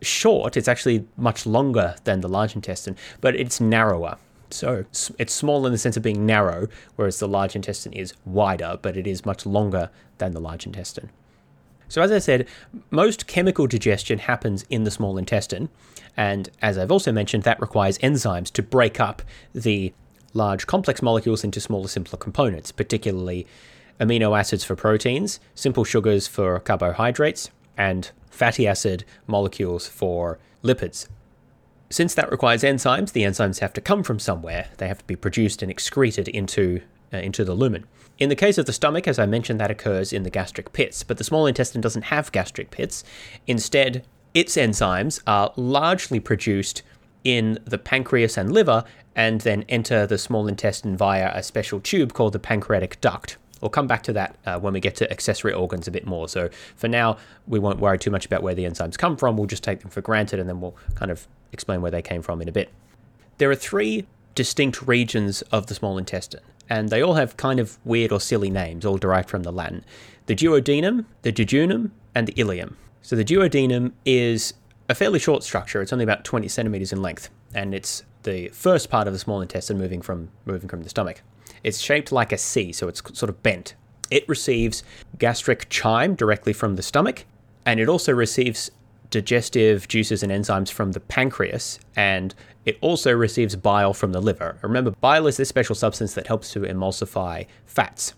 short, 0.00 0.56
it's 0.56 0.66
actually 0.66 1.06
much 1.16 1.46
longer 1.46 1.94
than 2.02 2.20
the 2.20 2.28
large 2.28 2.56
intestine, 2.56 2.96
but 3.20 3.36
it's 3.36 3.60
narrower. 3.60 4.18
So 4.50 4.84
it's 5.18 5.32
small 5.32 5.64
in 5.64 5.72
the 5.72 5.78
sense 5.78 5.96
of 5.96 6.02
being 6.02 6.26
narrow, 6.26 6.66
whereas 6.96 7.20
the 7.20 7.28
large 7.28 7.54
intestine 7.54 7.92
is 7.92 8.12
wider, 8.24 8.78
but 8.82 8.96
it 8.96 9.06
is 9.06 9.24
much 9.24 9.46
longer 9.46 9.88
than 10.18 10.32
the 10.32 10.40
large 10.40 10.66
intestine. 10.66 11.10
So, 11.92 12.00
as 12.00 12.10
I 12.10 12.20
said, 12.20 12.48
most 12.90 13.26
chemical 13.26 13.66
digestion 13.66 14.20
happens 14.20 14.64
in 14.70 14.84
the 14.84 14.90
small 14.90 15.18
intestine, 15.18 15.68
and 16.16 16.48
as 16.62 16.78
I've 16.78 16.90
also 16.90 17.12
mentioned, 17.12 17.42
that 17.42 17.60
requires 17.60 17.98
enzymes 17.98 18.50
to 18.52 18.62
break 18.62 18.98
up 18.98 19.20
the 19.54 19.92
large 20.32 20.66
complex 20.66 21.02
molecules 21.02 21.44
into 21.44 21.60
smaller, 21.60 21.88
simpler 21.88 22.16
components, 22.16 22.72
particularly 22.72 23.46
amino 24.00 24.34
acids 24.38 24.64
for 24.64 24.74
proteins, 24.74 25.38
simple 25.54 25.84
sugars 25.84 26.26
for 26.26 26.58
carbohydrates, 26.60 27.50
and 27.76 28.10
fatty 28.30 28.66
acid 28.66 29.04
molecules 29.26 29.86
for 29.86 30.38
lipids. 30.64 31.08
Since 31.90 32.14
that 32.14 32.30
requires 32.30 32.62
enzymes, 32.62 33.12
the 33.12 33.24
enzymes 33.24 33.58
have 33.58 33.74
to 33.74 33.82
come 33.82 34.02
from 34.02 34.18
somewhere. 34.18 34.70
They 34.78 34.88
have 34.88 35.00
to 35.00 35.04
be 35.04 35.14
produced 35.14 35.60
and 35.60 35.70
excreted 35.70 36.28
into, 36.28 36.80
uh, 37.12 37.18
into 37.18 37.44
the 37.44 37.52
lumen. 37.52 37.84
In 38.22 38.28
the 38.28 38.36
case 38.36 38.56
of 38.56 38.66
the 38.66 38.72
stomach, 38.72 39.08
as 39.08 39.18
I 39.18 39.26
mentioned, 39.26 39.58
that 39.58 39.72
occurs 39.72 40.12
in 40.12 40.22
the 40.22 40.30
gastric 40.30 40.72
pits, 40.72 41.02
but 41.02 41.18
the 41.18 41.24
small 41.24 41.44
intestine 41.44 41.80
doesn't 41.80 42.02
have 42.02 42.30
gastric 42.30 42.70
pits. 42.70 43.02
Instead, 43.48 44.04
its 44.32 44.56
enzymes 44.56 45.20
are 45.26 45.52
largely 45.56 46.20
produced 46.20 46.84
in 47.24 47.58
the 47.64 47.78
pancreas 47.78 48.38
and 48.38 48.52
liver 48.52 48.84
and 49.16 49.40
then 49.40 49.64
enter 49.68 50.06
the 50.06 50.18
small 50.18 50.46
intestine 50.46 50.96
via 50.96 51.32
a 51.34 51.42
special 51.42 51.80
tube 51.80 52.12
called 52.12 52.32
the 52.32 52.38
pancreatic 52.38 53.00
duct. 53.00 53.38
We'll 53.60 53.70
come 53.70 53.88
back 53.88 54.04
to 54.04 54.12
that 54.12 54.36
uh, 54.46 54.60
when 54.60 54.72
we 54.72 54.78
get 54.78 54.94
to 54.96 55.10
accessory 55.10 55.52
organs 55.52 55.88
a 55.88 55.90
bit 55.90 56.06
more. 56.06 56.28
So 56.28 56.48
for 56.76 56.86
now, 56.86 57.16
we 57.48 57.58
won't 57.58 57.80
worry 57.80 57.98
too 57.98 58.12
much 58.12 58.24
about 58.24 58.44
where 58.44 58.54
the 58.54 58.62
enzymes 58.62 58.96
come 58.96 59.16
from. 59.16 59.36
We'll 59.36 59.46
just 59.48 59.64
take 59.64 59.80
them 59.80 59.90
for 59.90 60.00
granted 60.00 60.38
and 60.38 60.48
then 60.48 60.60
we'll 60.60 60.76
kind 60.94 61.10
of 61.10 61.26
explain 61.50 61.82
where 61.82 61.90
they 61.90 62.02
came 62.02 62.22
from 62.22 62.40
in 62.40 62.48
a 62.48 62.52
bit. 62.52 62.70
There 63.38 63.50
are 63.50 63.56
three 63.56 64.06
distinct 64.36 64.82
regions 64.82 65.42
of 65.50 65.66
the 65.66 65.74
small 65.74 65.98
intestine, 65.98 66.40
and 66.72 66.88
they 66.88 67.02
all 67.02 67.12
have 67.12 67.36
kind 67.36 67.60
of 67.60 67.78
weird 67.84 68.10
or 68.12 68.18
silly 68.18 68.48
names, 68.48 68.86
all 68.86 68.96
derived 68.96 69.28
from 69.28 69.42
the 69.42 69.52
Latin 69.52 69.84
the 70.24 70.34
duodenum, 70.34 71.04
the 71.20 71.32
jejunum, 71.32 71.90
and 72.14 72.26
the 72.26 72.32
ileum. 72.32 72.76
So 73.02 73.14
the 73.14 73.24
duodenum 73.24 73.92
is 74.06 74.54
a 74.88 74.94
fairly 74.94 75.18
short 75.18 75.42
structure. 75.42 75.82
It's 75.82 75.92
only 75.92 76.04
about 76.04 76.24
20 76.24 76.48
centimeters 76.48 76.92
in 76.92 77.02
length, 77.02 77.28
and 77.52 77.74
it's 77.74 78.04
the 78.22 78.48
first 78.48 78.88
part 78.88 79.06
of 79.06 79.12
the 79.12 79.18
small 79.18 79.42
intestine 79.42 79.76
moving 79.76 80.00
from 80.00 80.30
moving 80.46 80.68
from 80.68 80.82
the 80.82 80.88
stomach. 80.88 81.20
It's 81.62 81.78
shaped 81.78 82.10
like 82.10 82.32
a 82.32 82.38
C, 82.38 82.72
so 82.72 82.88
it's 82.88 83.02
sort 83.18 83.28
of 83.28 83.42
bent. 83.42 83.74
It 84.10 84.26
receives 84.26 84.82
gastric 85.18 85.68
chyme 85.68 86.14
directly 86.14 86.54
from 86.54 86.76
the 86.76 86.82
stomach, 86.82 87.26
and 87.66 87.80
it 87.80 87.88
also 87.88 88.12
receives 88.12 88.70
digestive 89.12 89.86
juices 89.86 90.24
and 90.24 90.32
enzymes 90.32 90.72
from 90.72 90.92
the 90.92 91.00
pancreas, 91.00 91.78
and 91.94 92.34
it 92.64 92.78
also 92.80 93.12
receives 93.12 93.54
bile 93.54 93.94
from 93.94 94.10
the 94.10 94.20
liver. 94.20 94.58
Remember, 94.62 94.90
bile 94.90 95.28
is 95.28 95.36
this 95.36 95.48
special 95.48 95.76
substance 95.76 96.14
that 96.14 96.26
helps 96.26 96.52
to 96.52 96.60
emulsify 96.60 97.46
fats. 97.66 98.14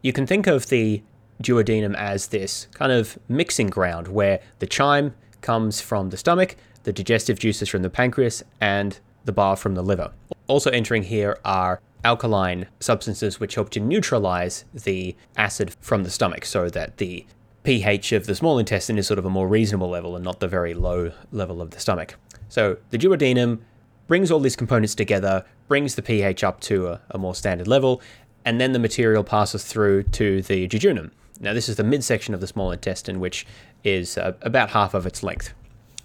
You 0.00 0.14
can 0.14 0.26
think 0.26 0.46
of 0.46 0.68
the 0.68 1.02
duodenum 1.42 1.94
as 1.96 2.28
this 2.28 2.68
kind 2.72 2.92
of 2.92 3.18
mixing 3.28 3.66
ground 3.66 4.08
where 4.08 4.40
the 4.60 4.66
chyme 4.66 5.14
comes 5.42 5.80
from 5.80 6.10
the 6.10 6.16
stomach, 6.16 6.56
the 6.84 6.92
digestive 6.92 7.38
juices 7.38 7.68
from 7.68 7.82
the 7.82 7.90
pancreas, 7.90 8.42
and 8.60 9.00
the 9.24 9.32
bile 9.32 9.56
from 9.56 9.74
the 9.74 9.82
liver. 9.82 10.12
Also 10.46 10.70
entering 10.70 11.02
here 11.02 11.38
are 11.44 11.80
alkaline 12.04 12.68
substances 12.78 13.40
which 13.40 13.56
help 13.56 13.68
to 13.70 13.80
neutralize 13.80 14.64
the 14.72 15.16
acid 15.36 15.74
from 15.80 16.04
the 16.04 16.10
stomach 16.10 16.44
so 16.44 16.70
that 16.70 16.98
the 16.98 17.26
pH 17.66 18.12
of 18.12 18.26
the 18.26 18.34
small 18.36 18.60
intestine 18.60 18.96
is 18.96 19.08
sort 19.08 19.18
of 19.18 19.24
a 19.24 19.30
more 19.30 19.48
reasonable 19.48 19.90
level 19.90 20.14
and 20.14 20.24
not 20.24 20.38
the 20.38 20.46
very 20.46 20.72
low 20.72 21.10
level 21.32 21.60
of 21.60 21.72
the 21.72 21.80
stomach. 21.80 22.14
So 22.48 22.76
the 22.90 22.96
duodenum 22.96 23.58
brings 24.06 24.30
all 24.30 24.38
these 24.38 24.54
components 24.54 24.94
together, 24.94 25.44
brings 25.66 25.96
the 25.96 26.02
pH 26.02 26.44
up 26.44 26.60
to 26.60 26.86
a, 26.86 27.00
a 27.10 27.18
more 27.18 27.34
standard 27.34 27.66
level, 27.66 28.00
and 28.44 28.60
then 28.60 28.70
the 28.70 28.78
material 28.78 29.24
passes 29.24 29.64
through 29.64 30.04
to 30.04 30.42
the 30.42 30.68
jejunum. 30.68 31.10
Now, 31.40 31.54
this 31.54 31.68
is 31.68 31.74
the 31.74 31.82
midsection 31.82 32.34
of 32.34 32.40
the 32.40 32.46
small 32.46 32.70
intestine, 32.70 33.18
which 33.18 33.44
is 33.82 34.16
uh, 34.16 34.34
about 34.42 34.70
half 34.70 34.94
of 34.94 35.04
its 35.04 35.24
length, 35.24 35.52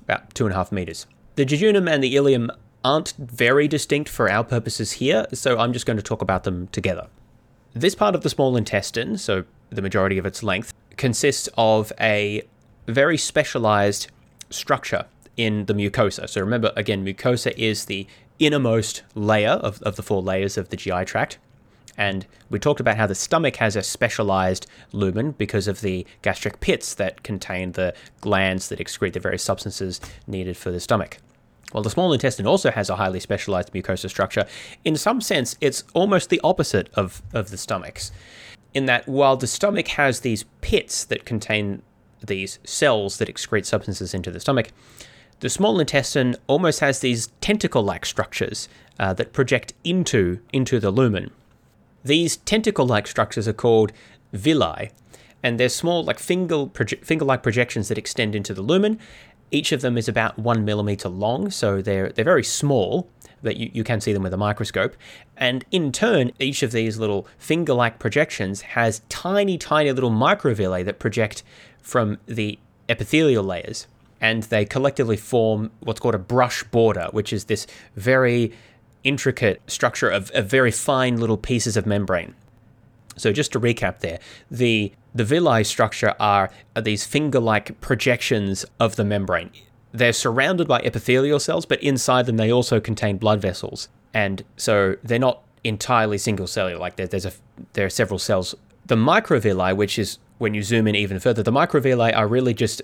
about 0.01 0.33
two 0.33 0.47
and 0.47 0.53
a 0.53 0.57
half 0.57 0.71
meters. 0.71 1.05
The 1.35 1.45
jejunum 1.45 1.87
and 1.87 2.03
the 2.03 2.15
ileum 2.15 2.49
aren't 2.83 3.13
very 3.17 3.67
distinct 3.67 4.09
for 4.09 4.27
our 4.31 4.43
purposes 4.43 4.93
here, 4.93 5.27
so 5.31 5.59
I'm 5.59 5.73
just 5.73 5.85
going 5.85 5.97
to 5.97 6.03
talk 6.03 6.23
about 6.23 6.43
them 6.43 6.69
together. 6.69 7.07
This 7.73 7.93
part 7.93 8.15
of 8.15 8.21
the 8.23 8.31
small 8.31 8.57
intestine, 8.57 9.19
so 9.19 9.43
the 9.69 9.83
majority 9.83 10.17
of 10.17 10.25
its 10.25 10.41
length, 10.41 10.73
consists 10.97 11.49
of 11.57 11.91
a 11.99 12.43
very 12.87 13.17
specialized 13.17 14.07
structure 14.49 15.05
in 15.37 15.65
the 15.65 15.73
mucosa. 15.73 16.27
So 16.29 16.41
remember, 16.41 16.71
again, 16.75 17.05
mucosa 17.05 17.53
is 17.57 17.85
the 17.85 18.07
innermost 18.39 19.03
layer 19.15 19.51
of, 19.51 19.81
of 19.83 19.95
the 19.95 20.03
four 20.03 20.21
layers 20.21 20.57
of 20.57 20.69
the 20.69 20.77
GI 20.77 21.05
tract. 21.05 21.37
And 21.97 22.25
we 22.49 22.57
talked 22.57 22.79
about 22.79 22.97
how 22.97 23.05
the 23.05 23.15
stomach 23.15 23.57
has 23.57 23.75
a 23.75 23.83
specialized 23.83 24.65
lumen 24.91 25.31
because 25.31 25.67
of 25.67 25.81
the 25.81 26.05
gastric 26.21 26.59
pits 26.59 26.95
that 26.95 27.21
contain 27.23 27.73
the 27.73 27.93
glands 28.21 28.69
that 28.69 28.79
excrete 28.79 29.13
the 29.13 29.19
various 29.19 29.43
substances 29.43 29.99
needed 30.25 30.57
for 30.57 30.71
the 30.71 30.79
stomach. 30.79 31.17
Well, 31.73 31.83
the 31.83 31.89
small 31.89 32.11
intestine 32.11 32.47
also 32.47 32.71
has 32.71 32.89
a 32.89 32.95
highly 32.95 33.19
specialized 33.19 33.71
mucosa 33.73 34.09
structure. 34.09 34.45
In 34.83 34.95
some 34.95 35.21
sense, 35.21 35.55
it's 35.61 35.83
almost 35.93 36.29
the 36.29 36.41
opposite 36.43 36.89
of, 36.95 37.21
of 37.33 37.49
the 37.49 37.57
stomach's, 37.57 38.11
in 38.73 38.85
that 38.85 39.07
while 39.07 39.37
the 39.37 39.47
stomach 39.47 39.89
has 39.89 40.21
these 40.21 40.45
pits 40.61 41.03
that 41.05 41.25
contain 41.25 41.81
these 42.25 42.59
cells 42.63 43.17
that 43.17 43.27
excrete 43.27 43.65
substances 43.65 44.13
into 44.13 44.31
the 44.31 44.39
stomach, 44.39 44.69
the 45.39 45.49
small 45.49 45.79
intestine 45.79 46.35
almost 46.47 46.79
has 46.79 46.99
these 46.99 47.27
tentacle 47.41 47.83
like 47.83 48.05
structures 48.05 48.69
uh, 48.99 49.13
that 49.13 49.33
project 49.33 49.73
into, 49.83 50.39
into 50.53 50.79
the 50.79 50.91
lumen. 50.91 51.31
These 52.03 52.37
tentacle 52.37 52.85
like 52.85 53.07
structures 53.07 53.47
are 53.47 53.53
called 53.53 53.91
villi, 54.33 54.91
and 55.43 55.59
they're 55.59 55.69
small, 55.69 56.03
like 56.03 56.19
finger 56.19 56.67
finger 57.03 57.25
like 57.25 57.41
projections 57.41 57.87
that 57.87 57.97
extend 57.97 58.35
into 58.35 58.53
the 58.53 58.61
lumen, 58.61 58.99
each 59.51 59.71
of 59.71 59.81
them 59.81 59.97
is 59.97 60.07
about 60.07 60.39
one 60.39 60.63
millimeter 60.63 61.09
long, 61.09 61.51
so 61.51 61.81
they're 61.81 62.09
they're 62.09 62.25
very 62.25 62.43
small, 62.43 63.09
but 63.41 63.57
you, 63.57 63.69
you 63.73 63.83
can 63.83 64.01
see 64.01 64.13
them 64.13 64.23
with 64.23 64.33
a 64.33 64.37
microscope. 64.37 64.95
And 65.37 65.65
in 65.71 65.91
turn, 65.91 66.31
each 66.39 66.63
of 66.63 66.71
these 66.71 66.97
little 66.97 67.27
finger-like 67.37 67.99
projections 67.99 68.61
has 68.61 69.01
tiny, 69.09 69.57
tiny 69.57 69.91
little 69.91 70.11
microvilli 70.11 70.85
that 70.85 70.99
project 70.99 71.43
from 71.81 72.17
the 72.25 72.59
epithelial 72.89 73.43
layers. 73.43 73.87
And 74.19 74.43
they 74.43 74.65
collectively 74.65 75.17
form 75.17 75.71
what's 75.79 75.99
called 75.99 76.15
a 76.15 76.19
brush 76.19 76.63
border, 76.63 77.07
which 77.11 77.33
is 77.33 77.45
this 77.45 77.65
very 77.95 78.51
intricate 79.03 79.61
structure 79.65 80.09
of, 80.09 80.29
of 80.31 80.45
very 80.45 80.71
fine 80.71 81.17
little 81.17 81.37
pieces 81.37 81.75
of 81.75 81.85
membrane. 81.87 82.35
So 83.17 83.33
just 83.33 83.51
to 83.53 83.59
recap 83.59 83.99
there, 83.99 84.19
the 84.49 84.93
the 85.13 85.25
villi 85.25 85.63
structure 85.65 86.15
are, 86.19 86.49
are 86.75 86.81
these 86.81 87.03
finger-like 87.03 87.81
projections 87.81 88.63
of 88.79 88.95
the 88.95 89.03
membrane. 89.03 89.51
They're 89.93 90.13
surrounded 90.13 90.67
by 90.67 90.79
epithelial 90.79 91.39
cells, 91.39 91.65
but 91.65 91.81
inside 91.83 92.25
them 92.25 92.37
they 92.37 92.51
also 92.51 92.79
contain 92.79 93.17
blood 93.17 93.41
vessels. 93.41 93.89
And 94.13 94.43
so 94.57 94.95
they're 95.03 95.19
not 95.19 95.43
entirely 95.63 96.17
single 96.17 96.47
cellular, 96.47 96.79
like 96.79 96.95
there, 96.95 97.07
there's 97.07 97.25
a 97.25 97.33
there 97.73 97.85
are 97.85 97.89
several 97.89 98.19
cells. 98.19 98.55
The 98.85 98.95
microvilli, 98.95 99.75
which 99.75 99.99
is 99.99 100.17
when 100.37 100.53
you 100.53 100.63
zoom 100.63 100.87
in 100.87 100.95
even 100.95 101.19
further, 101.19 101.43
the 101.43 101.51
microvilli 101.51 102.15
are 102.15 102.27
really 102.27 102.53
just 102.53 102.81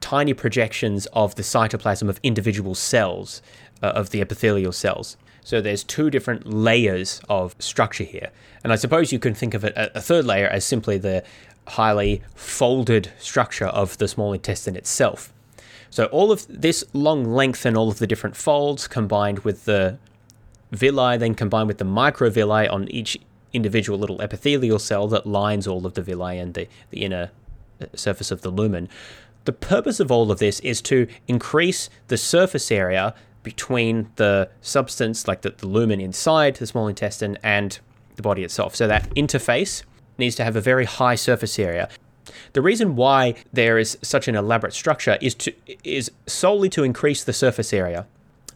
tiny 0.00 0.34
projections 0.34 1.06
of 1.06 1.34
the 1.34 1.42
cytoplasm 1.42 2.08
of 2.08 2.20
individual 2.22 2.74
cells, 2.74 3.42
uh, 3.82 3.86
of 3.86 4.10
the 4.10 4.20
epithelial 4.20 4.72
cells. 4.72 5.16
So 5.42 5.60
there's 5.60 5.82
two 5.82 6.10
different 6.10 6.46
layers 6.46 7.20
of 7.28 7.56
structure 7.58 8.04
here. 8.04 8.30
And 8.62 8.72
I 8.72 8.76
suppose 8.76 9.12
you 9.12 9.18
can 9.18 9.34
think 9.34 9.54
of 9.54 9.64
it, 9.64 9.72
a 9.76 10.00
third 10.00 10.26
layer 10.26 10.46
as 10.46 10.64
simply 10.64 10.98
the 10.98 11.24
highly 11.66 12.22
folded 12.34 13.10
structure 13.18 13.66
of 13.66 13.96
the 13.98 14.08
small 14.08 14.32
intestine 14.32 14.76
itself. 14.76 15.32
So 15.90 16.06
all 16.06 16.30
of 16.30 16.46
this 16.48 16.84
long 16.92 17.24
length 17.24 17.64
and 17.64 17.76
all 17.76 17.88
of 17.88 17.98
the 17.98 18.06
different 18.06 18.36
folds 18.36 18.86
combined 18.88 19.40
with 19.40 19.64
the 19.64 19.98
villi, 20.70 21.16
then 21.16 21.34
combined 21.34 21.68
with 21.68 21.78
the 21.78 21.84
microvilli 21.84 22.70
on 22.70 22.88
each 22.88 23.18
individual 23.52 23.98
little 23.98 24.20
epithelial 24.20 24.78
cell 24.78 25.08
that 25.08 25.26
lines 25.26 25.66
all 25.66 25.86
of 25.86 25.94
the 25.94 26.02
villi 26.02 26.38
and 26.38 26.54
the, 26.54 26.68
the 26.90 27.02
inner 27.02 27.30
uh, 27.80 27.86
surface 27.94 28.30
of 28.30 28.42
the 28.42 28.50
lumen. 28.50 28.88
The 29.44 29.52
purpose 29.52 30.00
of 30.00 30.10
all 30.10 30.30
of 30.30 30.38
this 30.38 30.60
is 30.60 30.82
to 30.82 31.06
increase 31.26 31.88
the 32.08 32.18
surface 32.18 32.70
area 32.70 33.14
between 33.42 34.10
the 34.16 34.50
substance, 34.60 35.26
like 35.26 35.40
the, 35.40 35.50
the 35.50 35.66
lumen 35.66 36.00
inside 36.00 36.56
the 36.56 36.66
small 36.66 36.86
intestine, 36.86 37.38
and 37.42 37.78
the 38.16 38.22
body 38.22 38.44
itself. 38.44 38.76
So 38.76 38.86
that 38.86 39.08
interface 39.14 39.84
needs 40.18 40.34
to 40.36 40.44
have 40.44 40.56
a 40.56 40.60
very 40.60 40.84
high 40.84 41.14
surface 41.14 41.58
area. 41.58 41.88
The 42.52 42.62
reason 42.62 42.96
why 42.96 43.34
there 43.52 43.78
is 43.78 43.98
such 44.02 44.28
an 44.28 44.34
elaborate 44.34 44.74
structure 44.74 45.18
is 45.20 45.34
to 45.36 45.52
is 45.84 46.10
solely 46.26 46.68
to 46.70 46.84
increase 46.84 47.24
the 47.24 47.32
surface 47.32 47.72
area 47.72 48.06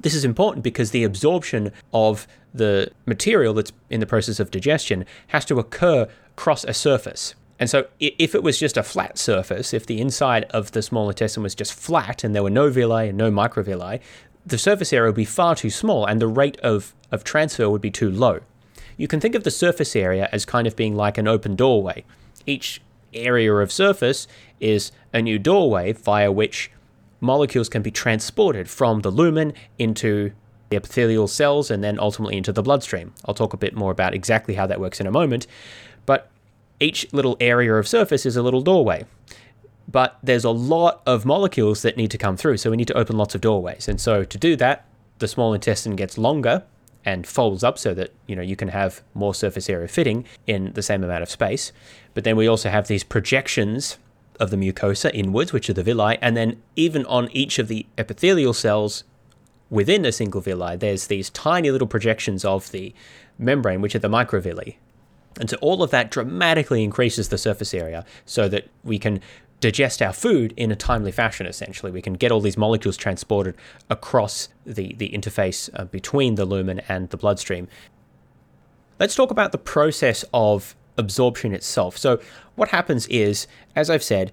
This 0.01 0.15
is 0.15 0.25
important 0.25 0.65
because 0.65 0.91
the 0.91 1.05
absorption 1.05 1.73
of 1.93 2.27
the 2.53 2.91
material 3.07 3.55
that's 3.55 3.73
in 3.89 4.01
the 4.01 4.07
process 4.07 4.41
of 4.41 4.51
digestion 4.51 5.05
has 5.29 5.45
to 5.47 5.59
occur 5.59 6.09
across 6.37 6.65
a 6.65 6.75
surface. 6.75 7.35
And 7.59 7.71
so, 7.71 7.87
if 8.01 8.35
it 8.35 8.43
was 8.43 8.59
just 8.59 8.77
a 8.77 8.83
flat 8.83 9.17
surface, 9.19 9.73
if 9.73 9.87
the 9.87 10.01
inside 10.01 10.45
of 10.51 10.73
the 10.73 10.83
small 10.83 11.09
intestine 11.09 11.45
was 11.45 11.55
just 11.55 11.73
flat 11.73 12.25
and 12.25 12.35
there 12.35 12.43
were 12.43 12.51
no 12.51 12.71
villi 12.71 13.09
and 13.09 13.17
no 13.17 13.31
microvilli, 13.31 14.01
the 14.45 14.59
surface 14.59 14.93
area 14.93 15.09
would 15.11 15.17
be 15.17 15.25
far 15.25 15.55
too 15.55 15.71
small 15.71 16.05
and 16.05 16.21
the 16.21 16.27
rate 16.27 16.59
of, 16.61 16.95
of 17.13 17.23
transfer 17.23 17.71
would 17.71 17.81
be 17.81 17.91
too 17.91 18.11
low. 18.11 18.41
You 18.97 19.07
can 19.07 19.21
think 19.21 19.37
of 19.37 19.45
the 19.45 19.51
surface 19.51 19.95
area 19.95 20.29
as 20.33 20.45
kind 20.45 20.67
of 20.67 20.75
being 20.75 20.97
like 20.97 21.19
an 21.19 21.29
open 21.29 21.55
doorway. 21.55 22.05
Each 22.47 22.81
area 23.15 23.55
of 23.55 23.73
surface 23.73 24.27
is 24.61 24.93
a 25.13 25.23
new 25.23 25.39
doorway 25.39 25.93
via 25.93 26.31
which 26.31 26.71
molecules 27.21 27.69
can 27.69 27.83
be 27.83 27.91
transported 27.91 28.69
from 28.69 29.01
the 29.01 29.11
lumen 29.11 29.53
into 29.79 30.33
the 30.71 30.77
epithelial 30.77 31.29
cells 31.29 31.71
and 31.71 31.85
then 31.85 31.99
ultimately 31.99 32.37
into 32.37 32.53
the 32.53 32.63
bloodstream. 32.63 33.13
I'll 33.25 33.35
talk 33.35 33.53
a 33.53 33.57
bit 33.57 33.75
more 33.75 33.91
about 33.91 34.15
exactly 34.15 34.55
how 34.55 34.67
that 34.67 34.81
works 34.81 35.01
in 35.01 35.07
a 35.07 35.11
moment. 35.11 35.47
But 36.07 36.31
each 36.81 37.13
little 37.13 37.37
area 37.41 37.75
of 37.75 37.87
surface 37.87 38.27
is 38.27 38.37
a 38.37 38.43
little 38.43 38.63
doorway. 38.63 39.05
But 39.87 40.19
there's 40.23 40.45
a 40.45 40.51
lot 40.51 41.03
of 41.07 41.25
molecules 41.25 41.83
that 41.83 41.97
need 41.97 42.11
to 42.13 42.19
come 42.19 42.37
through, 42.37 42.57
so 42.57 42.71
we 42.71 42.77
need 42.77 42.89
to 42.89 42.97
open 42.97 43.17
lots 43.17 43.35
of 43.35 43.41
doorways. 43.41 43.89
And 43.89 44.01
so 44.01 44.25
to 44.25 44.39
do 44.39 44.57
that, 44.57 44.87
the 45.19 45.29
small 45.29 45.55
intestine 45.55 45.97
gets 45.97 46.19
longer 46.19 46.65
and 47.05 47.27
folds 47.27 47.65
up 47.65 47.79
so 47.79 47.95
that 47.95 48.13
you 48.27 48.37
know 48.37 48.43
you 48.43 48.57
can 48.57 48.69
have 48.69 49.03
more 49.15 49.35
surface 49.35 49.69
area 49.69 49.89
fitting 49.89 50.25
in 50.47 50.73
the 50.75 50.83
same 50.83 51.03
amount 51.03 51.23
of 51.23 51.31
space. 51.31 51.73
But 52.15 52.25
then 52.25 52.37
we 52.37 52.47
also 52.47 52.71
have 52.71 52.89
these 52.89 53.05
projections 53.05 53.99
of 54.41 54.51
the 54.51 54.57
mucosa 54.57 55.11
inwards, 55.15 55.53
which 55.53 55.69
are 55.71 55.75
the 55.75 55.83
villi, 55.83 56.19
and 56.21 56.37
then 56.37 56.63
even 56.77 57.05
on 57.07 57.31
each 57.33 57.59
of 57.59 57.69
the 57.69 57.87
epithelial 57.99 58.55
cells 58.55 59.05
within 59.71 60.05
a 60.05 60.13
single 60.13 60.41
villi, 60.41 60.77
there's 60.77 61.07
these 61.07 61.31
tiny 61.31 61.71
little 61.71 61.89
projections 61.89 62.45
of 62.45 62.71
the 62.73 62.95
membrane, 63.39 63.81
which 63.81 63.95
are 63.95 64.01
the 64.01 64.09
microvilli. 64.09 64.77
And 65.41 65.49
so 65.49 65.57
all 65.63 65.83
of 65.83 65.91
that 65.91 66.11
dramatically 66.11 66.85
increases 66.85 67.31
the 67.31 67.39
surface 67.39 67.73
area 67.73 68.05
so 68.27 68.49
that 68.49 68.69
we 68.85 68.99
can 68.99 69.21
digest 69.63 70.03
our 70.03 70.13
food 70.13 70.53
in 70.57 70.71
a 70.71 70.77
timely 70.77 71.13
fashion, 71.13 71.47
essentially. 71.47 71.91
We 71.91 72.03
can 72.03 72.15
get 72.15 72.31
all 72.31 72.41
these 72.41 72.59
molecules 72.59 72.99
transported 72.99 73.55
across 73.89 74.49
the, 74.67 74.95
the 74.95 75.09
interface 75.11 75.71
uh, 75.73 75.85
between 75.85 76.35
the 76.35 76.45
lumen 76.45 76.81
and 76.89 77.09
the 77.09 77.17
bloodstream. 77.17 77.69
Let's 78.99 79.15
talk 79.15 79.31
about 79.31 79.53
the 79.53 79.59
process 79.59 80.25
of 80.35 80.77
absorption 80.99 81.55
itself. 81.55 81.97
So, 81.97 82.21
what 82.57 82.69
happens 82.69 83.07
is, 83.07 83.47
as 83.75 83.89
I've 83.89 84.03
said, 84.03 84.31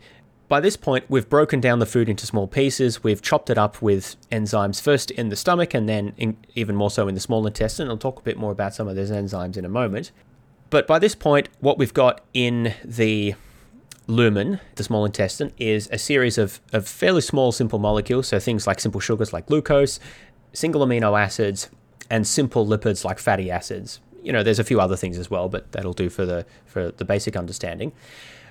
by 0.49 0.59
this 0.59 0.75
point, 0.75 1.05
we've 1.09 1.29
broken 1.29 1.61
down 1.61 1.77
the 1.77 1.85
food 1.85 2.09
into 2.09 2.25
small 2.25 2.47
pieces. 2.47 3.03
We've 3.03 3.21
chopped 3.21 3.51
it 3.51 3.57
up 3.57 3.81
with 3.83 4.17
enzymes 4.31 4.81
first 4.81 5.11
in 5.11 5.29
the 5.29 5.35
stomach 5.35 5.75
and 5.75 5.87
then 5.87 6.13
in, 6.17 6.37
even 6.55 6.75
more 6.75 6.89
so 6.89 7.07
in 7.07 7.13
the 7.13 7.21
small 7.21 7.45
intestine. 7.45 7.87
I'll 7.87 7.97
talk 7.97 8.19
a 8.19 8.23
bit 8.23 8.35
more 8.35 8.51
about 8.51 8.73
some 8.73 8.87
of 8.87 8.95
those 8.95 9.11
enzymes 9.11 9.57
in 9.57 9.63
a 9.63 9.69
moment. 9.69 10.11
But 10.71 10.87
by 10.87 10.97
this 10.97 11.13
point, 11.13 11.49
what 11.59 11.77
we've 11.77 11.93
got 11.93 12.21
in 12.33 12.73
the 12.83 13.35
lumen, 14.09 14.59
the 14.75 14.83
small 14.83 15.05
intestine, 15.05 15.53
is 15.57 15.87
a 15.91 15.97
series 15.97 16.37
of, 16.37 16.59
of 16.73 16.87
fairly 16.87 17.21
small, 17.21 17.51
simple 17.51 17.79
molecules. 17.79 18.27
So 18.27 18.39
things 18.39 18.67
like 18.67 18.79
simple 18.79 18.99
sugars 18.99 19.31
like 19.31 19.45
glucose, 19.45 19.99
single 20.51 20.85
amino 20.85 21.19
acids, 21.19 21.69
and 22.09 22.27
simple 22.27 22.65
lipids 22.65 23.05
like 23.05 23.19
fatty 23.19 23.51
acids. 23.51 24.01
You 24.23 24.33
know, 24.33 24.43
there's 24.43 24.59
a 24.59 24.63
few 24.63 24.81
other 24.81 24.97
things 24.97 25.17
as 25.17 25.29
well, 25.29 25.47
but 25.47 25.71
that'll 25.71 25.93
do 25.93 26.09
for 26.09 26.25
the 26.25 26.45
for 26.65 26.91
the 26.91 27.05
basic 27.05 27.37
understanding. 27.37 27.93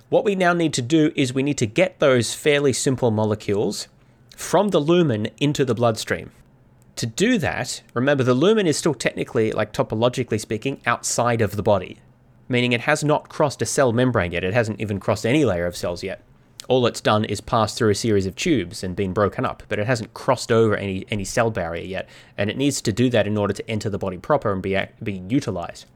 What 0.08 0.24
we 0.24 0.34
now 0.34 0.54
need 0.54 0.72
to 0.74 0.82
do 0.82 1.12
is 1.14 1.34
we 1.34 1.42
need 1.42 1.58
to 1.58 1.66
get 1.66 1.98
those 1.98 2.32
fairly 2.32 2.72
simple 2.72 3.10
molecules 3.10 3.88
from 4.34 4.68
the 4.68 4.78
lumen 4.78 5.28
into 5.38 5.64
the 5.64 5.74
bloodstream. 5.74 6.30
To 6.96 7.06
do 7.06 7.36
that, 7.38 7.82
remember 7.92 8.24
the 8.24 8.32
lumen 8.32 8.66
is 8.66 8.78
still 8.78 8.94
technically, 8.94 9.52
like 9.52 9.72
topologically 9.72 10.40
speaking, 10.40 10.80
outside 10.86 11.42
of 11.42 11.56
the 11.56 11.62
body 11.62 11.98
meaning 12.48 12.72
it 12.72 12.82
has 12.82 13.04
not 13.04 13.28
crossed 13.28 13.62
a 13.62 13.66
cell 13.66 13.92
membrane 13.92 14.32
yet. 14.32 14.44
It 14.44 14.54
hasn't 14.54 14.80
even 14.80 15.00
crossed 15.00 15.26
any 15.26 15.44
layer 15.44 15.66
of 15.66 15.76
cells 15.76 16.02
yet. 16.02 16.22
All 16.68 16.86
it's 16.86 17.00
done 17.00 17.24
is 17.24 17.40
pass 17.40 17.74
through 17.74 17.90
a 17.90 17.94
series 17.94 18.26
of 18.26 18.36
tubes 18.36 18.84
and 18.84 18.94
been 18.94 19.14
broken 19.14 19.46
up, 19.46 19.62
but 19.68 19.78
it 19.78 19.86
hasn't 19.86 20.12
crossed 20.12 20.52
over 20.52 20.76
any, 20.76 21.06
any 21.10 21.24
cell 21.24 21.50
barrier 21.50 21.84
yet, 21.84 22.08
and 22.36 22.50
it 22.50 22.58
needs 22.58 22.82
to 22.82 22.92
do 22.92 23.08
that 23.10 23.26
in 23.26 23.38
order 23.38 23.54
to 23.54 23.70
enter 23.70 23.88
the 23.88 23.98
body 23.98 24.18
proper 24.18 24.52
and 24.52 24.62
be, 24.62 24.78
be 25.02 25.22
utilized. 25.28 25.86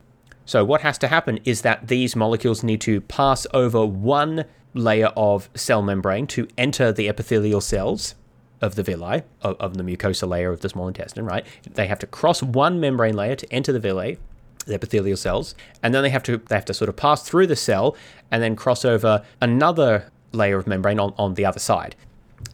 So, 0.45 0.65
what 0.65 0.81
has 0.81 0.99
to 0.99 1.09
happen 1.09 1.39
is 1.45 1.63
that 1.63 1.89
these 1.89 2.17
molecules 2.17 2.65
need 2.65 2.81
to 2.83 3.01
pass 3.03 3.47
over 3.53 3.85
one 3.85 4.45
layer 4.75 5.09
of 5.09 5.51
cell 5.55 5.83
membrane 5.83 6.27
to 6.29 6.49
enter 6.57 6.91
the 6.91 7.09
epithelial 7.09 7.61
cells 7.61 8.15
of 8.63 8.75
the 8.75 8.83
villi, 8.83 9.23
of, 9.43 9.57
of 9.61 9.77
the 9.77 9.83
mucosa 9.83 10.27
layer 10.27 10.51
of 10.51 10.61
the 10.61 10.69
small 10.69 10.89
intestine, 10.89 11.27
right? 11.27 11.45
They 11.71 11.87
have 11.87 11.99
to 11.99 12.07
cross 12.07 12.43
one 12.43 12.81
membrane 12.81 13.15
layer 13.15 13.37
to 13.37 13.53
enter 13.53 13.73
the 13.73 13.81
villi, 13.81 14.19
the 14.65 14.75
epithelial 14.75 15.17
cells, 15.17 15.55
and 15.83 15.95
then 15.95 16.03
they 16.03 16.11
have 16.11 16.23
to 16.25 16.39
they 16.39 16.55
have 16.55 16.65
to 16.67 16.75
sort 16.75 16.89
of 16.89 16.97
pass 16.97 17.23
through 17.23 17.47
the 17.47 17.57
cell 17.57 17.97
and 18.31 18.43
then 18.43 18.57
cross 18.57 18.85
over 18.85 19.25
another 19.41 20.11
layer 20.33 20.59
of 20.59 20.67
membrane 20.67 20.99
on, 20.99 21.15
on 21.19 21.35
the 21.35 21.45
other 21.45 21.61
side. 21.61 21.95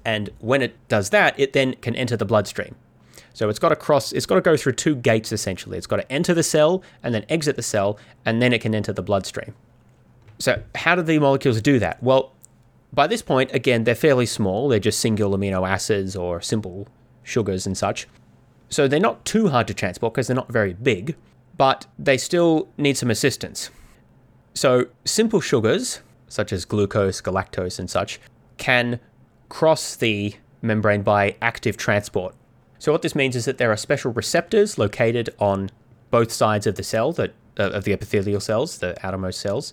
And 0.05 0.31
when 0.41 0.63
it 0.63 0.77
does 0.89 1.11
that, 1.11 1.39
it 1.39 1.53
then 1.53 1.75
can 1.75 1.95
enter 1.95 2.17
the 2.17 2.25
bloodstream. 2.25 2.75
So 3.33 3.49
it's 3.49 3.59
got 3.59 3.69
to 3.69 3.77
cross, 3.77 4.13
it's 4.13 4.27
got 4.27 4.35
to 4.35 4.41
go 4.41 4.57
through 4.57 4.73
two 4.73 4.97
gates 4.97 5.31
essentially. 5.31 5.79
It's 5.79 5.87
got 5.87 5.97
to 5.97 6.13
enter 6.13 6.35
the 6.35 6.43
cell 6.43 6.83
and 7.03 7.15
then 7.15 7.25
exit 7.29 7.57
the 7.57 7.63
cell, 7.63 7.99
and 8.25 8.43
then 8.43 8.53
it 8.53 8.61
can 8.61 8.75
enter 8.75 8.93
the 8.93 9.03
bloodstream. 9.03 9.55
So, 10.41 10.63
how 10.75 10.95
do 10.95 11.03
the 11.03 11.19
molecules 11.19 11.61
do 11.61 11.79
that? 11.79 12.03
Well, 12.03 12.33
by 12.93 13.07
this 13.07 13.23
point, 13.23 13.53
again, 13.53 13.85
they're 13.85 13.95
fairly 13.95 14.27
small. 14.27 14.69
They're 14.69 14.79
just 14.79 15.01
single 15.01 15.37
amino 15.37 15.69
acids 15.69 16.17
or 16.17 16.41
simple 16.41 16.89
sugars 17.23 17.67
and 17.67 17.77
such. 17.77 18.09
So, 18.71 18.89
they're 18.89 19.01
not 19.01 19.25
too 19.25 19.49
hard 19.49 19.69
to 19.69 19.75
transport 19.75 20.15
because 20.15 20.27
they're 20.27 20.37
not 20.37 20.51
very 20.51 20.75
big 20.75 21.17
but 21.59 21.87
they 21.99 22.17
still 22.17 22.69
need 22.79 22.97
some 22.97 23.11
assistance. 23.11 23.71
So, 24.55 24.87
simple 25.05 25.41
sugars, 25.41 26.01
such 26.29 26.53
as 26.53 26.65
glucose, 26.65 27.21
galactose, 27.21 27.79
and 27.79 27.91
such, 27.91 28.19
can 28.57 28.99
cross 29.49 29.95
the 29.95 30.35
membrane 30.63 31.03
by 31.03 31.37
active 31.43 31.77
transport. 31.77 32.35
So, 32.79 32.93
what 32.93 33.03
this 33.03 33.15
means 33.15 33.37
is 33.37 33.45
that 33.45 33.59
there 33.59 33.71
are 33.71 33.77
special 33.77 34.13
receptors 34.13 34.79
located 34.79 35.31
on 35.39 35.71
both 36.11 36.33
sides 36.33 36.67
of 36.67 36.77
the 36.77 36.83
cell, 36.83 37.13
that, 37.13 37.35
uh, 37.59 37.71
of 37.71 37.85
the 37.85 37.93
epithelial 37.93 38.41
cells, 38.41 38.79
the 38.79 38.97
outermost 39.07 39.41
cells. 39.41 39.73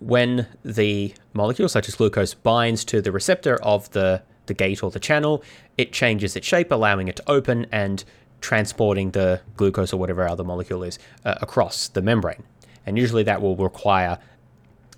When 0.00 0.46
the 0.64 1.14
molecule, 1.32 1.68
such 1.68 1.88
as 1.88 1.94
glucose, 1.94 2.34
binds 2.34 2.84
to 2.86 3.00
the 3.00 3.12
receptor 3.12 3.56
of 3.62 3.90
the, 3.90 4.22
the 4.46 4.54
gate 4.54 4.82
or 4.82 4.90
the 4.90 5.00
channel, 5.00 5.42
it 5.76 5.92
changes 5.92 6.36
its 6.36 6.46
shape, 6.46 6.72
allowing 6.72 7.08
it 7.08 7.16
to 7.16 7.30
open 7.30 7.66
and 7.70 8.04
transporting 8.40 9.10
the 9.12 9.40
glucose 9.56 9.92
or 9.92 9.96
whatever 9.96 10.26
other 10.28 10.44
molecule 10.44 10.82
is 10.82 10.98
uh, 11.24 11.34
across 11.40 11.88
the 11.88 12.02
membrane. 12.02 12.42
And 12.86 12.98
usually 12.98 13.22
that 13.24 13.42
will 13.42 13.56
require 13.56 14.18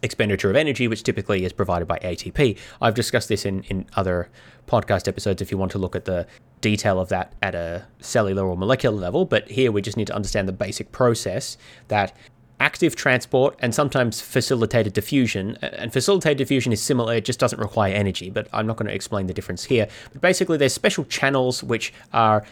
expenditure 0.03 0.51
of 0.51 0.57
energy, 0.57 0.89
which 0.89 1.03
typically 1.03 1.45
is 1.45 1.53
provided 1.53 1.87
by 1.87 1.99
ATP. 1.99 2.59
I've 2.81 2.95
discussed 2.95 3.29
this 3.29 3.47
in, 3.47 3.63
in 3.65 3.87
other 3.95 4.29
podcast 4.67 5.09
episodes 5.09 5.41
if 5.41 5.51
you 5.51 5.59
want 5.59 5.73
to 5.73 5.79
look 5.79 5.95
at 5.97 6.05
the 6.05 6.27
detail 6.61 7.01
of 7.01 7.09
that 7.09 7.33
at 7.43 7.55
a 7.55 7.87
cellular 8.01 8.47
or 8.47 8.57
molecular 8.57 8.97
level. 8.97 9.25
But 9.25 9.51
here 9.51 9.71
we 9.71 9.83
just 9.83 9.97
need 9.97 10.09
to 10.09 10.15
understand 10.15 10.49
the 10.49 10.53
basic 10.53 10.93
process 10.93 11.57
that 11.89 12.17
active 12.63 12.95
transport 12.95 13.57
and 13.59 13.75
sometimes 13.75 14.21
facilitated 14.21 14.93
diffusion. 14.93 15.57
And 15.63 15.93
facilitated 15.93 16.39
diffusion 16.39 16.73
is 16.73 16.81
similar, 16.81 17.15
it 17.15 17.25
just 17.25 17.41
doesn't 17.41 17.59
require 17.59 17.93
energy, 17.93 18.31
but 18.31 18.49
I'm 18.53 18.67
not 18.67 18.77
going 18.77 18.87
to 18.87 18.95
explain 18.95 19.27
the 19.27 19.35
difference 19.35 19.65
here. 19.65 19.89
But 20.13 20.23
basically, 20.23 20.57
there's 20.59 20.73
special 20.73 21.05
channels 21.05 21.63
which 21.63 21.93
are 22.13 22.45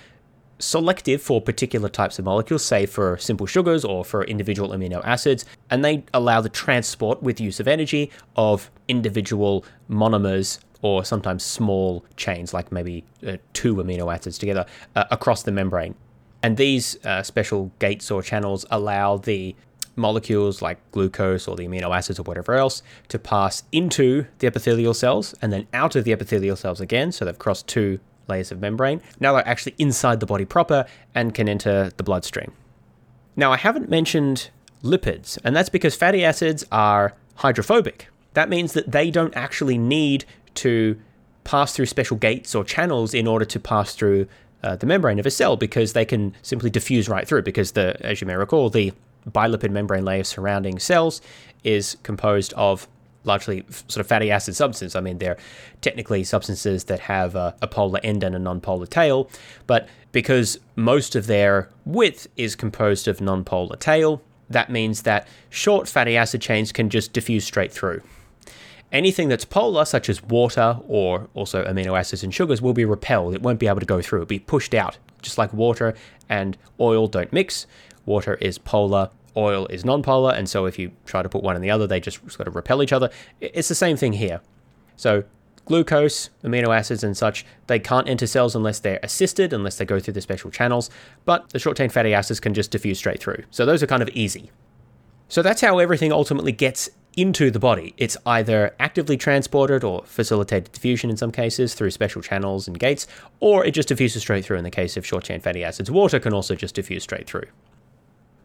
selective 0.61 1.21
for 1.23 1.41
particular 1.41 1.89
types 1.89 2.19
of 2.19 2.25
molecules, 2.25 2.65
say 2.65 2.87
for 2.87 3.17
simple 3.19 3.47
sugars 3.47 3.85
or 3.85 4.05
for 4.05 4.25
individual 4.25 4.71
amino 4.71 5.05
acids, 5.05 5.45
and 5.71 5.85
they 5.85 6.05
allow 6.15 6.41
the 6.41 6.49
transport 6.49 7.23
with 7.23 7.41
use 7.41 7.61
of 7.61 7.67
energy 7.67 8.11
of 8.37 8.71
individual 8.89 9.65
monomers 9.91 10.59
or 10.83 11.05
sometimes 11.05 11.43
small 11.43 12.05
chains, 12.17 12.55
like 12.55 12.73
maybe 12.73 13.05
uh, 13.27 13.37
two 13.53 13.75
amino 13.77 14.13
acids 14.15 14.39
together, 14.39 14.65
uh, 14.97 15.05
across 15.11 15.43
the 15.43 15.53
membrane. 15.53 15.95
And 16.43 16.57
these 16.57 17.05
uh, 17.05 17.23
special 17.23 17.71
gates 17.79 18.11
or 18.11 18.23
channels 18.23 18.65
allow 18.71 19.19
the 19.19 19.55
molecules 19.97 20.63
like 20.63 20.79
glucose 20.93 21.47
or 21.47 21.57
the 21.57 21.67
amino 21.67 21.95
acids 21.95 22.19
or 22.19 22.23
whatever 22.23 22.55
else 22.55 22.83
to 23.09 23.19
pass 23.19 23.65
into 23.73 24.25
the 24.39 24.47
epithelial 24.47 24.95
cells 24.95 25.35
and 25.43 25.53
then 25.53 25.67
out 25.75 25.95
of 25.97 26.05
the 26.05 26.13
epithelial 26.13 26.57
cells 26.57 26.81
again. 26.81 27.13
So 27.13 27.25
they've 27.25 27.39
crossed 27.39 27.67
two 27.67 28.01
layers 28.31 28.51
of 28.51 28.61
membrane. 28.61 29.03
Now 29.21 29.35
they're 29.35 29.47
actually 29.47 29.75
inside 29.79 30.21
the 30.21 30.27
body 30.27 30.47
proper 30.47 30.87
and 31.15 31.35
can 31.35 31.49
enter 31.49 31.91
the 31.97 32.03
bloodstream. 32.03 32.53
Now, 33.37 33.53
I 33.53 33.57
haven't 33.57 33.89
mentioned 33.89 34.51
lipids, 34.83 35.39
and 35.45 35.55
that's 35.55 35.69
because 35.69 35.95
fatty 35.95 36.25
acids 36.25 36.65
are 36.73 37.15
hydrophobic. 37.37 38.09
That 38.35 38.49
means 38.49 38.73
that 38.73 38.91
they 38.93 39.11
don't 39.11 39.35
actually 39.37 39.79
need 39.79 40.25
to 40.57 41.01
pass 41.45 41.75
through 41.75 41.87
special 41.87 42.17
gates 42.17 42.55
or 42.55 42.65
channels 42.65 43.15
in 43.15 43.27
order 43.27 43.45
to 43.45 43.61
pass 43.61 43.95
through 43.95 44.27
uh, 44.63 44.77
the 44.77 44.87
membrane 44.87 45.19
of 45.19 45.27
a 45.27 45.31
cell 45.31 45.57
because 45.57 45.93
they 45.93 46.05
can 46.05 46.35
simply 46.43 46.71
diffuse 46.71 47.09
right 47.09 47.27
through. 47.27 47.43
Because 47.43 47.73
the, 47.73 47.97
as 48.05 48.21
you 48.21 48.27
may 48.27 48.35
recall, 48.35 48.69
the 48.69 48.93
bilipid 49.29 49.71
membrane 49.71 50.05
layer 50.05 50.25
surrounding 50.25 50.79
cells 50.79 51.21
is 51.65 51.97
composed 52.03 52.53
of 52.55 52.89
largely 53.25 53.65
sort 53.69 53.99
of 53.99 54.07
fatty 54.07 54.31
acid 54.31 54.57
substance. 54.57 54.97
I 54.97 55.01
mean, 55.01 55.19
they're 55.19 55.37
technically 55.81 56.25
substances 56.25 56.85
that 56.85 57.01
have 57.01 57.35
a, 57.35 57.55
a 57.61 57.67
polar 57.67 58.01
end 58.03 58.23
and 58.23 58.35
a 58.35 58.39
non-polar 58.39 58.87
tail, 58.87 59.31
but 59.67 59.89
because 60.13 60.59
most 60.77 61.15
of 61.15 61.27
their 61.27 61.69
width 61.85 62.27
is 62.37 62.57
composed 62.57 63.07
of 63.07 63.21
non-polar 63.21 63.77
tail, 63.77 64.23
that 64.49 64.71
means 64.71 65.03
that 65.03 65.29
short 65.49 65.89
fatty 65.89 66.17
acid 66.17 66.41
chains 66.41 66.73
can 66.73 66.91
just 66.91 67.13
diffuse 67.13 67.45
straight 67.45 67.73
through. 67.73 68.03
Anything 68.93 69.29
that's 69.29 69.45
polar, 69.45 69.85
such 69.85 70.09
as 70.09 70.21
water 70.25 70.81
or 70.89 71.29
also 71.35 71.65
amino 71.65 71.97
acids 71.97 72.25
and 72.25 72.35
sugars, 72.35 72.61
will 72.61 72.73
be 72.73 72.85
repelled. 72.85 73.35
It 73.35 73.43
won't 73.43 73.61
be 73.61 73.69
able 73.69 73.79
to 73.79 73.87
go 73.87 74.03
through. 74.03 74.21
It'll 74.21 74.27
be 74.27 74.41
pushed 74.41 74.75
out, 74.75 74.99
just 75.23 75.39
like 75.39 75.53
water 75.53 75.95
and 76.29 76.59
oil 76.81 77.07
don't 77.07 77.33
mix. 77.33 77.67
Water 78.05 78.35
is 78.35 78.59
polar, 78.59 79.11
oil 79.37 79.67
is 79.67 79.85
non-polar, 79.85 80.33
and 80.33 80.49
so 80.49 80.67
if 80.67 80.79
you 80.79 80.93
try 81.07 81.23
to 81.23 81.29
put 81.29 81.43
one 81.43 81.57
in 81.57 81.63
the 81.63 81.71
other, 81.71 81.87
they 81.87 82.01
just 82.01 82.19
sort 82.31 82.49
of 82.49 82.57
repel 82.57 82.83
each 82.83 82.93
other. 82.93 83.11
It's 83.41 83.69
the 83.69 83.75
same 83.75 83.97
thing 83.97 84.15
here. 84.15 84.41
So 84.97 85.25
glucose, 85.65 86.31
amino 86.43 86.77
acids, 86.77 87.05
and 87.05 87.17
such, 87.17 87.47
they 87.69 87.79
can't 87.79 88.09
enter 88.09 88.27
cells 88.27 88.57
unless 88.57 88.81
they're 88.81 88.99
assisted, 89.03 89.53
unless 89.53 89.79
they 89.79 89.85
go 89.85 90.01
through 90.01 90.15
the 90.15 90.21
special 90.21 90.51
channels, 90.51 90.91
but 91.25 91.49
the 91.51 91.59
short 91.59 91.77
chain 91.77 91.89
fatty 91.89 92.13
acids 92.13 92.41
can 92.41 92.55
just 92.55 92.71
diffuse 92.71 92.99
straight 92.99 93.21
through. 93.21 93.45
So 93.51 93.65
those 93.65 93.83
are 93.83 93.87
kind 93.87 94.03
of 94.03 94.09
easy. 94.11 94.51
So 95.29 95.43
that's 95.43 95.61
how 95.61 95.79
everything 95.79 96.13
ultimately 96.13 96.51
gets 96.51 96.91
into 97.17 97.51
the 97.51 97.59
body. 97.61 97.95
It's 97.97 98.17
either 98.27 98.75
actively 98.81 99.17
transported 99.17 99.85
or 99.85 100.03
facilitated 100.05 100.73
diffusion 100.73 101.11
in 101.11 101.17
some 101.17 101.31
cases 101.31 101.75
through 101.75 101.91
special 101.91 102.23
channels 102.23 102.67
and 102.67 102.79
gates, 102.79 103.07
or 103.39 103.65
it 103.65 103.73
just 103.73 103.89
diffuses 103.89 104.23
straight 104.23 104.45
through 104.45 104.59
in 104.59 104.65
the 104.65 104.71
case 104.71 104.97
of 104.97 105.07
short 105.07 105.25
chain 105.25 105.41
fatty 105.41 105.63
acids. 105.63 105.91
Water 105.91 106.19
can 106.19 106.33
also 106.33 106.55
just 106.55 106.75
diffuse 106.75 107.05
straight 107.05 107.29
through. 107.29 107.47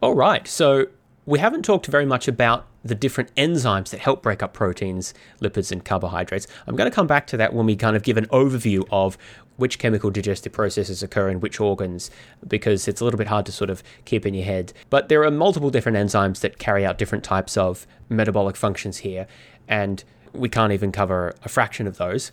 All 0.06 0.14
right, 0.14 0.46
so 0.46 0.86
we 1.24 1.40
haven't 1.40 1.64
talked 1.64 1.86
very 1.86 2.06
much 2.06 2.28
about 2.28 2.68
the 2.84 2.94
different 2.94 3.34
enzymes 3.34 3.90
that 3.90 3.98
help 3.98 4.22
break 4.22 4.40
up 4.40 4.52
proteins, 4.52 5.12
lipids, 5.42 5.72
and 5.72 5.84
carbohydrates. 5.84 6.46
I'm 6.68 6.76
going 6.76 6.88
to 6.88 6.94
come 6.94 7.08
back 7.08 7.26
to 7.26 7.36
that 7.38 7.52
when 7.52 7.66
we 7.66 7.74
kind 7.74 7.96
of 7.96 8.04
give 8.04 8.16
an 8.16 8.26
overview 8.26 8.86
of 8.92 9.18
which 9.56 9.80
chemical 9.80 10.10
digestive 10.10 10.52
processes 10.52 11.02
occur 11.02 11.28
in 11.28 11.40
which 11.40 11.58
organs, 11.58 12.08
because 12.46 12.86
it's 12.86 13.00
a 13.00 13.04
little 13.04 13.18
bit 13.18 13.26
hard 13.26 13.46
to 13.46 13.52
sort 13.52 13.68
of 13.68 13.82
keep 14.04 14.24
in 14.24 14.32
your 14.32 14.44
head. 14.44 14.72
But 14.90 15.08
there 15.08 15.24
are 15.24 15.30
multiple 15.32 15.70
different 15.70 15.98
enzymes 15.98 16.38
that 16.38 16.60
carry 16.60 16.86
out 16.86 16.98
different 16.98 17.24
types 17.24 17.56
of 17.56 17.84
metabolic 18.08 18.54
functions 18.54 18.98
here, 18.98 19.26
and 19.66 20.04
we 20.32 20.48
can't 20.48 20.72
even 20.72 20.92
cover 20.92 21.34
a 21.42 21.48
fraction 21.48 21.88
of 21.88 21.96
those. 21.96 22.30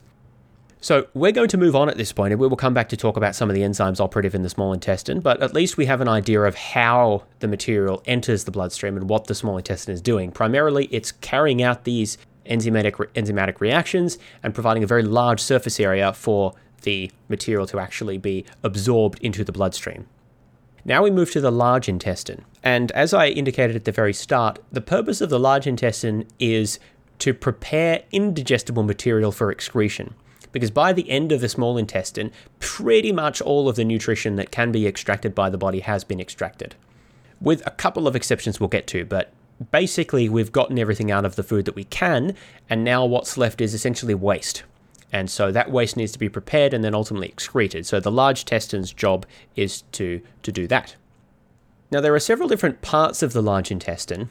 So 0.84 1.08
we're 1.14 1.32
going 1.32 1.48
to 1.48 1.58
move 1.58 1.78
on 1.78 1.88
at 1.88 1.96
this 1.96 2.12
point, 2.12 2.34
and 2.34 2.42
we 2.42 2.48
will 2.50 2.58
come 2.58 2.74
back 2.74 2.90
to 2.90 2.98
talk 2.98 3.16
about 3.16 3.38
some 3.38 3.50
of 3.50 3.56
the 3.56 3.62
enzymes 3.62 4.02
operative 4.02 4.36
in 4.36 4.42
the 4.42 4.50
small 4.50 4.74
intestine, 4.74 5.22
but 5.22 5.42
at 5.42 5.54
least 5.54 5.78
we 5.78 5.86
have 5.86 6.02
an 6.02 6.10
idea 6.10 6.42
of 6.42 6.56
how 6.56 7.24
the 7.40 7.48
material 7.48 8.04
enters 8.06 8.44
the 8.44 8.52
bloodstream 8.52 8.98
and 8.98 9.08
what 9.08 9.28
the 9.28 9.34
small 9.34 9.56
intestine 9.56 9.94
is 9.94 10.02
doing. 10.02 10.30
Primarily, 10.30 10.90
it's 10.92 11.14
carrying 11.14 11.64
out 11.64 11.86
these 11.86 12.18
enzymatic, 12.46 12.96
enzymatic 13.14 13.62
reactions 13.62 14.18
and 14.44 14.54
providing 14.54 14.84
a 14.84 14.86
very 14.86 15.04
large 15.04 15.40
surface 15.40 15.80
area 15.80 16.12
for 16.12 16.54
the 16.82 17.10
material 17.30 17.66
to 17.66 17.80
actually 17.80 18.18
be 18.18 18.44
absorbed 18.62 19.20
into 19.22 19.46
the 19.46 19.54
bloodstream. 19.54 20.06
Now 20.84 21.02
we 21.02 21.12
move 21.12 21.32
to 21.32 21.40
the 21.40 21.50
large 21.50 21.88
intestine. 21.88 22.44
And 22.62 22.92
as 22.92 23.14
I 23.14 23.28
indicated 23.28 23.78
at 23.78 23.86
the 23.86 23.94
very 23.94 24.12
start, 24.12 24.60
the 24.70 24.82
purpose 24.82 25.22
of 25.22 25.30
the 25.30 25.40
large 25.40 25.66
intestine 25.66 26.28
is 26.40 26.78
to 27.20 27.34
prepare 27.34 28.04
indigestible 28.12 28.84
material 28.84 29.32
for 29.32 29.50
excretion 29.50 30.14
because 30.54 30.72
by 30.72 30.94
the 30.94 31.10
end 31.10 31.34
of 31.34 31.42
the 31.42 31.50
small 31.50 31.78
intestine, 31.78 32.32
pretty 32.60 33.12
much 33.12 33.42
all 33.42 33.68
of 33.68 33.76
the 33.76 33.84
nutrition 33.84 34.38
that 34.38 34.52
can 34.52 34.72
be 34.72 34.88
extracted 34.88 35.36
by 35.36 35.50
the 35.50 35.58
body 35.58 35.82
has 35.82 36.06
been 36.06 36.22
extracted. 36.22 36.76
With 37.42 37.66
a 37.68 37.72
couple 37.72 38.08
of 38.08 38.16
exceptions 38.16 38.62
we'll 38.62 38.70
get 38.70 38.88
to, 38.88 39.04
but 39.04 39.34
basically 39.72 40.30
we've 40.30 40.54
gotten 40.54 40.80
everything 40.80 41.12
out 41.12 41.26
of 41.26 41.36
the 41.36 41.44
food 41.44 41.66
that 41.66 41.76
we 41.76 41.84
can, 41.84 42.36
and 42.70 42.86
now 42.86 43.06
what's 43.06 43.38
left 43.38 43.60
is 43.60 43.74
essentially 43.74 44.16
waste. 44.16 44.64
And 45.12 45.30
so 45.30 45.52
that 45.52 45.70
waste 45.70 45.96
needs 45.98 46.12
to 46.14 46.20
be 46.20 46.30
prepared 46.30 46.74
and 46.74 46.84
then 46.84 46.96
ultimately 46.96 47.28
excreted. 47.28 47.86
So 47.86 48.00
the 48.00 48.12
large 48.12 48.42
intestine's 48.42 48.92
job 48.92 49.26
is 49.56 49.84
to, 49.94 50.22
to 50.42 50.52
do 50.52 50.66
that. 50.68 50.96
Now, 51.92 52.02
there 52.02 52.16
are 52.16 52.20
several 52.20 52.50
different 52.50 52.82
parts 52.82 53.22
of 53.22 53.34
the 53.34 53.44
large 53.44 53.70
intestine, 53.70 54.30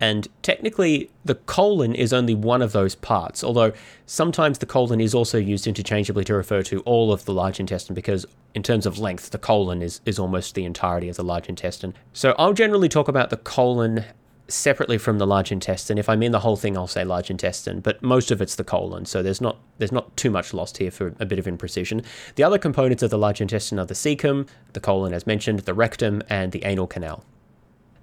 and 0.00 0.28
technically, 0.42 1.10
the 1.24 1.36
colon 1.36 1.94
is 1.94 2.12
only 2.12 2.34
one 2.34 2.62
of 2.62 2.72
those 2.72 2.94
parts, 2.94 3.44
although 3.44 3.72
sometimes 4.06 4.58
the 4.58 4.66
colon 4.66 5.00
is 5.00 5.14
also 5.14 5.38
used 5.38 5.66
interchangeably 5.66 6.24
to 6.24 6.34
refer 6.34 6.62
to 6.64 6.80
all 6.80 7.12
of 7.12 7.24
the 7.24 7.32
large 7.32 7.60
intestine 7.60 7.94
because, 7.94 8.26
in 8.54 8.62
terms 8.62 8.86
of 8.86 8.98
length, 8.98 9.30
the 9.30 9.38
colon 9.38 9.82
is, 9.82 10.00
is 10.04 10.18
almost 10.18 10.54
the 10.54 10.64
entirety 10.64 11.08
of 11.08 11.16
the 11.16 11.24
large 11.24 11.48
intestine. 11.48 11.94
So 12.12 12.34
I'll 12.38 12.52
generally 12.52 12.88
talk 12.88 13.08
about 13.08 13.30
the 13.30 13.36
colon 13.36 14.04
separately 14.48 14.98
from 14.98 15.18
the 15.18 15.26
large 15.26 15.50
intestine. 15.50 15.96
If 15.96 16.08
I 16.08 16.16
mean 16.16 16.32
the 16.32 16.40
whole 16.40 16.56
thing, 16.56 16.76
I'll 16.76 16.86
say 16.86 17.04
large 17.04 17.30
intestine, 17.30 17.80
but 17.80 18.02
most 18.02 18.30
of 18.30 18.42
it's 18.42 18.56
the 18.56 18.64
colon, 18.64 19.06
so 19.06 19.22
there's 19.22 19.40
not 19.40 19.58
there's 19.78 19.92
not 19.92 20.16
too 20.16 20.30
much 20.30 20.52
lost 20.52 20.78
here 20.78 20.90
for 20.90 21.14
a 21.18 21.24
bit 21.24 21.38
of 21.38 21.46
imprecision. 21.46 22.04
The 22.34 22.42
other 22.42 22.58
components 22.58 23.02
of 23.02 23.10
the 23.10 23.18
large 23.18 23.40
intestine 23.40 23.78
are 23.78 23.86
the 23.86 23.94
cecum, 23.94 24.48
the 24.72 24.80
colon 24.80 25.14
as 25.14 25.26
mentioned, 25.26 25.60
the 25.60 25.74
rectum, 25.74 26.22
and 26.28 26.52
the 26.52 26.64
anal 26.64 26.86
canal. 26.86 27.24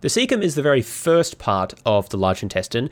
The 0.02 0.08
cecum 0.08 0.41
is 0.41 0.56
the 0.56 0.62
very 0.62 0.82
first 0.82 1.38
part 1.38 1.74
of 1.86 2.10
the 2.10 2.18
large 2.18 2.43
intestine. 2.43 2.89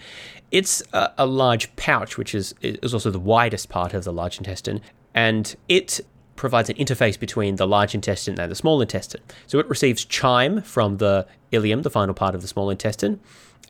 It's 0.52 0.84
a, 0.94 1.12
a 1.18 1.26
large 1.26 1.76
pouch, 1.76 2.18
which 2.18 2.34
is, 2.34 2.54
is 2.62 2.94
also 2.94 3.10
the 3.10 3.20
widest 3.20 3.68
part 3.68 3.94
of 3.94 4.04
the 4.04 4.14
large 4.14 4.38
intestine, 4.38 4.82
and 5.14 5.56
it 5.68 6.00
provides 6.36 6.70
an 6.70 6.76
interface 6.78 7.20
between 7.20 7.58
the 7.58 7.68
large 7.68 7.94
intestine 7.94 8.40
and 8.40 8.50
the 8.50 8.56
small 8.56 8.80
intestine. 8.82 9.22
So 9.48 9.60
it 9.60 9.70
receives 9.70 10.06
chyme 10.06 10.62
from 10.62 10.98
the 10.98 11.28
ileum, 11.52 11.84
the 11.84 11.90
final 11.90 12.14
part 12.14 12.36
of 12.36 12.42
the 12.42 12.48
small 12.48 12.70
intestine, 12.70 13.20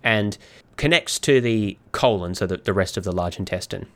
and 0.04 0.38
connects 0.76 1.18
to 1.20 1.42
the 1.42 1.78
colon, 1.92 2.36
so 2.36 2.46
that 2.46 2.66
the 2.66 2.74
rest 2.74 2.98
of 2.98 3.06
the 3.06 3.12
large 3.12 3.40
intestine. 3.40 3.88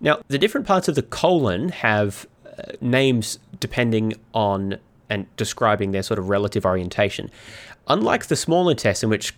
Now, 0.00 0.20
the 0.26 0.38
different 0.38 0.66
parts 0.66 0.88
of 0.88 0.96
the 0.96 1.02
colon 1.02 1.68
have 1.70 2.26
uh, 2.44 2.72
names 2.80 3.38
depending 3.60 4.14
on 4.34 4.78
and 5.08 5.26
describing 5.36 5.92
their 5.92 6.02
sort 6.02 6.18
of 6.18 6.28
relative 6.28 6.64
orientation. 6.64 7.30
Unlike 7.88 8.26
the 8.26 8.36
small 8.36 8.68
intestine, 8.68 9.10
which 9.10 9.34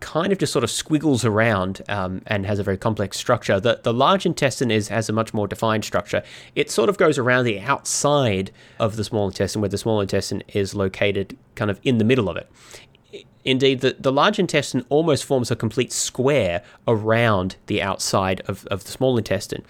kind 0.00 0.32
of 0.32 0.38
just 0.38 0.52
sort 0.52 0.62
of 0.62 0.70
squiggles 0.70 1.24
around 1.24 1.82
um, 1.88 2.22
and 2.26 2.44
has 2.46 2.58
a 2.58 2.62
very 2.62 2.76
complex 2.76 3.16
structure. 3.16 3.58
The, 3.58 3.80
the 3.82 3.94
large 3.94 4.26
intestine 4.26 4.70
is 4.70 4.88
has 4.88 5.08
a 5.08 5.12
much 5.12 5.32
more 5.32 5.48
defined 5.48 5.84
structure. 5.84 6.22
It 6.54 6.70
sort 6.70 6.88
of 6.88 6.98
goes 6.98 7.18
around 7.18 7.44
the 7.44 7.60
outside 7.60 8.50
of 8.78 8.96
the 8.96 9.04
small 9.04 9.28
intestine, 9.28 9.62
where 9.62 9.68
the 9.68 9.78
small 9.78 10.00
intestine 10.00 10.42
is 10.48 10.74
located 10.74 11.36
kind 11.54 11.70
of 11.70 11.80
in 11.82 11.98
the 11.98 12.04
middle 12.04 12.28
of 12.28 12.36
it. 12.36 12.50
Indeed, 13.44 13.80
the, 13.80 13.96
the 13.98 14.12
large 14.12 14.38
intestine 14.38 14.84
almost 14.88 15.24
forms 15.24 15.50
a 15.50 15.56
complete 15.56 15.92
square 15.92 16.62
around 16.86 17.56
the 17.66 17.80
outside 17.80 18.42
of, 18.42 18.66
of 18.66 18.84
the 18.84 18.90
small 18.90 19.16
intestine. 19.16 19.64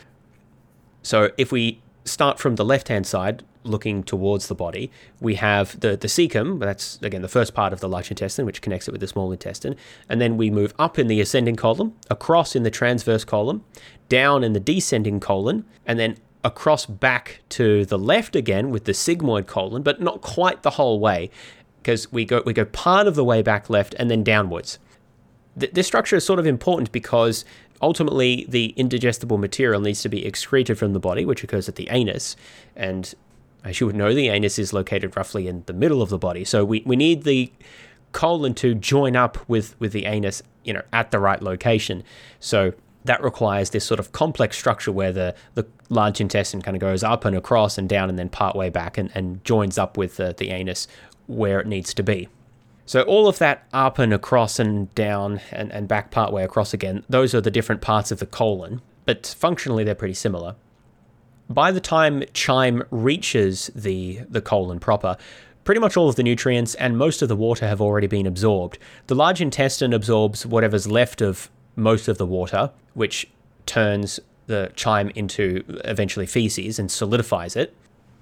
So 1.03 1.31
if 1.37 1.53
we 1.53 1.83
start 2.05 2.39
from 2.39 2.57
the 2.57 2.65
left 2.65 2.89
hand 2.89 3.07
side, 3.07 3.45
looking 3.67 4.03
towards 4.03 4.49
the 4.49 4.55
body, 4.55 4.91
we 5.21 5.35
have 5.35 5.79
the, 5.81 5.97
the 5.97 6.09
cecum, 6.09 6.59
that's 6.61 6.99
again 7.03 7.23
the 7.23 7.29
first 7.29 7.55
part 7.55 7.73
of 7.73 7.81
the 7.81 7.89
large 7.89 8.11
intestine, 8.11 8.47
which 8.47 8.63
connects 8.63 8.89
it 8.89 8.93
with 8.93 9.01
the 9.01 9.07
small 9.07 9.33
intestine. 9.33 9.77
And 10.09 10.21
then 10.21 10.37
we 10.37 10.51
move 10.51 10.75
up 10.79 10.99
in 10.99 11.07
the 11.09 11.21
ascending 11.21 11.57
colon, 11.57 11.95
across 12.11 12.57
in 12.57 12.63
the 12.63 12.71
transverse 12.71 13.25
colon, 13.25 13.63
down 14.09 14.45
in 14.45 14.53
the 14.53 14.61
descending 14.61 15.21
colon, 15.21 15.65
and 15.85 15.99
then 15.99 16.17
across 16.45 16.87
back 16.87 17.41
to 17.49 17.85
the 17.87 17.99
left 17.99 18.37
again 18.37 18.71
with 18.71 18.85
the 18.85 18.93
sigmoid 18.93 19.47
colon, 19.47 19.83
but 19.83 20.01
not 20.01 20.21
quite 20.21 20.63
the 20.63 20.71
whole 20.71 21.01
way, 21.01 21.31
because 21.83 22.11
we 22.13 22.25
go 22.25 22.43
we 22.47 22.53
go 22.53 22.65
part 22.65 23.07
of 23.07 23.15
the 23.15 23.25
way 23.25 23.43
back 23.43 23.69
left 23.69 23.95
and 23.99 24.11
then 24.11 24.23
downwards. 24.23 24.79
Th- 25.59 25.73
this 25.73 25.87
structure 25.87 26.17
is 26.17 26.25
sort 26.25 26.39
of 26.39 26.47
important 26.47 26.93
because 26.93 27.45
ultimately 27.83 28.47
the 28.49 28.67
indigestible 28.77 29.39
material 29.39 29.81
needs 29.81 30.03
to 30.03 30.09
be 30.09 30.25
excreted 30.25 30.79
from 30.79 30.93
the 30.93 31.01
body, 31.01 31.25
which 31.25 31.43
occurs 31.45 31.69
at 31.69 31.75
the 31.75 31.89
anus, 31.91 32.37
and 32.75 33.15
as 33.67 33.81
you 33.81 33.87
would 33.87 33.97
know, 33.97 34.15
the 34.15 34.29
anus 34.29 34.59
is 34.59 34.73
located 34.73 35.17
roughly 35.17 35.49
in 35.49 35.65
the 35.67 35.73
middle 35.73 36.01
of 36.01 36.09
the 36.09 36.19
body. 36.19 36.45
So 36.45 36.65
we, 36.65 36.83
we 36.87 36.95
need 36.95 37.25
the 37.25 37.53
colon 38.13 38.55
to 38.55 38.75
join 38.75 39.17
up 39.17 39.39
with, 39.49 39.79
with 39.81 39.93
the 39.93 40.07
anus, 40.07 40.41
you 40.65 40.73
know, 40.73 40.83
at 40.93 41.11
the 41.11 41.19
right 41.19 41.43
location. 41.43 42.05
So 42.39 42.75
that 43.05 43.23
requires 43.23 43.71
this 43.71 43.85
sort 43.85 43.99
of 43.99 44.13
complex 44.13 44.57
structure 44.57 44.93
where 44.93 45.13
the, 45.13 45.35
the 45.55 45.67
large 45.89 46.21
intestine 46.21 46.63
kind 46.63 46.77
of 46.77 46.81
goes 46.81 47.03
up 47.03 47.25
and 47.25 47.37
across 47.37 47.77
and 47.77 47.89
down 47.89 48.09
and 48.09 48.19
then 48.19 48.29
part 48.29 48.55
way 48.55 48.71
back 48.71 48.97
and, 48.99 49.11
and 49.15 49.45
joins 49.45 49.79
up 49.79 49.97
with 49.97 50.17
the, 50.17 50.35
the 50.39 50.51
anus 50.51 50.87
where 51.27 51.61
it 51.61 51.67
needs 51.67 51.93
to 51.95 52.03
be. 52.03 52.29
So 52.85 53.03
all 53.03 53.27
of 53.27 53.39
that 53.39 53.67
up 53.73 53.99
and 53.99 54.15
across 54.15 54.61
and 54.61 54.95
down 54.95 55.41
and, 55.51 55.73
and 55.73 55.89
back 55.89 56.13
part 56.13 56.33
way 56.33 56.45
across 56.45 56.73
again, 56.73 57.05
those 57.09 57.35
are 57.35 57.41
the 57.41 57.51
different 57.51 57.81
parts 57.81 58.13
of 58.13 58.21
the 58.21 58.27
colon, 58.27 58.81
but 59.05 59.35
functionally 59.39 59.83
they're 59.83 59.97
pretty 59.97 60.15
similar 60.15 60.55
by 61.49 61.71
the 61.71 61.81
time 61.81 62.23
chyme 62.33 62.83
reaches 62.91 63.71
the, 63.75 64.21
the 64.29 64.41
colon 64.41 64.81
proper, 64.81 65.17
pretty 65.65 65.81
much 65.81 65.97
all 65.97 66.09
of 66.09 66.17
the 66.17 66.23
nutrients 66.23 66.75
and 66.77 66.97
most 66.97 67.23
of 67.23 67.29
the 67.29 67.37
water 67.37 67.67
have 67.67 67.81
already 67.81 68.07
been 68.07 68.27
absorbed. 68.27 68.79
The 69.07 69.15
large 69.15 69.41
intestine 69.41 69.93
absorbs 69.93 70.47
whatever's 70.47 70.87
left 70.87 71.21
of 71.21 71.51
most 71.75 72.09
of 72.09 72.19
the 72.19 72.27
water, 72.27 72.71
which 72.95 73.29
turns 73.67 74.21
the 74.47 74.71
chyme 74.77 75.11
into 75.15 75.65
eventually 75.85 76.27
feces 76.27 76.79
and 76.79 76.91
solidifies 76.91 77.57
it. 77.57 77.75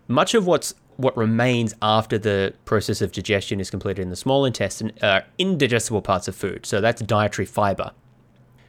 Much 0.08 0.34
of 0.34 0.46
what's 0.46 0.74
what 0.96 1.16
remains 1.16 1.74
after 1.82 2.16
the 2.18 2.54
process 2.64 3.02
of 3.02 3.10
digestion 3.10 3.58
is 3.58 3.68
completed 3.68 4.00
in 4.00 4.10
the 4.10 4.16
small 4.16 4.44
intestine 4.44 4.92
are 5.02 5.24
indigestible 5.38 6.00
parts 6.00 6.28
of 6.28 6.36
food, 6.36 6.64
so 6.64 6.80
that's 6.80 7.02
dietary 7.02 7.46
fiber. 7.46 7.90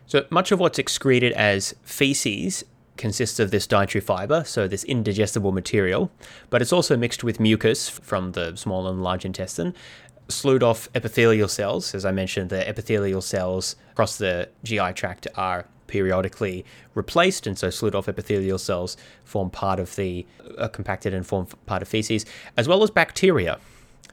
So 0.07 0.25
much 0.31 0.51
of 0.51 0.59
what's 0.59 0.79
excreted 0.79 1.33
as 1.33 1.75
feces 1.83 2.63
consists 2.97 3.39
of 3.39 3.51
this 3.51 3.67
dietary 3.67 4.01
fiber, 4.01 4.43
so 4.45 4.67
this 4.67 4.83
indigestible 4.85 5.51
material, 5.51 6.11
but 6.49 6.61
it's 6.61 6.73
also 6.73 6.95
mixed 6.95 7.23
with 7.23 7.39
mucus 7.39 7.89
from 7.89 8.31
the 8.31 8.55
small 8.55 8.87
and 8.87 9.03
large 9.03 9.25
intestine, 9.25 9.73
sloughed 10.29 10.63
off 10.63 10.89
epithelial 10.95 11.47
cells. 11.47 11.93
As 11.93 12.05
I 12.05 12.11
mentioned, 12.11 12.49
the 12.49 12.67
epithelial 12.67 13.21
cells 13.21 13.75
across 13.91 14.17
the 14.17 14.49
GI 14.63 14.93
tract 14.93 15.27
are 15.35 15.67
periodically 15.87 16.65
replaced, 16.95 17.45
and 17.45 17.57
so 17.57 17.69
sloughed 17.69 17.95
off 17.95 18.07
epithelial 18.07 18.57
cells 18.57 18.97
form 19.23 19.49
part 19.49 19.79
of 19.79 19.95
the 19.95 20.25
compacted 20.71 21.13
and 21.13 21.27
form 21.27 21.47
part 21.65 21.81
of 21.81 21.87
feces, 21.87 22.25
as 22.57 22.67
well 22.67 22.81
as 22.81 22.89
bacteria. 22.89 23.59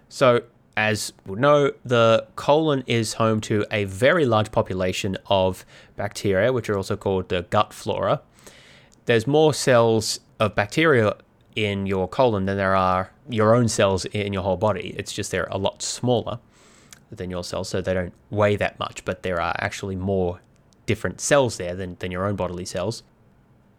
So, 0.09 0.43
as 0.76 1.12
we 1.26 1.39
know, 1.39 1.72
the 1.85 2.26
colon 2.37 2.83
is 2.87 3.14
home 3.14 3.41
to 3.43 3.64
a 3.70 3.85
very 3.85 4.24
large 4.24 4.51
population 4.51 5.16
of 5.26 5.64
bacteria, 5.97 6.53
which 6.53 6.68
are 6.68 6.76
also 6.76 6.97
called 6.97 7.28
the 7.28 7.43
gut 7.51 7.72
flora. 7.72 8.20
There's 9.07 9.26
more 9.26 9.53
cells 9.53 10.20
of 10.38 10.55
bacteria 10.55 11.16
in 11.55 11.86
your 11.86 12.09
colon 12.09 12.46
than 12.46 12.57
there 12.57 12.74
are 12.74 13.11
your 13.28 13.55
own 13.55 13.68
cells 13.68 14.05
in 14.07 14.32
your 14.32 14.42
whole 14.42 14.57
body. 14.57 14.94
It's 14.96 15.12
just 15.12 15.30
they're 15.30 15.48
a 15.50 15.59
lot 15.59 15.82
smaller 15.82 16.38
than 17.11 17.30
your 17.30 17.44
cells, 17.44 17.68
so 17.68 17.80
they 17.80 17.94
don't 17.94 18.14
weigh 18.30 18.57
that 18.57 18.78
much, 18.78 19.05
but 19.05 19.22
there 19.22 19.40
are 19.40 19.55
actually 19.59 19.96
more 19.96 20.40
different 20.86 21.20
cells 21.20 21.59
there 21.59 21.74
than, 21.74 21.96
than 22.00 22.11
your 22.11 22.26
own 22.26 22.36
bodily 22.36 22.64
cells. 22.64 23.03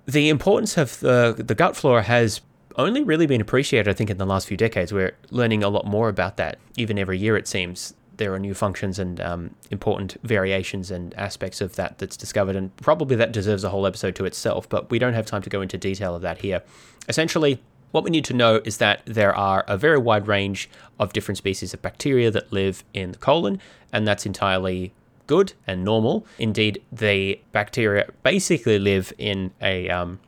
The 0.06 0.30
importance 0.30 0.78
of 0.78 1.00
the, 1.00 1.36
the 1.38 1.56
gut 1.56 1.76
flora 1.76 2.04
has 2.04 2.42
only 2.76 3.04
really 3.04 3.26
been 3.26 3.42
appreciated, 3.42 3.90
I 3.90 3.94
think, 3.94 4.10
in 4.10 4.18
the 4.18 4.26
last 4.26 4.48
few 4.48 4.58
decades. 4.58 4.92
We're 4.92 5.16
learning 5.32 5.64
a 5.64 5.70
lot 5.70 5.86
more 5.86 6.10
about 6.10 6.38
that. 6.38 6.60
Even 6.78 6.98
every 6.98 7.18
year, 7.18 7.38
it 7.38 7.48
seems 7.48 7.94
there 8.18 8.34
are 8.34 8.40
new 8.40 8.54
functions 8.54 9.00
and 9.00 9.20
um, 9.22 9.56
important 9.72 10.18
variations 10.24 10.92
and 10.92 11.14
aspects 11.16 11.62
of 11.62 11.76
that 11.76 11.98
that's 11.98 12.18
discovered, 12.18 12.56
and 12.56 12.76
probably 12.78 13.16
that 13.16 13.32
deserves 13.32 13.64
a 13.64 13.70
whole 13.70 13.86
episode 13.86 14.16
to 14.16 14.26
itself. 14.26 14.68
But 14.70 14.90
we 14.90 15.00
don't 15.00 15.14
have 15.14 15.26
time 15.26 15.42
to 15.42 15.50
go 15.50 15.62
into 15.62 15.78
detail 15.78 16.16
of 16.16 16.22
that 16.22 16.40
here. 16.40 16.62
Essentially, 17.10 17.62
what 17.92 18.04
we 18.04 18.10
need 18.10 18.26
to 18.26 18.34
know 18.34 18.62
is 18.66 18.78
that 18.78 19.02
there 19.06 19.36
are 19.36 19.64
a 19.68 19.78
very 19.78 20.00
wide 20.00 20.28
range 20.28 20.70
of 21.00 21.14
different 21.14 21.38
species 21.38 21.74
of 21.74 21.82
bacteria 21.82 22.32
that 22.32 22.52
live 22.52 22.84
in 22.94 23.12
the 23.12 23.18
colon, 23.18 23.60
and 23.92 24.08
that's 24.08 24.26
entirely 24.26 24.94
good 25.28 25.54
and 25.68 25.84
normal. 25.84 26.26
Indeed, 26.40 26.82
the 26.92 27.40
bacteria 27.52 28.10
basically 28.24 28.80
live 28.80 29.14
in 29.18 29.52
a 29.62 29.90
um, 29.90 30.20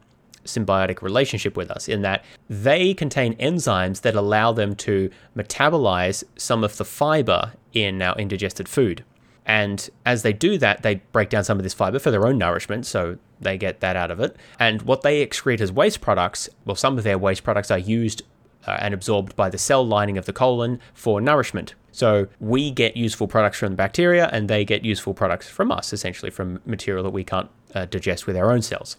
symbiotic 0.45 1.01
relationship 1.01 1.57
with 1.57 1.69
us 1.69 1.87
in 1.87 2.01
that 2.01 2.23
they 2.49 2.93
contain 2.93 3.35
enzymes 3.35 4.01
that 4.01 4.15
allow 4.15 4.51
them 4.51 4.75
to 4.75 5.09
metabolize 5.35 6.23
some 6.37 6.63
of 6.63 6.77
the 6.77 6.85
fiber 6.85 7.53
in 7.73 8.01
our 8.01 8.15
indigested 8.17 8.69
food. 8.69 9.03
And 9.45 9.89
as 10.05 10.23
they 10.23 10.33
do 10.33 10.57
that, 10.57 10.81
they 10.81 10.95
break 11.11 11.29
down 11.29 11.43
some 11.43 11.59
of 11.59 11.63
this 11.63 11.73
fiber 11.73 11.99
for 11.99 12.09
their 12.09 12.25
own 12.25 12.37
nourishment, 12.37 12.85
so 12.85 13.17
they 13.39 13.57
get 13.57 13.79
that 13.81 13.95
out 13.95 14.09
of 14.09 14.19
it. 14.19 14.35
And 14.59 14.81
what 14.83 15.01
they 15.01 15.25
excrete 15.25 15.61
as 15.61 15.71
waste 15.71 16.01
products, 16.01 16.49
well, 16.65 16.75
some 16.75 16.97
of 16.97 17.03
their 17.03 17.17
waste 17.17 17.43
products 17.43 17.69
are 17.69 17.77
used 17.77 18.23
uh, 18.65 18.77
and 18.79 18.93
absorbed 18.93 19.35
by 19.35 19.49
the 19.49 19.59
cell 19.59 19.85
lining 19.85 20.17
of 20.17 20.25
the 20.25 20.33
colon 20.33 20.79
for 20.93 21.21
nourishment. 21.21 21.75
So 21.91 22.27
we 22.39 22.71
get 22.71 22.97
useful 22.97 23.27
products 23.27 23.59
from 23.59 23.69
the 23.69 23.75
bacteria, 23.75 24.29
and 24.33 24.49
they 24.49 24.65
get 24.65 24.83
useful 24.83 25.13
products 25.13 25.47
from 25.47 25.71
us, 25.71 25.93
essentially 25.93 26.31
from 26.31 26.59
material 26.65 27.03
that 27.03 27.11
we 27.11 27.23
can't 27.23 27.49
uh, 27.75 27.85
digest 27.85 28.25
with 28.25 28.35
our 28.35 28.51
own 28.51 28.63
cells. 28.63 28.97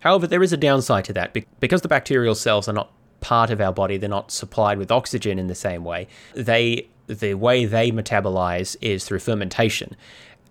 However, 0.00 0.26
there 0.26 0.42
is 0.42 0.52
a 0.52 0.56
downside 0.56 1.04
to 1.06 1.12
that 1.14 1.36
because 1.60 1.82
the 1.82 1.88
bacterial 1.88 2.34
cells 2.34 2.68
are 2.68 2.72
not 2.72 2.92
part 3.20 3.50
of 3.50 3.60
our 3.60 3.72
body, 3.72 3.96
they're 3.96 4.08
not 4.08 4.30
supplied 4.30 4.78
with 4.78 4.90
oxygen 4.90 5.38
in 5.38 5.46
the 5.46 5.54
same 5.54 5.84
way. 5.84 6.08
They 6.34 6.88
the 7.06 7.34
way 7.34 7.64
they 7.64 7.90
metabolize 7.90 8.76
is 8.80 9.04
through 9.04 9.18
fermentation. 9.18 9.96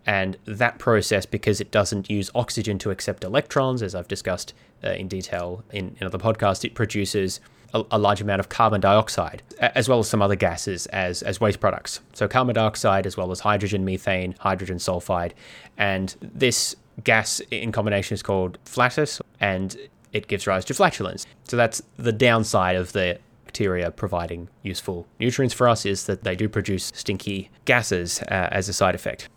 And 0.06 0.38
that 0.46 0.80
process, 0.80 1.26
because 1.26 1.62
it 1.62 1.72
doesn't 1.72 2.10
use 2.10 2.30
oxygen 2.36 2.78
to 2.80 2.92
accept 2.92 3.24
electrons, 3.24 3.82
as 3.82 3.96
I've 3.96 4.08
discussed 4.08 4.54
uh, 4.84 4.92
in 4.92 5.08
detail 5.08 5.64
in, 5.72 5.96
in 6.00 6.08
other 6.08 6.18
podcasts, 6.18 6.66
it 6.66 6.74
produces 6.74 7.40
a, 7.74 7.84
a, 7.92 8.00
large 8.00 8.20
amount 8.20 8.40
of 8.40 8.50
carbon 8.50 8.82
dioxide, 8.82 9.44
as 9.60 9.88
well 9.88 10.00
as 10.00 10.10
some 10.10 10.22
other 10.22 10.36
gases 10.36 10.88
as, 10.88 11.22
as 11.22 11.40
waste 11.40 11.60
products. 11.60 12.00
So, 12.14 12.28
carbon 12.28 12.56
dioxide, 12.56 13.06
as 13.06 13.16
well 13.18 13.32
as 13.32 13.42
hydrogen, 13.42 13.86
methane, 13.86 14.36
hydrogen 14.40 14.78
sulfide. 14.78 15.34
And 15.78 16.16
this 16.22 16.76
gas 17.04 17.40
in 17.52 17.72
combination 17.72 18.16
is 18.16 18.24
called 18.24 18.58
flatus, 18.66 19.22
and 19.40 19.78
it 20.12 20.28
gives 20.28 20.48
rise 20.48 20.66
to 20.66 20.74
flatulence. 20.74 21.26
So, 21.44 21.58
that's 21.58 21.82
the 21.98 22.12
downside 22.12 22.76
of 22.76 22.94
the 22.94 23.20
bacteria 23.46 23.90
providing 23.90 24.48
useful 24.62 25.08
nutrients 25.20 25.56
for 25.56 25.68
us 25.68 25.84
is 25.84 26.06
that 26.06 26.24
they 26.24 26.36
do 26.36 26.48
produce 26.48 26.92
stinky 26.94 27.50
gases 27.66 28.22
uh, 28.24 28.48
as 28.52 28.70
a 28.70 28.74
side 28.74 28.94
effect. 28.94 29.28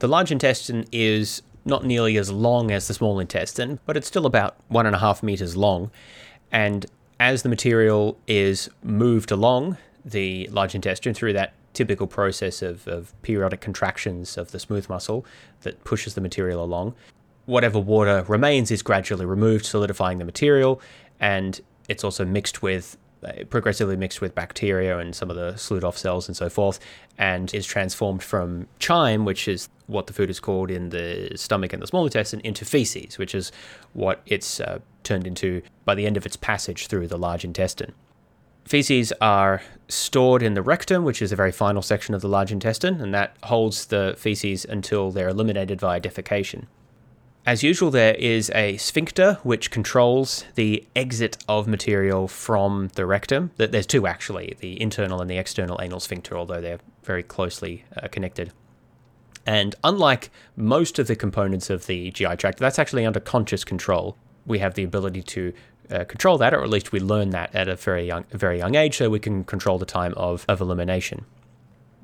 The 0.00 0.08
large 0.08 0.30
intestine 0.30 0.84
is 0.92 1.42
not 1.64 1.84
nearly 1.84 2.16
as 2.18 2.30
long 2.30 2.70
as 2.70 2.86
the 2.86 2.94
small 2.94 3.18
intestine, 3.18 3.80
but 3.86 3.96
it's 3.96 4.06
still 4.06 4.26
about 4.26 4.56
one 4.68 4.86
and 4.86 4.94
a 4.94 4.98
half 4.98 5.22
meters 5.22 5.56
long. 5.56 5.90
And 6.52 6.86
as 7.18 7.42
the 7.42 7.48
material 7.48 8.18
is 8.26 8.68
moved 8.82 9.30
along 9.30 9.76
the 10.04 10.48
large 10.50 10.74
intestine 10.74 11.14
through 11.14 11.34
that 11.34 11.52
typical 11.72 12.06
process 12.06 12.62
of, 12.62 12.86
of 12.88 13.14
periodic 13.22 13.60
contractions 13.60 14.36
of 14.36 14.50
the 14.50 14.58
smooth 14.58 14.88
muscle 14.88 15.24
that 15.62 15.82
pushes 15.84 16.14
the 16.14 16.20
material 16.20 16.62
along, 16.62 16.94
whatever 17.46 17.78
water 17.78 18.24
remains 18.28 18.70
is 18.70 18.82
gradually 18.82 19.26
removed, 19.26 19.64
solidifying 19.64 20.18
the 20.18 20.24
material, 20.24 20.80
and 21.18 21.60
it's 21.88 22.04
also 22.04 22.24
mixed 22.24 22.62
with 22.62 22.96
uh, 23.22 23.32
progressively 23.50 23.96
mixed 23.96 24.22
with 24.22 24.34
bacteria 24.34 24.98
and 24.98 25.14
some 25.14 25.28
of 25.28 25.36
the 25.36 25.54
sloughed 25.56 25.84
off 25.84 25.98
cells 25.98 26.26
and 26.26 26.36
so 26.36 26.48
forth, 26.48 26.80
and 27.18 27.52
is 27.52 27.66
transformed 27.66 28.22
from 28.22 28.66
chyme, 28.78 29.24
which 29.26 29.46
is 29.46 29.68
what 29.88 30.06
the 30.06 30.12
food 30.12 30.30
is 30.30 30.40
called 30.40 30.70
in 30.70 30.88
the 30.88 31.30
stomach 31.36 31.72
and 31.72 31.82
the 31.82 31.86
small 31.86 32.04
intestine, 32.04 32.40
into 32.40 32.64
feces, 32.64 33.18
which 33.18 33.34
is 33.34 33.52
what 33.92 34.22
it's 34.24 34.60
uh, 34.60 34.78
turned 35.02 35.26
into 35.26 35.60
by 35.84 35.94
the 35.94 36.06
end 36.06 36.16
of 36.16 36.24
its 36.24 36.36
passage 36.36 36.86
through 36.86 37.06
the 37.08 37.18
large 37.18 37.44
intestine. 37.44 37.92
Feces 38.70 39.12
are 39.20 39.62
stored 39.88 40.44
in 40.44 40.54
the 40.54 40.62
rectum, 40.62 41.02
which 41.02 41.20
is 41.20 41.32
a 41.32 41.36
very 41.36 41.50
final 41.50 41.82
section 41.82 42.14
of 42.14 42.20
the 42.20 42.28
large 42.28 42.52
intestine, 42.52 43.00
and 43.00 43.12
that 43.12 43.36
holds 43.42 43.86
the 43.86 44.14
feces 44.16 44.64
until 44.64 45.10
they're 45.10 45.30
eliminated 45.30 45.80
via 45.80 46.00
defecation. 46.00 46.66
As 47.44 47.64
usual, 47.64 47.90
there 47.90 48.14
is 48.14 48.48
a 48.54 48.76
sphincter 48.76 49.40
which 49.42 49.72
controls 49.72 50.44
the 50.54 50.86
exit 50.94 51.36
of 51.48 51.66
material 51.66 52.28
from 52.28 52.90
the 52.94 53.06
rectum. 53.06 53.50
There's 53.56 53.88
two 53.88 54.06
actually, 54.06 54.54
the 54.60 54.80
internal 54.80 55.20
and 55.20 55.28
the 55.28 55.38
external 55.38 55.80
anal 55.82 55.98
sphincter, 55.98 56.38
although 56.38 56.60
they're 56.60 56.78
very 57.02 57.24
closely 57.24 57.84
uh, 58.00 58.06
connected. 58.06 58.52
And 59.44 59.74
unlike 59.82 60.30
most 60.54 61.00
of 61.00 61.08
the 61.08 61.16
components 61.16 61.70
of 61.70 61.86
the 61.86 62.12
GI 62.12 62.36
tract, 62.36 62.60
that's 62.60 62.78
actually 62.78 63.04
under 63.04 63.18
conscious 63.18 63.64
control. 63.64 64.16
We 64.46 64.60
have 64.60 64.74
the 64.74 64.84
ability 64.84 65.24
to 65.24 65.52
uh, 65.90 66.04
control 66.04 66.38
that, 66.38 66.54
or 66.54 66.62
at 66.62 66.70
least 66.70 66.92
we 66.92 67.00
learn 67.00 67.30
that 67.30 67.54
at 67.54 67.68
a 67.68 67.76
very 67.76 68.06
young, 68.06 68.24
very 68.30 68.58
young 68.58 68.74
age, 68.74 68.96
so 68.96 69.10
we 69.10 69.18
can 69.18 69.44
control 69.44 69.78
the 69.78 69.86
time 69.86 70.14
of, 70.16 70.44
of 70.48 70.60
elimination. 70.60 71.24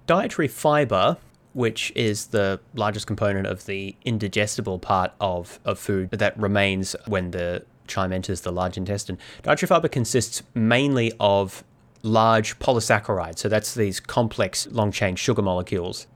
Dietary 0.07 0.49
fiber 0.49 1.17
which 1.57 1.91
is 1.97 2.27
the 2.27 2.61
largest 2.75 3.07
component 3.07 3.47
of 3.47 3.65
the 3.65 3.97
indigestible 4.05 4.79
part 4.79 5.11
of, 5.23 5.59
of 5.65 5.79
food 5.79 6.11
that 6.11 6.39
remains 6.39 6.95
when 7.07 7.31
the 7.31 7.65
chyme 7.87 8.13
enters 8.13 8.43
the 8.43 8.53
large 8.53 8.77
intestine. 8.77 9.17
Dietary 9.43 9.67
fiber 9.67 9.89
consists 9.89 10.43
mainly 10.53 11.15
of 11.19 11.65
large 12.03 12.59
polysaccharides, 12.59 13.39
so 13.39 13.49
that's 13.49 13.73
these 13.73 14.01
complex 14.01 14.67
long 14.71 14.93
chain 14.93 15.17
sugar 15.17 15.41
molecules. 15.41 16.07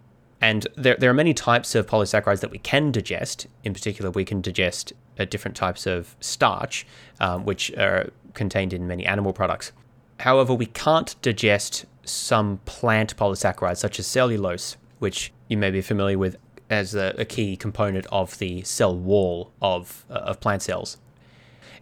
And 0.40 0.66
there, 0.74 0.96
there 0.98 1.10
are 1.10 1.14
many 1.14 1.34
types 1.34 1.74
of 1.74 1.86
polysaccharides 1.86 2.40
that 2.40 2.50
we 2.50 2.58
can 2.58 2.92
digest. 2.92 3.46
In 3.62 3.74
particular, 3.74 4.10
we 4.10 4.24
can 4.24 4.40
digest 4.40 4.92
uh, 5.18 5.26
different 5.26 5.56
types 5.56 5.86
of 5.86 6.16
starch, 6.20 6.86
um, 7.20 7.44
which 7.44 7.70
are 7.72 8.10
contained 8.32 8.72
in 8.72 8.86
many 8.86 9.04
animal 9.04 9.32
products. 9.32 9.72
However, 10.20 10.54
we 10.54 10.66
can't 10.66 11.14
digest 11.22 11.84
some 12.04 12.60
plant 12.64 13.16
polysaccharides, 13.16 13.78
such 13.78 13.98
as 13.98 14.06
cellulose, 14.06 14.76
which 14.98 15.32
you 15.48 15.56
may 15.56 15.70
be 15.70 15.82
familiar 15.82 16.18
with 16.18 16.36
as 16.70 16.94
a, 16.94 17.14
a 17.18 17.24
key 17.24 17.56
component 17.56 18.06
of 18.06 18.38
the 18.38 18.62
cell 18.62 18.96
wall 18.96 19.52
of, 19.60 20.04
uh, 20.08 20.14
of 20.14 20.40
plant 20.40 20.62
cells. 20.62 20.96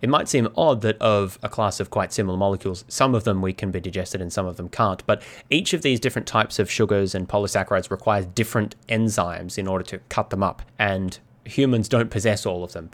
It 0.00 0.08
might 0.08 0.28
seem 0.28 0.48
odd 0.56 0.82
that 0.82 1.00
of 1.00 1.38
a 1.42 1.48
class 1.48 1.80
of 1.80 1.90
quite 1.90 2.12
similar 2.12 2.38
molecules, 2.38 2.84
some 2.88 3.14
of 3.14 3.24
them 3.24 3.42
we 3.42 3.52
can 3.52 3.70
be 3.70 3.80
digested 3.80 4.20
and 4.20 4.32
some 4.32 4.46
of 4.46 4.56
them 4.56 4.68
can't, 4.68 5.04
but 5.06 5.22
each 5.50 5.72
of 5.72 5.82
these 5.82 6.00
different 6.00 6.26
types 6.26 6.58
of 6.58 6.70
sugars 6.70 7.14
and 7.14 7.28
polysaccharides 7.28 7.90
requires 7.90 8.26
different 8.26 8.76
enzymes 8.88 9.58
in 9.58 9.66
order 9.66 9.84
to 9.84 9.98
cut 10.08 10.30
them 10.30 10.42
up, 10.42 10.62
and 10.78 11.18
humans 11.44 11.88
don't 11.88 12.10
possess 12.10 12.46
all 12.46 12.62
of 12.62 12.72
them. 12.72 12.90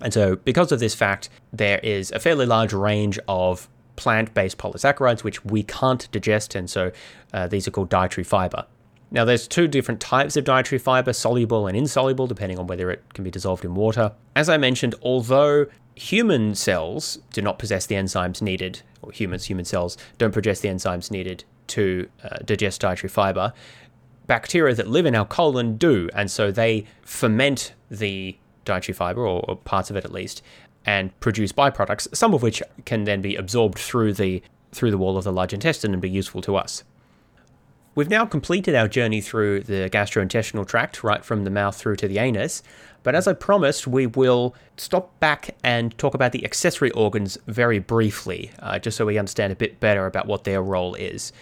And 0.00 0.12
so, 0.12 0.36
because 0.36 0.72
of 0.72 0.80
this 0.80 0.94
fact, 0.94 1.28
there 1.52 1.78
is 1.78 2.10
a 2.12 2.18
fairly 2.18 2.44
large 2.44 2.72
range 2.72 3.18
of 3.28 3.68
plant 3.96 4.34
based 4.34 4.58
polysaccharides 4.58 5.24
which 5.24 5.44
we 5.44 5.62
can't 5.62 6.10
digest, 6.12 6.54
and 6.54 6.68
so 6.68 6.92
uh, 7.32 7.46
these 7.46 7.66
are 7.66 7.70
called 7.70 7.88
dietary 7.88 8.24
fiber. 8.24 8.66
Now, 9.10 9.24
there's 9.24 9.46
two 9.46 9.68
different 9.68 10.00
types 10.00 10.36
of 10.36 10.44
dietary 10.44 10.78
fiber, 10.78 11.12
soluble 11.12 11.66
and 11.66 11.76
insoluble, 11.76 12.26
depending 12.26 12.58
on 12.58 12.66
whether 12.66 12.90
it 12.90 13.02
can 13.14 13.22
be 13.22 13.30
dissolved 13.30 13.64
in 13.64 13.74
water. 13.74 14.12
As 14.34 14.48
I 14.48 14.56
mentioned, 14.56 14.96
although 15.00 15.66
human 15.96 16.54
cells 16.54 17.18
do 17.32 17.42
not 17.42 17.58
possess 17.58 17.86
the 17.86 17.96
enzymes 17.96 18.40
needed, 18.40 18.82
or 19.02 19.10
humans, 19.10 19.46
human 19.46 19.64
cells 19.64 19.96
don't 20.18 20.32
possess 20.32 20.60
the 20.60 20.68
enzymes 20.68 21.10
needed 21.10 21.42
to 21.68 22.08
uh, 22.22 22.36
digest 22.44 22.80
dietary 22.82 23.08
fiber, 23.08 23.52
bacteria 24.26 24.74
that 24.74 24.86
live 24.86 25.06
in 25.06 25.14
our 25.14 25.26
colon 25.26 25.76
do. 25.76 26.08
And 26.14 26.30
so 26.30 26.52
they 26.52 26.84
ferment 27.02 27.72
the 27.90 28.36
dietary 28.64 28.94
fiber, 28.94 29.26
or, 29.26 29.44
or 29.48 29.56
parts 29.56 29.90
of 29.90 29.96
it 29.96 30.04
at 30.04 30.12
least, 30.12 30.42
and 30.84 31.18
produce 31.18 31.50
byproducts, 31.52 32.14
some 32.14 32.34
of 32.34 32.42
which 32.42 32.62
can 32.84 33.04
then 33.04 33.20
be 33.20 33.34
absorbed 33.34 33.78
through 33.78 34.12
the 34.12 34.42
through 34.72 34.90
the 34.90 34.98
wall 34.98 35.16
of 35.16 35.24
the 35.24 35.32
large 35.32 35.54
intestine 35.54 35.92
and 35.94 36.02
be 36.02 36.10
useful 36.10 36.42
to 36.42 36.54
us. 36.54 36.84
We've 37.94 38.10
now 38.10 38.26
completed 38.26 38.74
our 38.74 38.88
journey 38.88 39.22
through 39.22 39.60
the 39.60 39.88
gastrointestinal 39.90 40.66
tract, 40.66 41.02
right 41.02 41.24
from 41.24 41.44
the 41.44 41.50
mouth 41.50 41.74
through 41.74 41.96
to 41.96 42.08
the 42.08 42.18
anus. 42.18 42.62
But 43.06 43.14
as 43.14 43.28
I 43.28 43.34
promised, 43.34 43.86
we 43.86 44.08
will 44.08 44.56
stop 44.76 45.20
back 45.20 45.54
and 45.62 45.96
talk 45.96 46.14
about 46.14 46.32
the 46.32 46.44
accessory 46.44 46.90
organs 46.90 47.38
very 47.46 47.78
briefly, 47.78 48.50
uh, 48.58 48.80
just 48.80 48.96
so 48.96 49.06
we 49.06 49.16
understand 49.16 49.52
a 49.52 49.56
bit 49.56 49.78
better 49.78 50.06
about 50.06 50.26
what 50.26 50.42
their 50.42 50.60
role 50.60 50.96
is. 50.96 51.32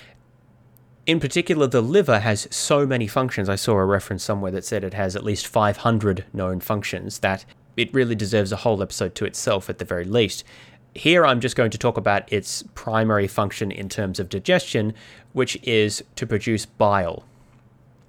In 1.06 1.18
particular, 1.20 1.66
the 1.66 1.80
liver 1.80 2.18
has 2.18 2.46
so 2.50 2.86
many 2.86 3.06
functions. 3.06 3.48
I 3.48 3.56
saw 3.56 3.78
a 3.78 3.84
reference 3.86 4.22
somewhere 4.22 4.52
that 4.52 4.66
said 4.66 4.84
it 4.84 4.92
has 4.92 5.16
at 5.16 5.24
least 5.24 5.46
500 5.46 6.26
known 6.34 6.60
functions 6.60 7.20
that 7.20 7.46
it 7.78 7.94
really 7.94 8.14
deserves 8.14 8.52
a 8.52 8.56
whole 8.56 8.82
episode 8.82 9.14
to 9.14 9.24
itself 9.24 9.70
at 9.70 9.78
the 9.78 9.86
very 9.86 10.04
least. 10.04 10.44
Here, 10.94 11.24
I'm 11.24 11.40
just 11.40 11.56
going 11.56 11.70
to 11.70 11.78
talk 11.78 11.96
about 11.96 12.30
its 12.30 12.62
primary 12.74 13.26
function 13.26 13.70
in 13.70 13.88
terms 13.88 14.20
of 14.20 14.28
digestion, 14.28 14.92
which 15.32 15.58
is 15.62 16.04
to 16.16 16.26
produce 16.26 16.66
bile. 16.66 17.24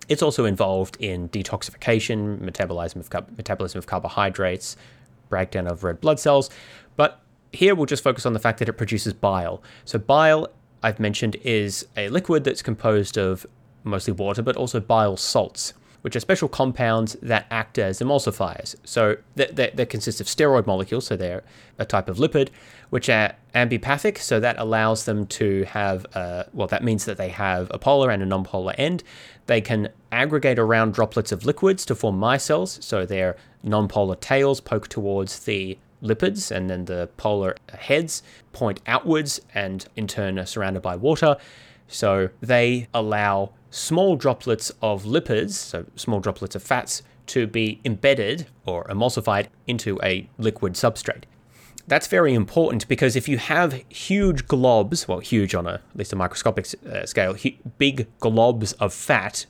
It's 0.07 0.21
also 0.21 0.45
involved 0.45 0.97
in 0.99 1.29
detoxification, 1.29 2.39
metabolism 2.41 3.01
of, 3.01 3.37
metabolism 3.37 3.79
of 3.79 3.87
carbohydrates, 3.87 4.77
breakdown 5.29 5.67
of 5.67 5.83
red 5.83 5.99
blood 5.99 6.19
cells, 6.19 6.49
but 6.95 7.21
here 7.51 7.73
we'll 7.73 7.85
just 7.85 8.03
focus 8.03 8.25
on 8.25 8.33
the 8.33 8.39
fact 8.39 8.59
that 8.59 8.69
it 8.69 8.73
produces 8.73 9.13
bile. 9.13 9.63
So, 9.85 9.97
bile, 9.97 10.49
I've 10.83 10.99
mentioned, 10.99 11.37
is 11.43 11.87
a 11.97 12.09
liquid 12.09 12.43
that's 12.43 12.61
composed 12.61 13.17
of 13.17 13.45
mostly 13.83 14.13
water, 14.13 14.41
but 14.41 14.55
also 14.55 14.79
bile 14.79 15.17
salts 15.17 15.73
which 16.05 16.15
are 16.15 16.19
special 16.19 16.47
compounds 16.47 17.17
that 17.23 17.47
act 17.49 17.79
as 17.79 17.99
emulsifiers. 17.99 18.75
So 18.83 19.17
they, 19.33 19.71
they, 19.73 19.87
consist 19.87 20.21
of 20.21 20.27
steroid 20.27 20.67
molecules, 20.67 21.07
so 21.07 21.17
they're 21.17 21.41
a 21.79 21.85
type 21.85 22.07
of 22.07 22.17
lipid, 22.17 22.49
which 22.91 23.09
are 23.09 23.33
amphipathic, 23.55 24.19
so 24.19 24.39
that 24.39 24.55
allows 24.59 25.05
them 25.05 25.25
to 25.25 25.63
have, 25.63 26.05
a, 26.13 26.45
well, 26.53 26.67
that 26.67 26.83
means 26.83 27.05
that 27.05 27.17
they 27.17 27.29
have 27.29 27.71
a 27.71 27.79
polar 27.79 28.11
and 28.11 28.21
a 28.21 28.25
nonpolar 28.27 28.75
end. 28.77 29.03
They 29.47 29.61
can 29.61 29.89
aggregate 30.11 30.59
around 30.59 30.93
droplets 30.93 31.31
of 31.31 31.43
liquids 31.43 31.83
to 31.87 31.95
form 31.95 32.19
micelles, 32.19 32.83
so 32.83 33.07
their 33.07 33.35
nonpolar 33.65 34.19
tails 34.19 34.61
poke 34.61 34.87
towards 34.87 35.45
the 35.45 35.75
lipids, 36.03 36.51
and 36.51 36.69
then 36.69 36.85
the 36.85 37.09
polar 37.17 37.55
heads 37.73 38.21
point 38.53 38.79
outwards 38.85 39.41
and 39.55 39.87
in 39.95 40.05
turn 40.05 40.37
are 40.37 40.45
surrounded 40.45 40.83
by 40.83 40.95
water. 40.95 41.37
So 41.87 42.29
they 42.41 42.89
allow 42.93 43.53
small 43.75 44.15
droplets 44.15 44.71
of 44.81 45.03
lipids, 45.03 45.51
so 45.51 45.85
small 45.95 46.21
droplets 46.21 46.55
of 46.55 46.63
fats, 46.63 47.03
to 47.27 47.45
be 47.45 47.81
embedded 47.83 48.47
or 48.65 48.85
emulsified 48.85 49.47
into 49.67 49.99
a 50.01 50.29
liquid 50.37 50.73
substrate. 50.73 51.23
That's 51.87 52.07
very 52.07 52.33
important 52.33 52.87
because 52.87 53.15
if 53.15 53.27
you 53.27 53.37
have 53.37 53.73
huge 53.89 54.47
globs, 54.47 55.07
well, 55.07 55.19
huge 55.19 55.53
on 55.53 55.67
a, 55.67 55.73
at 55.73 55.95
least 55.95 56.13
a 56.13 56.15
microscopic 56.15 56.67
uh, 56.89 57.05
scale, 57.05 57.35
big 57.77 58.07
globs 58.19 58.73
of 58.79 58.93
fat, 58.93 59.45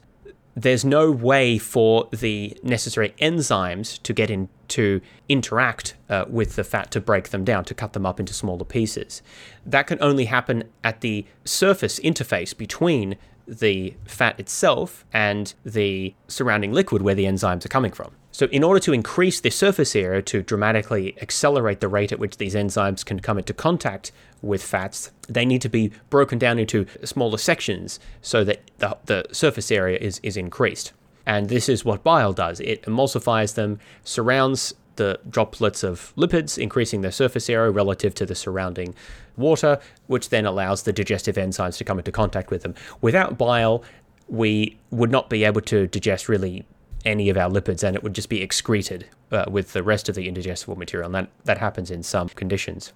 there's 0.55 0.83
no 0.83 1.11
way 1.11 1.57
for 1.57 2.07
the 2.11 2.57
necessary 2.63 3.13
enzymes 3.21 4.01
to 4.03 4.13
get 4.13 4.31
in 4.31 4.49
to 4.69 5.01
interact 5.29 5.95
uh, 6.09 6.25
with 6.27 6.55
the 6.55 6.63
fat 6.63 6.89
to 6.91 6.99
break 6.99 7.29
them 7.29 7.43
down, 7.43 7.63
to 7.65 7.73
cut 7.73 7.93
them 7.93 8.05
up 8.05 8.19
into 8.19 8.33
smaller 8.33 8.65
pieces. 8.65 9.21
That 9.65 9.85
can 9.85 9.99
only 10.01 10.25
happen 10.25 10.63
at 10.83 11.01
the 11.01 11.25
surface 11.43 11.99
interface 11.99 12.57
between 12.57 13.17
the 13.47 13.93
fat 14.05 14.39
itself 14.39 15.05
and 15.13 15.53
the 15.63 16.13
surrounding 16.27 16.71
liquid 16.71 17.01
where 17.01 17.15
the 17.15 17.25
enzymes 17.25 17.65
are 17.65 17.69
coming 17.69 17.91
from. 17.91 18.11
So, 18.31 18.47
in 18.47 18.63
order 18.63 18.81
to 18.81 18.91
increase 18.91 19.39
the 19.39 19.49
surface 19.49 19.95
area 19.95 20.21
to 20.23 20.41
dramatically 20.41 21.15
accelerate 21.21 21.79
the 21.79 21.87
rate 21.87 22.11
at 22.11 22.19
which 22.19 22.35
these 22.35 22.53
enzymes 22.53 23.05
can 23.05 23.21
come 23.21 23.37
into 23.37 23.53
contact 23.53 24.11
with 24.41 24.61
fats, 24.61 25.11
they 25.29 25.45
need 25.45 25.61
to 25.61 25.69
be 25.69 25.91
broken 26.09 26.37
down 26.37 26.59
into 26.59 26.85
smaller 27.03 27.37
sections 27.37 27.99
so 28.21 28.43
that 28.43 28.59
the, 28.79 28.97
the 29.05 29.25
surface 29.31 29.71
area 29.71 29.97
is, 29.99 30.19
is 30.21 30.35
increased. 30.35 30.91
And 31.25 31.47
this 31.47 31.69
is 31.69 31.85
what 31.85 32.03
bile 32.03 32.33
does 32.33 32.59
it 32.59 32.83
emulsifies 32.83 33.55
them, 33.55 33.79
surrounds 34.03 34.73
the 34.97 35.19
droplets 35.29 35.83
of 35.83 36.13
lipids, 36.15 36.57
increasing 36.57 37.01
their 37.01 37.11
surface 37.11 37.49
area 37.49 37.71
relative 37.71 38.13
to 38.15 38.25
the 38.25 38.35
surrounding 38.35 38.95
water, 39.37 39.79
which 40.07 40.29
then 40.29 40.45
allows 40.45 40.83
the 40.83 40.93
digestive 40.93 41.35
enzymes 41.35 41.77
to 41.77 41.83
come 41.83 41.97
into 41.97 42.11
contact 42.11 42.51
with 42.51 42.63
them. 42.63 42.75
Without 43.01 43.37
bile, 43.37 43.83
we 44.27 44.77
would 44.91 45.11
not 45.11 45.29
be 45.29 45.43
able 45.43 45.61
to 45.61 45.87
digest 45.87 46.27
really 46.27 46.65
any 47.05 47.29
of 47.29 47.37
our 47.37 47.49
lipids 47.49 47.83
and 47.83 47.95
it 47.95 48.03
would 48.03 48.15
just 48.15 48.29
be 48.29 48.41
excreted 48.41 49.07
uh, 49.31 49.45
with 49.47 49.73
the 49.73 49.83
rest 49.83 50.09
of 50.09 50.15
the 50.15 50.27
indigestible 50.27 50.75
material. 50.75 51.05
And 51.07 51.15
that, 51.15 51.29
that 51.45 51.57
happens 51.59 51.91
in 51.91 52.03
some 52.03 52.29
conditions. 52.29 52.93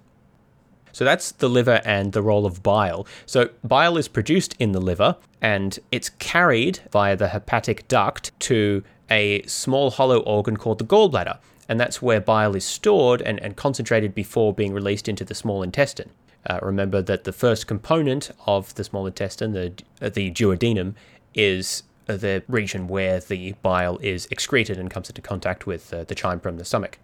So 0.92 1.04
that's 1.04 1.32
the 1.32 1.48
liver 1.48 1.80
and 1.84 2.12
the 2.12 2.22
role 2.22 2.46
of 2.46 2.62
bile. 2.62 3.06
So 3.26 3.50
bile 3.62 3.96
is 3.96 4.08
produced 4.08 4.56
in 4.58 4.72
the 4.72 4.80
liver 4.80 5.16
and 5.40 5.78
it's 5.92 6.08
carried 6.08 6.80
via 6.90 7.16
the 7.16 7.28
hepatic 7.28 7.86
duct 7.88 8.38
to 8.40 8.82
a 9.08 9.42
small 9.42 9.90
hollow 9.90 10.20
organ 10.20 10.56
called 10.56 10.78
the 10.78 10.84
gallbladder. 10.84 11.38
And 11.68 11.78
that's 11.78 12.02
where 12.02 12.20
bile 12.20 12.56
is 12.56 12.64
stored 12.64 13.22
and, 13.22 13.40
and 13.40 13.56
concentrated 13.56 14.14
before 14.14 14.52
being 14.52 14.72
released 14.72 15.08
into 15.08 15.24
the 15.24 15.36
small 15.36 15.62
intestine. 15.62 16.10
Uh, 16.48 16.58
remember 16.62 17.02
that 17.02 17.24
the 17.24 17.32
first 17.32 17.66
component 17.66 18.30
of 18.46 18.74
the 18.74 18.84
small 18.84 19.06
intestine, 19.06 19.52
the, 19.52 19.72
the 20.00 20.30
duodenum, 20.30 20.94
is 21.34 21.82
the 22.06 22.42
region 22.48 22.88
where 22.88 23.20
the 23.20 23.52
bile 23.62 23.98
is 24.02 24.26
excreted 24.30 24.78
and 24.78 24.90
comes 24.90 25.08
into 25.08 25.20
contact 25.20 25.66
with 25.66 25.92
uh, 25.92 26.04
the 26.04 26.14
chyme 26.14 26.40
from 26.40 26.56
the 26.56 26.64
stomach. 26.64 26.98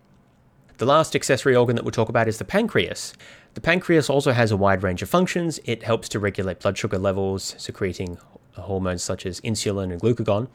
The 0.78 0.86
last 0.86 1.14
accessory 1.14 1.56
organ 1.56 1.76
that 1.76 1.84
we'll 1.84 1.92
talk 1.92 2.08
about 2.08 2.28
is 2.28 2.38
the 2.38 2.44
pancreas. 2.44 3.14
The 3.54 3.60
pancreas 3.60 4.10
also 4.10 4.32
has 4.32 4.50
a 4.50 4.56
wide 4.56 4.82
range 4.82 5.02
of 5.02 5.08
functions. 5.08 5.58
It 5.64 5.82
helps 5.82 6.08
to 6.10 6.18
regulate 6.18 6.60
blood 6.60 6.76
sugar 6.76 6.98
levels, 6.98 7.54
secreting 7.56 8.18
hormones 8.52 9.02
such 9.02 9.24
as 9.24 9.40
insulin 9.40 9.92
and 9.92 10.00
glucagon. 10.00 10.48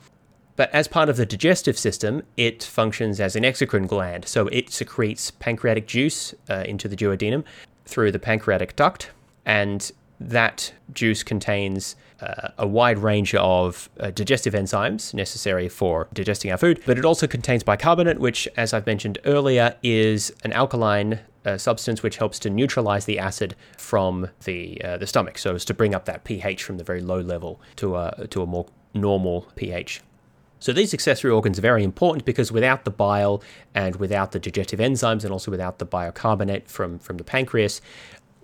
But 0.56 0.70
as 0.74 0.88
part 0.88 1.10
of 1.10 1.18
the 1.18 1.26
digestive 1.26 1.78
system, 1.78 2.24
it 2.38 2.62
functions 2.62 3.20
as 3.20 3.36
an 3.36 3.44
exocrine 3.44 3.88
gland. 3.88 4.28
So 4.28 4.48
it 4.48 4.70
secretes 4.70 5.32
pancreatic 5.32 5.88
juice 5.88 6.36
uh, 6.50 6.66
into 6.68 6.88
the 6.88 6.96
duodenum 6.96 7.44
through 7.86 8.12
the 8.12 8.20
pancreatic 8.20 8.76
duct, 8.76 9.12
and 9.46 9.92
that 10.20 10.74
juice 10.94 11.24
contains 11.24 11.96
uh, 12.22 12.50
a 12.58 12.68
wide 12.68 13.00
range 13.00 13.34
of 13.36 13.90
uh, 14.00 14.12
digestive 14.12 14.54
enzymes 14.54 15.14
necessary 15.14 15.68
for 15.68 16.08
digesting 16.14 16.52
our 16.52 16.58
food, 16.58 16.80
but 16.86 16.98
it 16.98 17.06
also 17.06 17.26
contains 17.26 17.64
bicarbonate, 17.64 18.20
which, 18.20 18.48
as 18.56 18.74
I've 18.74 18.86
mentioned 18.86 19.18
earlier, 19.26 19.76
is 19.82 20.32
an 20.44 20.54
alkaline 20.54 21.20
uh, 21.44 21.58
substance 21.58 22.04
which 22.04 22.18
helps 22.18 22.38
to 22.40 22.50
neutralize 22.50 23.06
the 23.06 23.18
acid 23.18 23.56
from 23.78 24.30
the 24.44 24.80
uh, 24.84 24.98
the 24.98 25.08
stomach, 25.08 25.40
so 25.40 25.56
as 25.56 25.66
to 25.66 25.74
bring 25.74 25.96
up 25.96 26.06
that 26.06 26.24
pH 26.24 26.64
from 26.64 26.78
the 26.78 26.84
very 26.84 27.02
low 27.02 27.20
level 27.20 27.60
to 27.78 27.96
a 27.96 28.28
to 28.30 28.44
a 28.44 28.46
more 28.46 28.68
normal 28.94 29.48
pH. 29.56 30.02
So 30.62 30.72
these 30.72 30.94
accessory 30.94 31.32
organs 31.32 31.58
are 31.58 31.64
very 31.64 31.84
important 31.84 32.24
because 32.24 32.52
without 32.52 32.86
the 32.86 32.92
bile 32.92 33.42
and 33.74 33.96
without 33.96 34.32
the 34.32 34.40
digestive 34.40 34.80
enzymes 34.80 35.24
and 35.24 35.34
also 35.34 35.50
without 35.50 35.80
the 35.80 35.86
bicarbonate 35.86 36.70
from, 36.70 37.00
from 37.00 37.18
the 37.18 37.24
pancreas, 37.24 37.82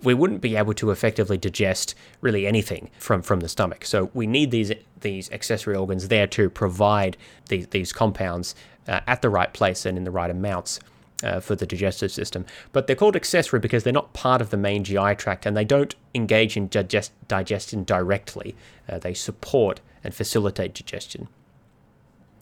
we 0.02 0.14
wouldn't 0.14 0.40
be 0.40 0.56
able 0.56 0.74
to 0.74 0.90
effectively 0.90 1.38
digest 1.38 1.94
really 2.20 2.44
anything 2.44 2.90
from, 2.98 3.22
from 3.22 3.38
the 3.38 3.48
stomach. 3.48 3.84
So 3.84 4.10
we 4.14 4.26
need 4.26 4.50
these 4.50 4.72
these 5.00 5.30
accessory 5.30 5.76
organs 5.76 6.08
there 6.08 6.26
to 6.26 6.50
provide 6.50 7.16
these, 7.46 7.68
these 7.68 7.92
compounds 7.92 8.56
uh, 8.88 8.98
at 9.06 9.22
the 9.22 9.30
right 9.30 9.52
place 9.52 9.86
and 9.86 9.96
in 9.96 10.02
the 10.02 10.10
right 10.10 10.30
amounts. 10.30 10.80
Uh, 11.20 11.40
for 11.40 11.56
the 11.56 11.66
digestive 11.66 12.12
system, 12.12 12.46
but 12.70 12.86
they're 12.86 12.94
called 12.94 13.16
accessory 13.16 13.58
because 13.58 13.82
they're 13.82 13.92
not 13.92 14.12
part 14.12 14.40
of 14.40 14.50
the 14.50 14.56
main 14.56 14.84
GI 14.84 15.16
tract 15.16 15.46
and 15.46 15.56
they 15.56 15.64
don't 15.64 15.96
engage 16.14 16.56
in 16.56 16.68
digest- 16.68 17.10
digestion 17.26 17.82
directly. 17.82 18.54
Uh, 18.88 19.00
they 19.00 19.12
support 19.12 19.80
and 20.04 20.14
facilitate 20.14 20.74
digestion. 20.74 21.26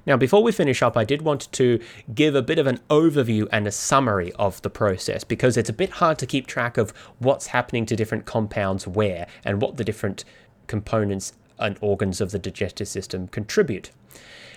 Now, 0.07 0.17
before 0.17 0.43
we 0.43 0.53
finish 0.53 0.83
up, 0.83 0.97
I 0.97 1.05
did 1.05 1.23
want 1.23 1.51
to 1.53 1.81
give 2.15 2.35
a 2.35 2.43
bit 2.43 2.59
of 2.59 2.67
an 2.67 2.81
overview 2.89 3.49
and 3.51 3.67
a 3.67 3.73
summary 3.73 4.33
of 4.35 4.63
the 4.63 4.71
process 4.71 5.25
because 5.25 5.57
it's 5.57 5.69
a 5.69 5.75
bit 5.75 5.91
hard 5.91 6.19
to 6.21 6.27
keep 6.27 6.47
track 6.47 6.79
of 6.79 6.93
what's 7.19 7.49
happening 7.49 7.87
to 7.87 7.97
different 7.97 8.25
compounds 8.25 8.87
where 8.87 9.27
and 9.45 9.61
what 9.61 9.77
the 9.77 9.85
different 9.85 10.25
components 10.69 11.33
and 11.59 11.77
organs 11.81 12.21
of 12.21 12.31
the 12.31 12.39
digestive 12.39 12.87
system 12.87 13.27
contribute. 13.29 13.91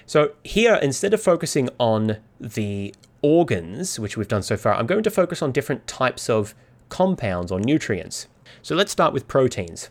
So, 0.06 0.34
here, 0.44 0.76
instead 0.76 1.14
of 1.14 1.22
focusing 1.22 1.70
on 1.80 2.18
the 2.40 2.94
organs, 3.22 4.00
which 4.00 4.18
we've 4.18 4.28
done 4.28 4.44
so 4.44 4.58
far, 4.58 4.74
I'm 4.76 4.88
going 4.88 5.04
to 5.04 5.12
focus 5.12 5.42
on 5.42 5.52
different 5.52 5.88
types 5.88 6.30
of 6.30 6.56
compounds 6.90 7.52
or 7.52 7.60
nutrients. 7.60 8.28
So, 8.62 8.76
let's 8.76 8.92
start 8.92 9.14
with 9.14 9.28
proteins. 9.28 9.90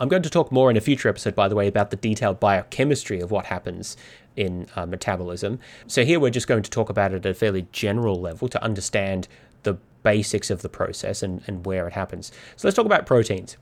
I'm 0.00 0.08
going 0.08 0.22
to 0.22 0.30
talk 0.30 0.50
more 0.50 0.70
in 0.70 0.78
a 0.78 0.80
future 0.80 1.10
episode, 1.10 1.34
by 1.34 1.46
the 1.46 1.54
way, 1.54 1.66
about 1.66 1.90
the 1.90 1.96
detailed 1.96 2.40
biochemistry 2.40 3.20
of 3.20 3.30
what 3.30 3.46
happens 3.46 3.98
in 4.36 4.66
uh, 4.76 4.86
metabolism. 4.86 5.58
So 5.86 6.04
here 6.04 6.20
we're 6.20 6.30
just 6.30 6.46
going 6.46 6.62
to 6.62 6.70
talk 6.70 6.88
about 6.88 7.12
it 7.12 7.26
at 7.26 7.30
a 7.30 7.34
fairly 7.34 7.66
general 7.72 8.20
level 8.20 8.48
to 8.48 8.62
understand 8.62 9.28
the 9.62 9.74
basics 10.02 10.50
of 10.50 10.62
the 10.62 10.68
process 10.68 11.22
and, 11.22 11.42
and 11.46 11.66
where 11.66 11.86
it 11.86 11.92
happens. 11.92 12.32
So 12.56 12.66
let's 12.66 12.76
talk 12.76 12.86
about 12.86 13.06
proteins. 13.06 13.56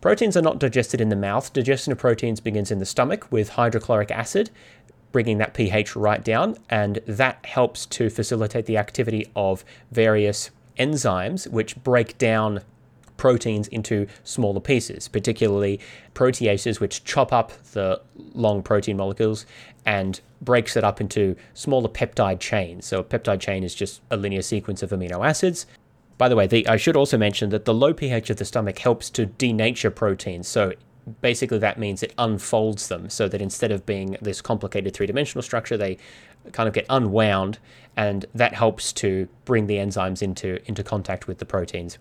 Proteins 0.00 0.36
are 0.36 0.42
not 0.42 0.58
digested 0.58 1.00
in 1.00 1.08
the 1.08 1.16
mouth. 1.16 1.52
Digestion 1.52 1.92
of 1.92 1.98
proteins 1.98 2.40
begins 2.40 2.70
in 2.70 2.78
the 2.78 2.86
stomach 2.86 3.26
with 3.32 3.50
hydrochloric 3.50 4.10
acid, 4.10 4.50
bringing 5.10 5.38
that 5.38 5.54
pH 5.54 5.96
right 5.96 6.22
down, 6.22 6.56
and 6.68 7.00
that 7.06 7.44
helps 7.46 7.86
to 7.86 8.10
facilitate 8.10 8.66
the 8.66 8.76
activity 8.76 9.30
of 9.34 9.64
various 9.90 10.50
enzymes 10.78 11.48
which 11.48 11.82
break 11.82 12.18
down 12.18 12.60
proteins 13.16 13.68
into 13.68 14.06
smaller 14.24 14.60
pieces, 14.60 15.08
particularly 15.08 15.80
proteases, 16.14 16.80
which 16.80 17.04
chop 17.04 17.32
up 17.32 17.52
the 17.72 18.00
long 18.34 18.62
protein 18.62 18.96
molecules 18.96 19.46
and 19.84 20.20
breaks 20.40 20.76
it 20.76 20.84
up 20.84 21.00
into 21.00 21.36
smaller 21.54 21.88
peptide 21.88 22.40
chains. 22.40 22.86
So, 22.86 23.00
a 23.00 23.04
peptide 23.04 23.40
chain 23.40 23.64
is 23.64 23.74
just 23.74 24.00
a 24.10 24.16
linear 24.16 24.42
sequence 24.42 24.82
of 24.82 24.90
amino 24.90 25.26
acids. 25.26 25.66
By 26.18 26.28
the 26.28 26.36
way, 26.36 26.46
the, 26.46 26.66
I 26.66 26.76
should 26.76 26.96
also 26.96 27.18
mention 27.18 27.50
that 27.50 27.66
the 27.66 27.74
low 27.74 27.92
pH 27.92 28.30
of 28.30 28.38
the 28.38 28.44
stomach 28.44 28.78
helps 28.78 29.10
to 29.10 29.26
denature 29.26 29.94
proteins. 29.94 30.48
So, 30.48 30.72
basically, 31.20 31.58
that 31.58 31.78
means 31.78 32.02
it 32.02 32.14
unfolds 32.18 32.88
them 32.88 33.08
so 33.08 33.28
that 33.28 33.40
instead 33.40 33.70
of 33.70 33.86
being 33.86 34.16
this 34.20 34.40
complicated 34.40 34.94
three 34.94 35.06
dimensional 35.06 35.42
structure, 35.42 35.76
they 35.76 35.98
kind 36.52 36.68
of 36.68 36.74
get 36.74 36.86
unwound, 36.88 37.58
and 37.96 38.26
that 38.34 38.54
helps 38.54 38.92
to 38.94 39.28
bring 39.44 39.66
the 39.66 39.76
enzymes 39.76 40.22
into, 40.22 40.58
into 40.66 40.82
contact 40.82 41.26
with 41.26 41.38
the 41.38 41.44
proteins. 41.46 41.98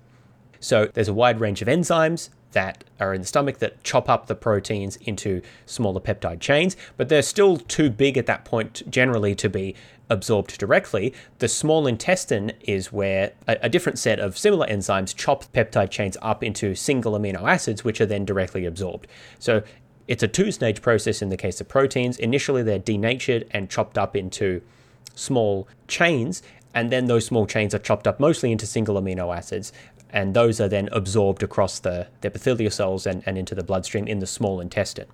So 0.60 0.90
there's 0.94 1.08
a 1.08 1.14
wide 1.14 1.40
range 1.40 1.62
of 1.62 1.68
enzymes 1.68 2.30
that 2.56 2.86
are 3.02 3.14
in 3.14 3.22
the 3.22 3.28
stomach 3.28 3.60
that 3.60 3.84
chop 3.84 4.10
up 4.10 4.28
the 4.28 4.36
proteins 4.36 4.96
into 4.98 5.42
smaller 5.66 6.00
peptide 6.00 6.40
chains, 6.40 6.78
but 6.96 7.10
they're 7.10 7.22
still 7.22 7.58
too 7.58 7.90
big 7.90 8.18
at 8.18 8.28
that 8.28 8.46
point 8.46 8.82
generally 8.90 9.36
to 9.36 9.50
be 9.50 9.76
absorbed 10.10 10.58
directly. 10.58 11.14
The 11.40 11.50
small 11.50 11.86
intestine 11.86 12.54
is 12.62 12.94
where 12.94 13.34
a, 13.48 13.58
a, 13.64 13.70
different 13.70 14.00
set 14.00 14.20
of 14.20 14.38
similar 14.38 14.66
enzymes 14.68 15.14
chop 15.14 15.52
peptide 15.52 15.90
chains 15.90 16.16
up 16.22 16.44
into 16.44 16.76
single 16.76 17.14
amino 17.20 17.42
acids, 17.50 17.84
which 17.84 18.00
are 18.00 18.06
then 18.06 18.24
directly 18.24 18.66
absorbed. 18.66 19.08
So 19.38 19.62
it's 20.08 20.24
a 20.24 20.28
two 20.28 20.52
stage 20.52 20.82
process 20.82 21.22
in 21.22 21.30
the 21.30 21.38
case 21.38 21.60
of 21.60 21.68
proteins. 21.68 22.18
Initially, 22.18 22.64
they're 22.64 22.80
denatured 22.80 23.48
and 23.52 23.70
chopped 23.70 23.98
up 23.98 24.16
into 24.16 24.62
small 25.16 25.68
chains, 25.88 26.42
and 26.74 26.92
then 26.92 27.06
those 27.06 27.26
small 27.26 27.48
chains 27.48 27.74
are 27.74 27.80
chopped 27.80 28.06
up 28.06 28.20
mostly 28.20 28.52
into 28.52 28.66
single 28.66 29.02
amino 29.02 29.36
acids 29.36 29.72
and 30.10 30.34
those 30.34 30.62
are 30.62 30.68
then 30.68 30.90
absorbed 30.92 31.44
across 31.44 31.80
the, 31.80 32.08
the 32.22 32.28
epithelial 32.28 32.72
cells 32.72 33.06
and, 33.06 33.24
and 33.26 33.38
into 33.38 33.56
the 33.56 33.64
bloodstream 33.64 34.08
in 34.08 34.20
the 34.20 34.28
small 34.28 34.60
intestine. 34.60 35.08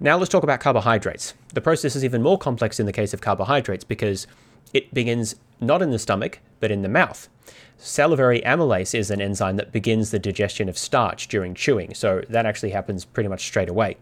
Now 0.00 0.16
let's 0.16 0.30
talk 0.30 0.42
about 0.42 0.60
carbohydrates. 0.60 1.34
The 1.52 1.60
process 1.60 1.94
is 1.94 2.04
even 2.04 2.22
more 2.22 2.38
complex 2.38 2.80
in 2.80 2.86
the 2.86 2.92
case 2.92 3.14
of 3.14 3.20
carbohydrates 3.20 3.84
because 3.84 4.26
it 4.72 4.92
begins 4.92 5.36
not 5.60 5.82
in 5.82 5.90
the 5.90 5.98
stomach, 5.98 6.40
but 6.60 6.70
in 6.70 6.82
the 6.82 6.88
mouth. 6.88 7.28
Salivary 7.76 8.40
amylase 8.42 8.96
is 8.98 9.10
an 9.10 9.20
enzyme 9.20 9.56
that 9.56 9.72
begins 9.72 10.10
the 10.10 10.18
digestion 10.18 10.68
of 10.68 10.78
starch 10.78 11.28
during 11.28 11.54
chewing, 11.54 11.94
so 11.94 12.22
that 12.28 12.46
actually 12.46 12.70
happens 12.70 13.04
pretty 13.04 13.28
much 13.28 13.44
straight 13.44 13.68
away. 13.68 13.96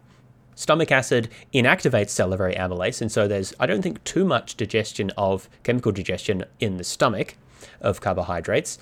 Stomach 0.55 0.93
acid 0.93 1.29
inactivates 1.53 2.11
salivary 2.11 2.55
amylase, 2.55 3.01
and 3.01 3.11
so 3.11 3.27
there's, 3.27 3.55
I 3.59 3.67
don't 3.67 3.83
think, 3.83 4.03
too 4.05 4.25
much 4.25 4.57
digestion 4.57 5.11
of 5.17 5.49
chemical 5.63 5.93
digestion 5.93 6.45
in 6.61 6.77
the 6.77 6.85
stomach 6.85 7.37
of 7.81 8.01
carbohydrates. 8.01 8.79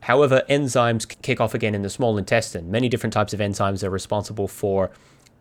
However, 0.00 0.42
enzymes 0.50 1.06
kick 1.22 1.40
off 1.40 1.54
again 1.54 1.74
in 1.74 1.82
the 1.82 1.90
small 1.90 2.18
intestine. 2.18 2.70
Many 2.70 2.88
different 2.88 3.12
types 3.12 3.32
of 3.32 3.40
enzymes 3.40 3.84
are 3.84 3.90
responsible 3.90 4.48
for 4.48 4.90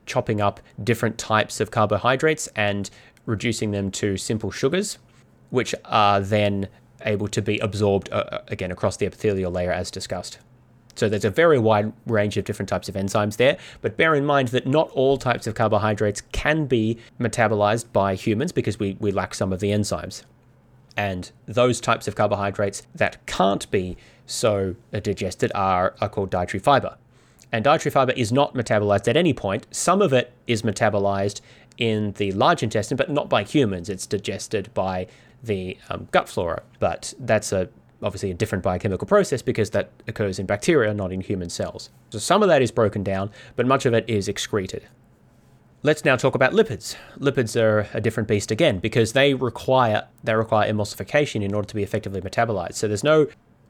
chopping 0.06 0.40
up 0.40 0.60
different 0.84 1.18
types 1.18 1.60
of 1.60 1.72
carbohydrates 1.72 2.48
and 2.56 2.90
reducing 3.26 3.72
them 3.72 3.92
to 3.92 4.18
simple 4.18 4.52
sugars, 4.52 4.98
which 5.50 5.74
are 5.86 6.20
then 6.20 6.68
able 7.06 7.28
to 7.28 7.42
be 7.42 7.58
absorbed 7.60 8.10
uh, 8.12 8.18
uh, 8.32 8.42
again 8.50 8.72
across 8.72 8.98
the 8.98 9.06
epithelial 9.06 9.52
layer 9.52 9.72
as 9.72 9.90
discussed. 9.90 10.38
So 10.96 11.10
there's 11.10 11.26
a 11.26 11.32
very 11.32 11.58
wide 11.58 11.94
range 12.06 12.38
of 12.38 12.46
different 12.46 12.70
types 12.70 12.90
of 12.90 12.96
enzymes 12.96 13.38
there, 13.38 13.58
but 13.82 13.98
bear 13.98 14.14
in 14.14 14.26
mind 14.26 14.50
that 14.50 14.68
not 14.68 14.90
all 14.92 15.18
types 15.18 15.48
of 15.48 15.56
carbohydrates 15.56 16.22
can 16.32 16.66
be 16.66 17.00
metabolized 17.20 17.92
by 17.94 18.16
humans 18.16 18.52
because 18.52 18.78
we, 18.78 18.98
we 19.00 19.12
lack 19.12 19.34
some 19.34 19.54
of 19.54 19.60
the 19.60 19.72
enzymes. 19.72 20.24
And 20.98 21.32
those 21.46 21.80
types 21.80 22.08
of 22.08 22.16
carbohydrates 22.16 22.84
that 22.94 23.26
can't 23.26 23.70
be 23.72 23.98
so 24.26 24.76
digested 24.92 25.52
are, 25.56 25.96
are 26.02 26.10
called 26.10 26.30
dietary 26.30 26.60
fiber. 26.60 26.98
And 27.52 27.64
dietary 27.64 27.92
fiber 27.92 28.14
is 28.14 28.32
not 28.32 28.54
metabolized 28.54 29.08
at 29.08 29.18
any 29.18 29.34
point. 29.34 29.68
Some 29.72 30.02
of 30.02 30.14
it 30.14 30.32
is 30.48 30.62
metabolized 30.62 31.42
in 31.78 32.14
the 32.14 32.32
large 32.32 32.64
intestine, 32.64 32.98
but 32.98 33.10
not 33.10 33.30
by 33.30 33.44
humans. 33.44 33.90
It's 33.90 34.06
digested 34.06 34.74
by 34.74 35.08
the 35.44 35.78
um, 35.90 36.08
gut 36.12 36.30
flora. 36.30 36.64
But 36.80 37.14
that's 37.20 37.52
a 37.52 37.70
obviously 38.04 38.32
a 38.32 38.34
different 38.34 38.64
biochemical 38.64 39.08
process 39.08 39.42
because 39.42 39.70
that 39.72 39.92
occurs 40.08 40.40
in 40.40 40.46
bacteria, 40.46 40.94
not 40.94 41.12
in 41.12 41.22
human 41.22 41.50
cells. 41.50 41.90
So 42.10 42.20
some 42.20 42.42
of 42.42 42.50
that 42.50 42.62
is 42.62 42.72
broken 42.72 43.04
down, 43.04 43.30
but 43.56 43.68
much 43.68 43.86
of 43.86 43.94
it 43.94 44.06
is 44.08 44.28
excreted. 44.28 44.88
Let's 45.84 46.06
now 46.06 46.16
talk 46.16 46.36
about 46.36 46.54
lipids. 46.54 46.96
Lipids 47.18 47.60
are 47.60 47.88
a 47.96 48.00
different 48.00 48.30
beast 48.30 48.52
again 48.52 48.78
because 48.78 49.14
they 49.14 49.34
require 49.34 50.08
they 50.24 50.36
require 50.36 50.72
emulsification 50.72 51.42
in 51.42 51.56
order 51.56 51.68
to 51.68 51.74
be 51.74 51.82
effectively 51.82 52.22
metabolized. 52.22 52.76
So 52.76 52.88
there's 52.88 53.04
no 53.04 53.28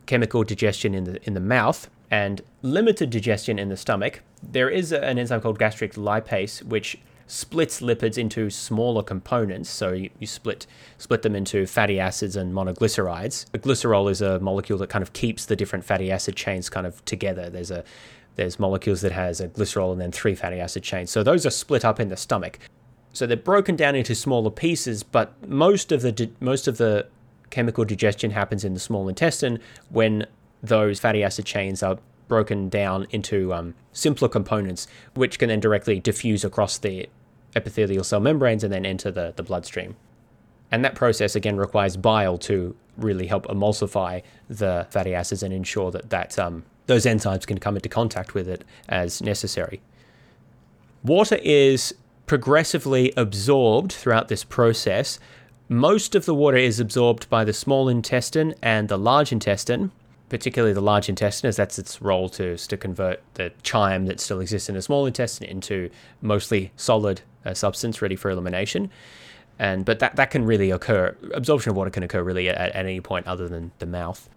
chemical 0.07 0.43
digestion 0.43 0.93
in 0.93 1.05
the 1.05 1.25
in 1.25 1.35
the 1.35 1.39
mouth 1.39 1.89
and 2.09 2.41
limited 2.63 3.11
digestion 3.11 3.57
in 3.57 3.69
the 3.69 3.77
stomach. 3.77 4.23
There 4.43 4.69
is 4.69 4.91
an 4.91 5.17
enzyme 5.19 5.39
called 5.39 5.57
gastric 5.57 5.93
lipase 5.93 6.61
which 6.63 6.97
splits 7.27 7.79
lipids 7.79 8.17
into 8.17 8.49
smaller 8.49 9.03
components. 9.03 9.69
So 9.69 9.93
you, 9.93 10.09
you 10.19 10.27
split 10.27 10.67
split 10.97 11.21
them 11.21 11.33
into 11.33 11.65
fatty 11.65 11.97
acids 11.97 12.35
and 12.35 12.53
monoglycerides. 12.53 13.49
The 13.51 13.59
glycerol 13.59 14.11
is 14.11 14.21
a 14.21 14.37
molecule 14.41 14.77
that 14.79 14.89
kind 14.89 15.01
of 15.01 15.13
keeps 15.13 15.45
the 15.45 15.55
different 15.55 15.85
fatty 15.85 16.11
acid 16.11 16.35
chains 16.35 16.67
kind 16.69 16.85
of 16.85 17.05
together. 17.05 17.49
There's 17.49 17.71
a 17.71 17.85
there's 18.35 18.59
molecules 18.59 19.01
that 19.01 19.11
has 19.11 19.41
a 19.41 19.47
glycerol 19.47 19.91
and 19.91 20.01
then 20.01 20.11
three 20.11 20.35
fatty 20.35 20.59
acid 20.59 20.83
chains. 20.83 21.11
So 21.11 21.23
those 21.23 21.45
are 21.45 21.51
split 21.51 21.83
up 21.85 21.99
in 21.99 22.09
the 22.09 22.17
stomach. 22.17 22.59
So 23.13 23.27
they're 23.27 23.37
broken 23.37 23.75
down 23.75 23.95
into 23.95 24.15
smaller 24.15 24.49
pieces, 24.49 25.03
but 25.03 25.33
most 25.47 25.91
of 25.91 26.01
the 26.01 26.29
most 26.39 26.67
of 26.67 26.77
the 26.77 27.07
chemical 27.49 27.83
digestion 27.83 28.31
happens 28.31 28.63
in 28.63 28.73
the 28.73 28.79
small 28.79 29.09
intestine 29.09 29.59
when 29.89 30.25
those 30.63 30.99
fatty 30.99 31.23
acid 31.23 31.45
chains 31.45 31.83
are 31.83 31.97
broken 32.27 32.69
down 32.69 33.05
into 33.09 33.53
um, 33.53 33.73
simpler 33.91 34.29
components, 34.29 34.87
which 35.15 35.37
can 35.37 35.49
then 35.49 35.59
directly 35.59 35.99
diffuse 35.99 36.45
across 36.45 36.77
the 36.77 37.09
epithelial 37.55 38.05
cell 38.05 38.21
membranes 38.21 38.63
and 38.63 38.71
then 38.71 38.85
enter 38.85 39.11
the, 39.11 39.33
the 39.35 39.43
bloodstream. 39.43 39.97
And 40.71 40.85
that 40.85 40.95
process 40.95 41.35
again 41.35 41.57
requires 41.57 41.97
bile 41.97 42.37
to 42.39 42.73
really 42.95 43.27
help 43.27 43.47
emulsify 43.47 44.23
the 44.49 44.87
fatty 44.89 45.13
acids 45.13 45.43
and 45.43 45.53
ensure 45.53 45.91
that 45.91 46.09
that 46.09 46.39
um, 46.39 46.63
those 46.87 47.05
enzymes 47.05 47.45
can 47.45 47.59
come 47.59 47.75
into 47.75 47.89
contact 47.89 48.33
with 48.33 48.47
it 48.47 48.63
as 48.89 49.21
necessary. 49.21 49.81
Water 51.03 51.39
is 51.41 51.93
progressively 52.25 53.11
absorbed 53.17 53.91
throughout 53.91 54.27
this 54.27 54.43
process. 54.43 55.19
Most 55.67 56.15
of 56.15 56.25
the 56.25 56.35
water 56.35 56.57
is 56.57 56.79
absorbed 56.79 57.29
by 57.29 57.43
the 57.43 57.53
small 57.53 57.89
intestine 57.89 58.53
and 58.61 58.87
the 58.87 58.97
large 58.97 59.31
intestine, 59.31 59.91
particularly 60.29 60.73
the 60.73 60.81
large 60.81 61.09
intestine, 61.09 61.47
as 61.47 61.55
that's 61.55 61.79
its 61.79 62.01
role 62.01 62.29
to, 62.29 62.57
to 62.57 62.77
convert 62.77 63.21
the 63.33 63.51
chyme 63.63 64.05
that 64.05 64.19
still 64.19 64.39
exists 64.39 64.69
in 64.69 64.75
the 64.75 64.81
small 64.81 65.05
intestine 65.05 65.47
into 65.47 65.89
mostly 66.21 66.71
solid 66.75 67.21
uh, 67.45 67.53
substance 67.53 68.01
ready 68.01 68.15
for 68.15 68.29
elimination. 68.29 68.89
And 69.59 69.85
but 69.85 69.99
that, 69.99 70.15
that 70.15 70.31
can 70.31 70.45
really 70.45 70.71
occur. 70.71 71.15
Absorption 71.33 71.71
of 71.71 71.75
water 71.75 71.89
can 71.89 72.03
occur 72.03 72.23
really 72.23 72.47
at, 72.49 72.57
at 72.57 72.75
any 72.75 73.01
point 73.01 73.27
other 73.27 73.47
than 73.47 73.71
the 73.79 73.85
mouth. 73.85 74.29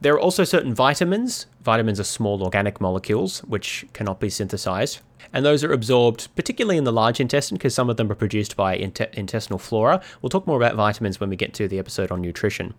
There 0.00 0.14
are 0.14 0.20
also 0.20 0.44
certain 0.44 0.74
vitamins. 0.74 1.46
Vitamins 1.62 1.98
are 1.98 2.04
small 2.04 2.42
organic 2.42 2.80
molecules 2.80 3.40
which 3.40 3.86
cannot 3.92 4.20
be 4.20 4.28
synthesized, 4.28 5.00
and 5.32 5.44
those 5.44 5.64
are 5.64 5.72
absorbed 5.72 6.28
particularly 6.36 6.76
in 6.76 6.84
the 6.84 6.92
large 6.92 7.18
intestine 7.18 7.56
because 7.56 7.74
some 7.74 7.88
of 7.88 7.96
them 7.96 8.10
are 8.12 8.16
produced 8.16 8.56
by 8.56 8.76
int- 8.76 9.00
intestinal 9.14 9.58
flora. 9.58 10.02
We'll 10.20 10.30
talk 10.30 10.46
more 10.46 10.58
about 10.58 10.74
vitamins 10.74 11.18
when 11.18 11.30
we 11.30 11.36
get 11.36 11.54
to 11.54 11.66
the 11.66 11.78
episode 11.78 12.10
on 12.10 12.20
nutrition. 12.20 12.74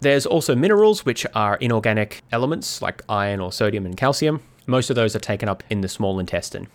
There's 0.00 0.26
also 0.26 0.54
minerals, 0.54 1.06
which 1.06 1.26
are 1.34 1.56
inorganic 1.56 2.22
elements 2.30 2.82
like 2.82 3.02
iron 3.08 3.40
or 3.40 3.50
sodium 3.50 3.86
and 3.86 3.96
calcium. 3.96 4.42
Most 4.66 4.90
of 4.90 4.96
those 4.96 5.16
are 5.16 5.20
taken 5.20 5.48
up 5.48 5.62
in 5.70 5.80
the 5.80 5.88
small 5.88 6.18
intestine. 6.18 6.68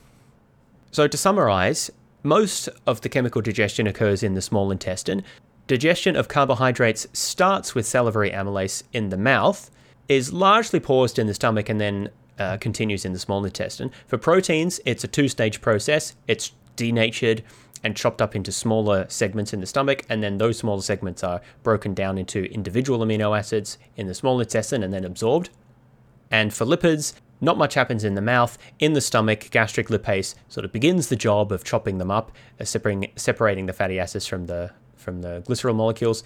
So, 0.91 1.07
to 1.07 1.17
summarize, 1.17 1.91
most 2.23 2.69
of 2.87 3.01
the 3.01 3.09
chemical 3.09 3.41
digestion 3.41 3.85
occurs 3.85 4.23
in 4.23 4.33
the 4.33 4.41
small 4.41 4.71
intestine, 4.71 5.23
Digestion 5.69 6.15
of 6.15 6.27
carbohydrates 6.27 7.05
starts 7.13 7.75
with 7.75 7.85
salivary 7.85 8.31
amylase 8.31 8.81
in 8.91 9.09
the 9.09 9.17
mouth, 9.17 9.69
is 10.07 10.33
largely 10.33 10.79
paused 10.79 11.19
in 11.19 11.27
the 11.27 11.33
stomach, 11.35 11.69
and 11.69 11.79
then 11.79 12.09
uh, 12.39 12.57
continues 12.57 13.05
in 13.05 13.13
the 13.13 13.19
small 13.19 13.45
intestine. 13.45 13.91
For 14.07 14.17
proteins, 14.17 14.79
it's 14.83 15.03
a 15.03 15.07
two 15.07 15.27
stage 15.27 15.61
process. 15.61 16.15
It's 16.27 16.53
denatured 16.75 17.43
and 17.83 17.95
chopped 17.95 18.19
up 18.19 18.35
into 18.35 18.51
smaller 18.51 19.05
segments 19.09 19.53
in 19.53 19.59
the 19.59 19.67
stomach, 19.67 20.01
and 20.09 20.23
then 20.23 20.39
those 20.39 20.57
smaller 20.57 20.81
segments 20.81 21.23
are 21.23 21.39
broken 21.61 21.93
down 21.93 22.17
into 22.17 22.51
individual 22.51 23.05
amino 23.05 23.37
acids 23.37 23.77
in 23.95 24.07
the 24.07 24.15
small 24.15 24.41
intestine 24.41 24.81
and 24.81 24.91
then 24.91 25.05
absorbed. 25.05 25.51
And 26.31 26.51
for 26.51 26.65
lipids, 26.65 27.13
not 27.41 27.59
much 27.59 27.75
happens 27.75 28.03
in 28.03 28.15
the 28.15 28.21
mouth. 28.21 28.57
In 28.79 28.93
the 28.93 29.01
stomach, 29.01 29.51
gastric 29.51 29.89
lipase 29.89 30.33
sort 30.47 30.65
of 30.65 30.71
begins 30.71 31.09
the 31.09 31.15
job 31.15 31.51
of 31.51 31.63
chopping 31.63 31.99
them 31.99 32.09
up, 32.09 32.31
uh, 32.59 32.65
separating, 32.65 33.11
separating 33.15 33.67
the 33.67 33.73
fatty 33.73 33.99
acids 33.99 34.25
from 34.25 34.47
the 34.47 34.71
from 34.99 35.21
the 35.21 35.41
glycerol 35.47 35.75
molecules. 35.75 36.23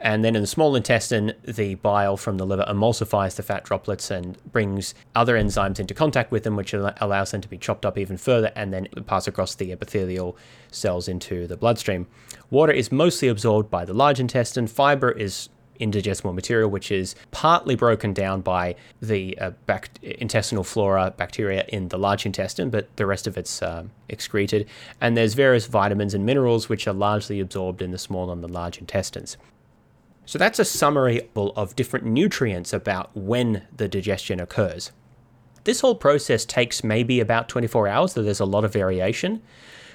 And 0.00 0.24
then 0.24 0.36
in 0.36 0.42
the 0.42 0.46
small 0.46 0.76
intestine, 0.76 1.32
the 1.42 1.74
bile 1.74 2.16
from 2.16 2.36
the 2.36 2.46
liver 2.46 2.64
emulsifies 2.68 3.34
the 3.34 3.42
fat 3.42 3.64
droplets 3.64 4.12
and 4.12 4.38
brings 4.52 4.94
other 5.16 5.36
enzymes 5.36 5.80
into 5.80 5.92
contact 5.92 6.30
with 6.30 6.44
them, 6.44 6.54
which 6.54 6.72
allows 6.72 7.32
them 7.32 7.40
to 7.40 7.48
be 7.48 7.58
chopped 7.58 7.84
up 7.84 7.98
even 7.98 8.16
further 8.16 8.52
and 8.54 8.72
then 8.72 8.86
pass 9.06 9.26
across 9.26 9.56
the 9.56 9.72
epithelial 9.72 10.36
cells 10.70 11.08
into 11.08 11.48
the 11.48 11.56
bloodstream. 11.56 12.06
Water 12.48 12.72
is 12.72 12.92
mostly 12.92 13.26
absorbed 13.26 13.70
by 13.70 13.84
the 13.84 13.92
large 13.92 14.20
intestine. 14.20 14.68
Fiber 14.68 15.10
is 15.10 15.48
indigestible 15.78 16.32
material, 16.32 16.68
which 16.70 16.90
is 16.90 17.14
partly 17.30 17.74
broken 17.74 18.12
down 18.12 18.40
by 18.40 18.74
the 19.00 19.38
uh, 19.38 19.50
bac- 19.66 19.98
intestinal 20.02 20.64
flora 20.64 21.12
bacteria 21.16 21.64
in 21.68 21.88
the 21.88 21.98
large 21.98 22.26
intestine, 22.26 22.70
but 22.70 22.94
the 22.96 23.06
rest 23.06 23.26
of 23.26 23.36
it's 23.36 23.62
um, 23.62 23.90
excreted. 24.08 24.68
And 25.00 25.16
there's 25.16 25.34
various 25.34 25.66
vitamins 25.66 26.14
and 26.14 26.24
minerals 26.26 26.68
which 26.68 26.86
are 26.86 26.92
largely 26.92 27.40
absorbed 27.40 27.82
in 27.82 27.90
the 27.90 27.98
small 27.98 28.30
and 28.30 28.42
the 28.42 28.48
large 28.48 28.78
intestines. 28.78 29.36
So 30.26 30.38
that's 30.38 30.58
a 30.58 30.64
summary 30.64 31.22
of 31.34 31.74
different 31.74 32.04
nutrients 32.04 32.74
about 32.74 33.16
when 33.16 33.62
the 33.74 33.88
digestion 33.88 34.40
occurs. 34.40 34.92
This 35.64 35.80
whole 35.80 35.94
process 35.94 36.44
takes 36.44 36.84
maybe 36.84 37.20
about 37.20 37.48
24 37.48 37.88
hours, 37.88 38.14
though 38.14 38.22
there's 38.22 38.40
a 38.40 38.44
lot 38.44 38.64
of 38.64 38.72
variation. 38.72 39.42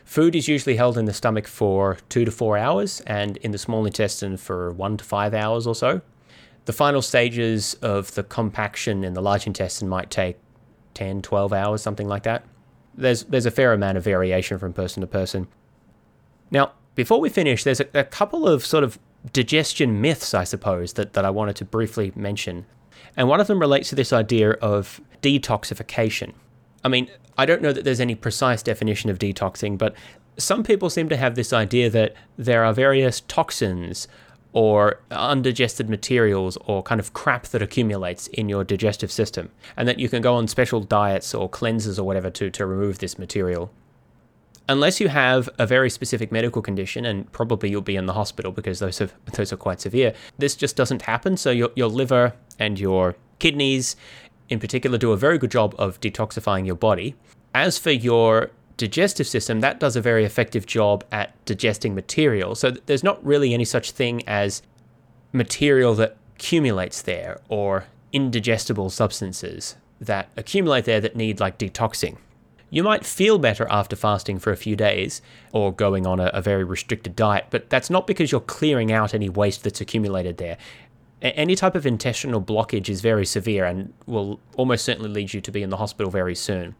Food 0.06 0.36
is 0.36 0.48
usually 0.48 0.76
held 0.76 0.98
in 0.98 1.06
the 1.06 1.14
stomach 1.14 1.48
for 1.48 1.98
two 2.10 2.26
to 2.26 2.32
four 2.32 2.58
hours, 2.58 3.02
and 3.02 3.38
in 3.38 3.52
the 3.52 3.58
small 3.58 3.86
intestine 3.86 4.38
for 4.38 4.72
one 4.72 4.98
to 4.98 5.04
five 5.04 5.34
hours 5.34 5.66
or 5.66 5.76
so. 5.76 6.02
The 6.66 6.74
final 6.74 7.02
stages 7.02 7.74
of 7.76 8.14
the 8.16 8.24
compaction 8.24 9.04
in 9.04 9.14
the 9.14 9.22
large 9.22 9.48
intestine 9.48 9.90
might 9.90 10.10
take 10.10 10.38
10, 10.94 11.22
12 11.22 11.54
hours, 11.54 11.82
something 11.82 12.08
like 12.08 12.24
that. 12.24 12.46
There's, 12.96 13.24
there's 13.24 13.46
a 13.46 13.52
fair 13.52 13.74
amount 13.74 13.98
of 13.98 14.04
variation 14.04 14.60
from 14.60 14.74
person 14.74 15.02
to 15.02 15.08
person. 15.08 15.48
Now, 16.52 16.74
before 16.96 17.20
we 17.20 17.30
finish, 17.30 17.64
there's 17.64 17.80
a, 17.80 17.88
a 17.94 18.04
couple 18.04 18.48
of 18.48 18.66
sort 18.66 18.84
of 18.84 19.00
digestion 19.32 20.00
myths, 20.00 20.34
I 20.34 20.44
suppose, 20.44 20.94
that, 20.94 21.14
that 21.14 21.26
I 21.26 21.30
wanted 21.30 21.56
to 21.58 21.66
briefly 21.66 22.12
mention. 22.16 22.66
And 23.18 23.28
one 23.28 23.40
of 23.40 23.48
them 23.48 23.60
relates 23.60 23.90
to 23.90 23.96
this 23.96 24.14
idea 24.14 24.52
of 24.52 25.02
detoxification. 25.22 26.34
I 26.84 26.90
mean, 26.90 27.10
I 27.38 27.46
don't 27.46 27.62
know 27.62 27.74
that 27.74 27.84
there's 27.84 28.00
any 28.00 28.16
precise 28.16 28.62
definition 28.62 29.10
of 29.10 29.20
detoxing, 29.20 29.78
but 29.78 29.96
some 30.38 30.64
people 30.64 30.90
seem 30.90 31.10
to 31.10 31.18
have 31.18 31.36
this 31.36 31.54
idea 31.54 31.90
that 31.90 32.14
there 32.38 32.64
are 32.66 32.74
various 32.74 33.22
toxins 33.22 34.08
or 34.52 35.00
undigested 35.10 35.90
materials 35.90 36.58
or 36.66 36.84
kind 36.84 37.00
of 37.00 37.14
crap 37.14 37.48
that 37.48 37.62
accumulates 37.62 38.28
in 38.28 38.50
your 38.50 38.64
digestive 38.64 39.12
system, 39.12 39.50
and 39.76 39.88
that 39.88 39.98
you 39.98 40.08
can 40.08 40.22
go 40.22 40.36
on 40.36 40.48
special 40.48 40.80
diets 40.80 41.34
or 41.34 41.50
cleanses 41.50 41.98
or 41.98 42.06
whatever 42.06 42.30
to, 42.30 42.50
to 42.52 42.66
remove 42.66 43.00
this 43.00 43.18
material. 43.18 43.72
Unless 44.70 45.02
you 45.02 45.10
have 45.10 45.50
a 45.58 45.66
very 45.66 45.90
specific 45.90 46.32
medical 46.32 46.62
condition, 46.62 47.04
and 47.04 47.30
probably 47.32 47.70
you'll 47.70 47.82
be 47.82 47.96
in 47.96 48.06
the 48.06 48.14
hospital 48.14 48.52
because 48.52 48.80
those 48.80 49.02
are, 49.02 49.10
those 49.34 49.52
are 49.52 49.58
quite 49.58 49.82
severe, 49.82 50.14
this 50.38 50.56
just 50.56 50.76
doesn't 50.76 51.02
happen. 51.02 51.36
So 51.36 51.50
your, 51.50 51.70
your 51.76 51.90
liver 51.90 52.34
and 52.60 52.80
your 52.80 53.16
kidneys 53.40 53.96
in 54.50 54.60
particular 54.60 54.98
do 54.98 55.12
a 55.12 55.18
very 55.18 55.38
good 55.38 55.52
job 55.52 55.76
of 55.78 56.00
detoxifying 56.00 56.66
your 56.66 56.76
body. 56.76 57.16
As 57.54 57.78
for 57.78 57.92
your 57.92 58.52
digestive 58.78 59.28
system, 59.28 59.62
that 59.62 59.80
does 59.80 59.96
a 59.96 60.02
very 60.02 60.26
effective 60.26 60.66
job 60.66 61.04
at 61.12 61.34
digesting 61.46 61.96
material. 61.96 62.56
So 62.56 62.72
there's 62.72 63.04
not 63.04 63.24
really 63.26 63.54
any 63.54 63.66
such 63.66 63.92
thing 63.92 64.28
as 64.28 64.62
material 65.32 65.96
that 65.96 66.18
accumulates 66.36 67.02
there 67.02 67.40
or 67.50 67.86
indigestible 68.12 68.90
substances 68.90 69.76
that 70.00 70.30
accumulate 70.36 70.86
there 70.86 71.02
that 71.02 71.16
need 71.16 71.40
like 71.40 71.58
detoxing. 71.58 72.18
You 72.70 72.84
might 72.84 73.06
feel 73.06 73.38
better 73.38 73.68
after 73.70 73.96
fasting 73.96 74.40
for 74.40 74.52
a 74.52 74.58
few 74.58 74.76
days 74.76 75.22
or 75.52 75.72
going 75.72 76.08
on 76.08 76.20
a, 76.20 76.26
a, 76.34 76.42
very 76.42 76.64
restricted 76.64 77.16
diet, 77.16 77.46
but 77.52 77.70
that's 77.70 77.92
not 77.92 78.08
because 78.08 78.32
you're 78.32 78.42
clearing 78.42 78.92
out 78.92 79.14
any 79.14 79.30
waste 79.30 79.64
that's 79.64 79.80
accumulated 79.80 80.38
there 80.38 80.58
any 81.24 81.56
type 81.56 81.76
of 81.76 81.86
intestinal 81.86 82.42
blockage 82.42 82.90
is 82.90 83.02
very 83.02 83.26
severe 83.26 83.66
and 83.66 83.94
will 84.06 84.40
almost 84.58 84.86
certainly 84.86 85.10
lead 85.10 85.34
you 85.34 85.42
to 85.42 85.52
be 85.52 85.64
in 85.64 85.70
the 85.70 85.78
hospital 85.78 86.12
very 86.12 86.36
soon. 86.36 86.76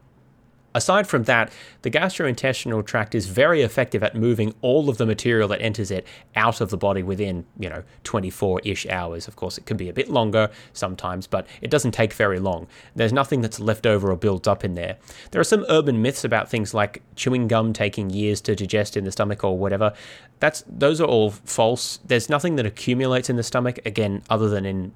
Aside 0.76 1.06
from 1.06 1.22
that, 1.24 1.52
the 1.82 1.90
gastrointestinal 1.90 2.84
tract 2.84 3.14
is 3.14 3.26
very 3.26 3.62
effective 3.62 4.02
at 4.02 4.16
moving 4.16 4.54
all 4.60 4.88
of 4.88 4.98
the 4.98 5.06
material 5.06 5.46
that 5.48 5.62
enters 5.62 5.92
it 5.92 6.04
out 6.34 6.60
of 6.60 6.70
the 6.70 6.76
body 6.76 7.00
within, 7.00 7.46
you 7.60 7.68
know, 7.68 7.84
24-ish 8.02 8.84
hours. 8.88 9.28
Of 9.28 9.36
course, 9.36 9.56
it 9.56 9.66
can 9.66 9.76
be 9.76 9.88
a 9.88 9.92
bit 9.92 10.10
longer 10.10 10.50
sometimes, 10.72 11.28
but 11.28 11.46
it 11.62 11.70
doesn't 11.70 11.92
take 11.92 12.12
very 12.12 12.40
long. 12.40 12.66
There's 12.96 13.12
nothing 13.12 13.40
that's 13.40 13.60
left 13.60 13.86
over 13.86 14.10
or 14.10 14.16
built 14.16 14.48
up 14.48 14.64
in 14.64 14.74
there. 14.74 14.96
There 15.30 15.40
are 15.40 15.44
some 15.44 15.64
urban 15.68 16.02
myths 16.02 16.24
about 16.24 16.50
things 16.50 16.74
like 16.74 17.02
chewing 17.14 17.46
gum 17.46 17.72
taking 17.72 18.10
years 18.10 18.40
to 18.40 18.56
digest 18.56 18.96
in 18.96 19.04
the 19.04 19.12
stomach 19.12 19.44
or 19.44 19.56
whatever. 19.56 19.92
That's 20.40 20.64
those 20.66 21.00
are 21.00 21.06
all 21.06 21.30
false. 21.30 22.00
There's 22.04 22.28
nothing 22.28 22.56
that 22.56 22.66
accumulates 22.66 23.30
in 23.30 23.36
the 23.36 23.42
stomach 23.42 23.78
again 23.86 24.22
other 24.28 24.48
than 24.48 24.66
in 24.66 24.92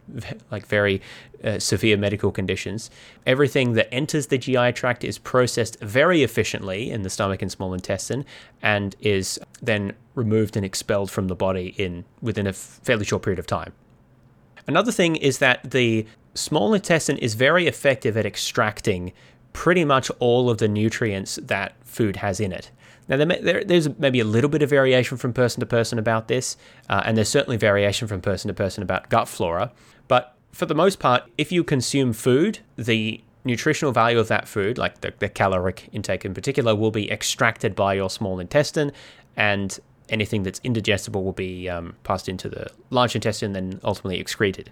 like 0.50 0.66
very 0.66 1.00
uh, 1.42 1.58
severe 1.58 1.96
medical 1.96 2.30
conditions. 2.30 2.90
Everything 3.26 3.74
that 3.74 3.92
enters 3.92 4.26
the 4.26 4.38
GI 4.38 4.72
tract 4.72 5.04
is 5.04 5.18
processed 5.18 5.80
very 5.80 6.22
efficiently 6.22 6.90
in 6.90 7.02
the 7.02 7.10
stomach 7.10 7.40
and 7.40 7.50
small 7.50 7.72
intestine 7.72 8.24
and 8.62 8.96
is 9.00 9.38
then 9.62 9.94
removed 10.14 10.56
and 10.56 10.66
expelled 10.66 11.10
from 11.10 11.28
the 11.28 11.36
body 11.36 11.74
in 11.78 12.04
within 12.20 12.46
a 12.46 12.52
fairly 12.52 13.04
short 13.04 13.22
period 13.22 13.38
of 13.38 13.46
time. 13.46 13.72
Another 14.66 14.92
thing 14.92 15.16
is 15.16 15.38
that 15.38 15.70
the 15.70 16.06
small 16.34 16.74
intestine 16.74 17.16
is 17.18 17.34
very 17.34 17.66
effective 17.66 18.16
at 18.16 18.26
extracting 18.26 19.12
pretty 19.52 19.84
much 19.84 20.10
all 20.18 20.50
of 20.50 20.58
the 20.58 20.68
nutrients 20.68 21.36
that 21.42 21.74
food 21.84 22.16
has 22.16 22.38
in 22.38 22.52
it. 22.52 22.70
Now, 23.08 23.16
there, 23.16 23.26
there, 23.26 23.64
there's 23.64 23.88
maybe 23.98 24.20
a 24.20 24.24
little 24.24 24.50
bit 24.50 24.62
of 24.62 24.70
variation 24.70 25.16
from 25.16 25.32
person 25.32 25.60
to 25.60 25.66
person 25.66 25.98
about 25.98 26.28
this, 26.28 26.56
uh, 26.88 27.02
and 27.04 27.16
there's 27.16 27.28
certainly 27.28 27.56
variation 27.56 28.06
from 28.06 28.20
person 28.20 28.48
to 28.48 28.54
person 28.54 28.82
about 28.82 29.08
gut 29.08 29.28
flora. 29.28 29.72
But 30.08 30.36
for 30.52 30.66
the 30.66 30.74
most 30.74 30.98
part, 30.98 31.24
if 31.38 31.50
you 31.50 31.64
consume 31.64 32.12
food, 32.12 32.60
the 32.76 33.22
nutritional 33.44 33.92
value 33.92 34.18
of 34.18 34.28
that 34.28 34.46
food, 34.46 34.76
like 34.76 35.00
the, 35.00 35.14
the 35.18 35.28
caloric 35.28 35.88
intake 35.92 36.24
in 36.24 36.34
particular, 36.34 36.74
will 36.74 36.90
be 36.90 37.10
extracted 37.10 37.74
by 37.74 37.94
your 37.94 38.10
small 38.10 38.40
intestine, 38.40 38.92
and 39.36 39.78
anything 40.08 40.42
that's 40.42 40.60
indigestible 40.64 41.22
will 41.22 41.32
be 41.32 41.68
um, 41.68 41.94
passed 42.04 42.28
into 42.28 42.48
the 42.48 42.66
large 42.90 43.14
intestine 43.14 43.54
and 43.56 43.72
then 43.72 43.80
ultimately 43.84 44.18
excreted. 44.18 44.70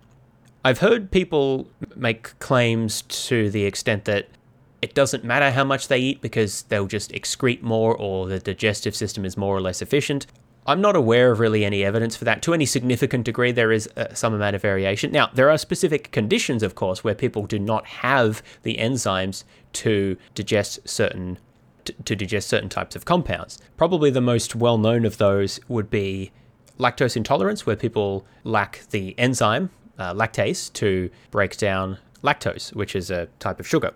I've 0.65 0.79
heard 0.79 1.11
people 1.11 1.69
make 1.95 2.37
claims 2.41 3.03
to 3.03 3.51
the 3.51 3.65
extent 3.65 4.05
that 4.07 4.29
it 4.87 4.95
doesn't 4.95 5.25
matter 5.25 5.51
how 5.51 5.65
much 5.65 5.89
they 5.89 5.99
eat 5.99 6.21
because 6.21 6.63
they'll 6.69 6.87
just 6.87 7.11
excrete 7.11 7.61
more 7.61 7.97
or 7.97 8.29
the 8.29 8.39
digestive 8.39 8.95
system 8.95 9.25
is 9.25 9.37
more 9.37 9.57
or 9.57 9.61
less 9.61 9.83
efficient. 9.83 10.29
I'm 10.65 10.81
not 10.81 10.95
aware 10.95 11.33
of 11.33 11.41
really 11.41 11.65
any 11.65 11.83
evidence 11.85 12.15
for 12.15 12.25
that. 12.25 12.41
To 12.43 12.55
any 12.55 12.67
significant 12.67 13.25
degree, 13.25 13.51
there 13.51 13.73
is 13.73 13.89
uh, 13.97 14.15
some 14.15 14.33
amount 14.33 14.55
of 14.55 14.63
variation. 14.63 15.11
Now, 15.11 15.29
there 15.35 15.51
are 15.51 15.59
specific 15.59 16.13
conditions, 16.13 16.63
of 16.63 16.77
course, 16.77 17.03
where 17.03 17.17
people 17.17 17.47
do 17.47 17.59
not 17.59 17.85
have 17.87 18.45
the 18.63 18.77
enzymes 18.77 19.43
to 19.73 20.17
digest 20.37 20.89
certain 20.89 21.39
to, 22.05 22.15
digest 22.15 22.49
certain 22.49 22.69
types 22.69 22.95
of 22.95 23.05
compounds. 23.05 23.59
Probably 23.77 24.11
the 24.11 24.21
most 24.21 24.55
well 24.55 24.79
known 24.79 25.05
of 25.05 25.19
those 25.19 25.59
would 25.67 25.91
be 25.91 26.31
lactose 26.79 27.17
intolerance, 27.17 27.67
where 27.67 27.77
people 27.77 28.25
lack 28.45 28.83
the 28.91 29.19
enzyme 29.19 29.71
uh, 29.99 30.15
lactase 30.15 30.73
to 30.75 31.11
break 31.33 31.57
down 31.57 31.99
lactose, 32.23 32.73
which 32.73 32.95
is 32.95 33.11
a 33.11 33.27
type 33.41 33.59
of 33.59 33.67
sugar, 33.67 33.93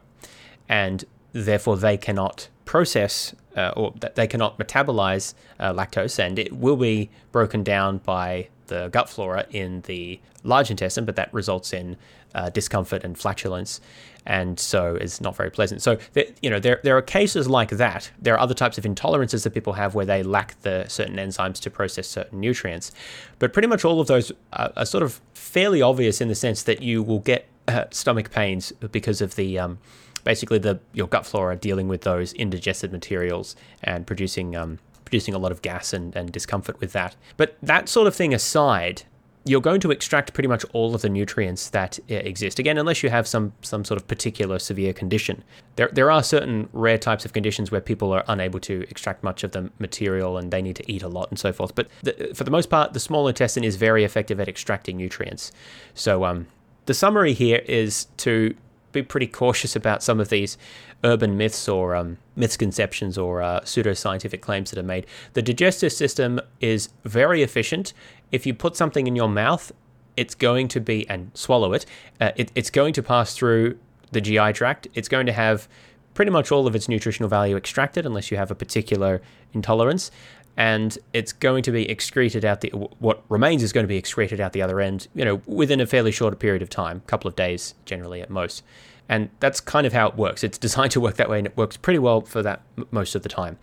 and 0.70 1.04
therefore 1.32 1.76
they 1.76 1.98
cannot 1.98 2.48
process 2.64 3.34
uh, 3.56 3.72
or 3.76 3.92
they 4.14 4.28
cannot 4.28 4.56
metabolize 4.58 5.34
uh, 5.58 5.72
lactose, 5.72 6.18
and 6.18 6.38
it 6.38 6.52
will 6.52 6.76
be 6.76 7.10
broken 7.32 7.64
down 7.64 7.98
by 7.98 8.48
the 8.68 8.88
gut 8.92 9.08
flora 9.08 9.44
in 9.50 9.80
the 9.82 10.20
large 10.44 10.70
intestine, 10.70 11.04
but 11.04 11.16
that 11.16 11.34
results 11.34 11.72
in 11.72 11.96
uh, 12.36 12.48
discomfort 12.50 13.02
and 13.02 13.18
flatulence, 13.18 13.80
and 14.24 14.60
so 14.60 14.94
is 14.94 15.20
not 15.20 15.34
very 15.36 15.50
pleasant. 15.50 15.82
So, 15.82 15.98
you 16.40 16.48
know, 16.48 16.60
there 16.60 16.78
there 16.84 16.96
are 16.96 17.02
cases 17.02 17.48
like 17.48 17.70
that. 17.70 18.12
There 18.22 18.34
are 18.34 18.40
other 18.40 18.54
types 18.54 18.78
of 18.78 18.84
intolerances 18.84 19.42
that 19.42 19.50
people 19.50 19.72
have 19.72 19.96
where 19.96 20.06
they 20.06 20.22
lack 20.22 20.60
the 20.62 20.86
certain 20.86 21.16
enzymes 21.16 21.58
to 21.62 21.70
process 21.70 22.06
certain 22.06 22.38
nutrients, 22.38 22.92
but 23.40 23.52
pretty 23.52 23.66
much 23.66 23.84
all 23.84 24.00
of 24.00 24.06
those 24.06 24.30
are, 24.52 24.72
are 24.76 24.86
sort 24.86 25.02
of 25.02 25.20
fairly 25.34 25.82
obvious 25.82 26.20
in 26.20 26.28
the 26.28 26.36
sense 26.36 26.62
that 26.62 26.80
you 26.82 27.02
will 27.02 27.18
get 27.18 27.48
uh, 27.66 27.84
stomach 27.90 28.30
pains 28.30 28.72
because 28.92 29.20
of 29.20 29.34
the 29.34 29.58
um, 29.58 29.78
basically 30.24 30.58
the 30.58 30.80
your 30.92 31.08
gut 31.08 31.26
flora 31.26 31.56
dealing 31.56 31.88
with 31.88 32.02
those 32.02 32.32
indigested 32.34 32.92
materials 32.92 33.56
and 33.82 34.06
producing 34.06 34.56
um, 34.56 34.78
producing 35.04 35.34
a 35.34 35.38
lot 35.38 35.52
of 35.52 35.60
gas 35.62 35.92
and, 35.92 36.14
and 36.14 36.32
discomfort 36.32 36.78
with 36.80 36.92
that. 36.92 37.16
But 37.36 37.56
that 37.62 37.88
sort 37.88 38.06
of 38.06 38.14
thing 38.14 38.32
aside, 38.32 39.02
you're 39.44 39.60
going 39.60 39.80
to 39.80 39.90
extract 39.90 40.32
pretty 40.34 40.48
much 40.48 40.64
all 40.72 40.94
of 40.94 41.02
the 41.02 41.08
nutrients 41.08 41.70
that 41.70 41.98
uh, 42.10 42.14
exist. 42.14 42.58
Again, 42.58 42.78
unless 42.78 43.02
you 43.02 43.10
have 43.10 43.26
some 43.26 43.52
some 43.62 43.84
sort 43.84 44.00
of 44.00 44.06
particular 44.06 44.58
severe 44.58 44.92
condition. 44.92 45.42
There 45.76 45.90
there 45.92 46.10
are 46.10 46.22
certain 46.22 46.68
rare 46.72 46.98
types 46.98 47.24
of 47.24 47.32
conditions 47.32 47.70
where 47.70 47.80
people 47.80 48.12
are 48.12 48.24
unable 48.28 48.60
to 48.60 48.84
extract 48.88 49.24
much 49.24 49.42
of 49.42 49.52
the 49.52 49.70
material 49.78 50.38
and 50.38 50.50
they 50.50 50.62
need 50.62 50.76
to 50.76 50.92
eat 50.92 51.02
a 51.02 51.08
lot 51.08 51.28
and 51.30 51.38
so 51.38 51.52
forth. 51.52 51.74
But 51.74 51.88
the, 52.02 52.32
for 52.34 52.44
the 52.44 52.50
most 52.50 52.70
part, 52.70 52.92
the 52.92 53.00
small 53.00 53.26
intestine 53.28 53.64
is 53.64 53.76
very 53.76 54.04
effective 54.04 54.38
at 54.40 54.48
extracting 54.48 54.96
nutrients. 54.96 55.52
So 55.94 56.24
um, 56.24 56.46
the 56.86 56.94
summary 56.94 57.32
here 57.32 57.62
is 57.66 58.06
to 58.18 58.54
be 58.92 59.02
pretty 59.02 59.26
cautious 59.26 59.76
about 59.76 60.02
some 60.02 60.20
of 60.20 60.28
these 60.28 60.58
urban 61.04 61.36
myths 61.36 61.68
or 61.68 61.94
um, 61.94 62.18
misconceptions 62.36 63.16
or 63.16 63.42
uh, 63.42 63.60
pseudoscientific 63.60 64.40
claims 64.40 64.70
that 64.70 64.78
are 64.78 64.84
made. 64.84 65.06
The 65.34 65.42
digestive 65.42 65.92
system 65.92 66.40
is 66.60 66.90
very 67.04 67.42
efficient. 67.42 67.92
If 68.32 68.46
you 68.46 68.54
put 68.54 68.76
something 68.76 69.06
in 69.06 69.16
your 69.16 69.28
mouth, 69.28 69.72
it's 70.16 70.34
going 70.34 70.68
to 70.68 70.80
be, 70.80 71.08
and 71.08 71.30
swallow 71.34 71.72
it, 71.72 71.86
uh, 72.20 72.32
it 72.36 72.52
it's 72.54 72.70
going 72.70 72.92
to 72.94 73.02
pass 73.02 73.34
through 73.34 73.78
the 74.12 74.20
GI 74.20 74.52
tract. 74.52 74.88
It's 74.94 75.08
going 75.08 75.26
to 75.26 75.32
have 75.32 75.68
pretty 76.14 76.30
much 76.30 76.50
all 76.50 76.66
of 76.66 76.74
its 76.74 76.88
nutritional 76.88 77.28
value 77.28 77.56
extracted, 77.56 78.04
unless 78.04 78.30
you 78.30 78.36
have 78.36 78.50
a 78.50 78.54
particular 78.54 79.22
intolerance 79.52 80.10
and 80.56 80.98
it's 81.12 81.32
going 81.32 81.62
to 81.62 81.70
be 81.70 81.88
excreted 81.88 82.44
out 82.44 82.60
the 82.60 82.68
what 82.70 83.22
remains 83.28 83.62
is 83.62 83.72
going 83.72 83.84
to 83.84 83.88
be 83.88 83.96
excreted 83.96 84.40
out 84.40 84.52
the 84.52 84.62
other 84.62 84.80
end 84.80 85.08
you 85.14 85.24
know 85.24 85.40
within 85.46 85.80
a 85.80 85.86
fairly 85.86 86.10
short 86.10 86.38
period 86.38 86.62
of 86.62 86.68
time 86.68 86.98
a 86.98 87.08
couple 87.08 87.28
of 87.28 87.36
days 87.36 87.74
generally 87.84 88.20
at 88.20 88.30
most. 88.30 88.62
And 89.08 89.28
that's 89.40 89.60
kind 89.60 89.88
of 89.88 89.92
how 89.92 90.06
it 90.06 90.14
works. 90.14 90.44
It's 90.44 90.56
designed 90.68 90.92
to 90.92 91.00
work 91.00 91.16
that 91.16 91.28
way 91.28 91.38
and 91.38 91.46
it 91.46 91.56
works 91.56 91.76
pretty 91.76 91.98
well 91.98 92.20
for 92.20 92.42
that 92.42 92.62
most 92.92 93.16
of 93.16 93.22
the 93.22 93.28
time. 93.28 93.58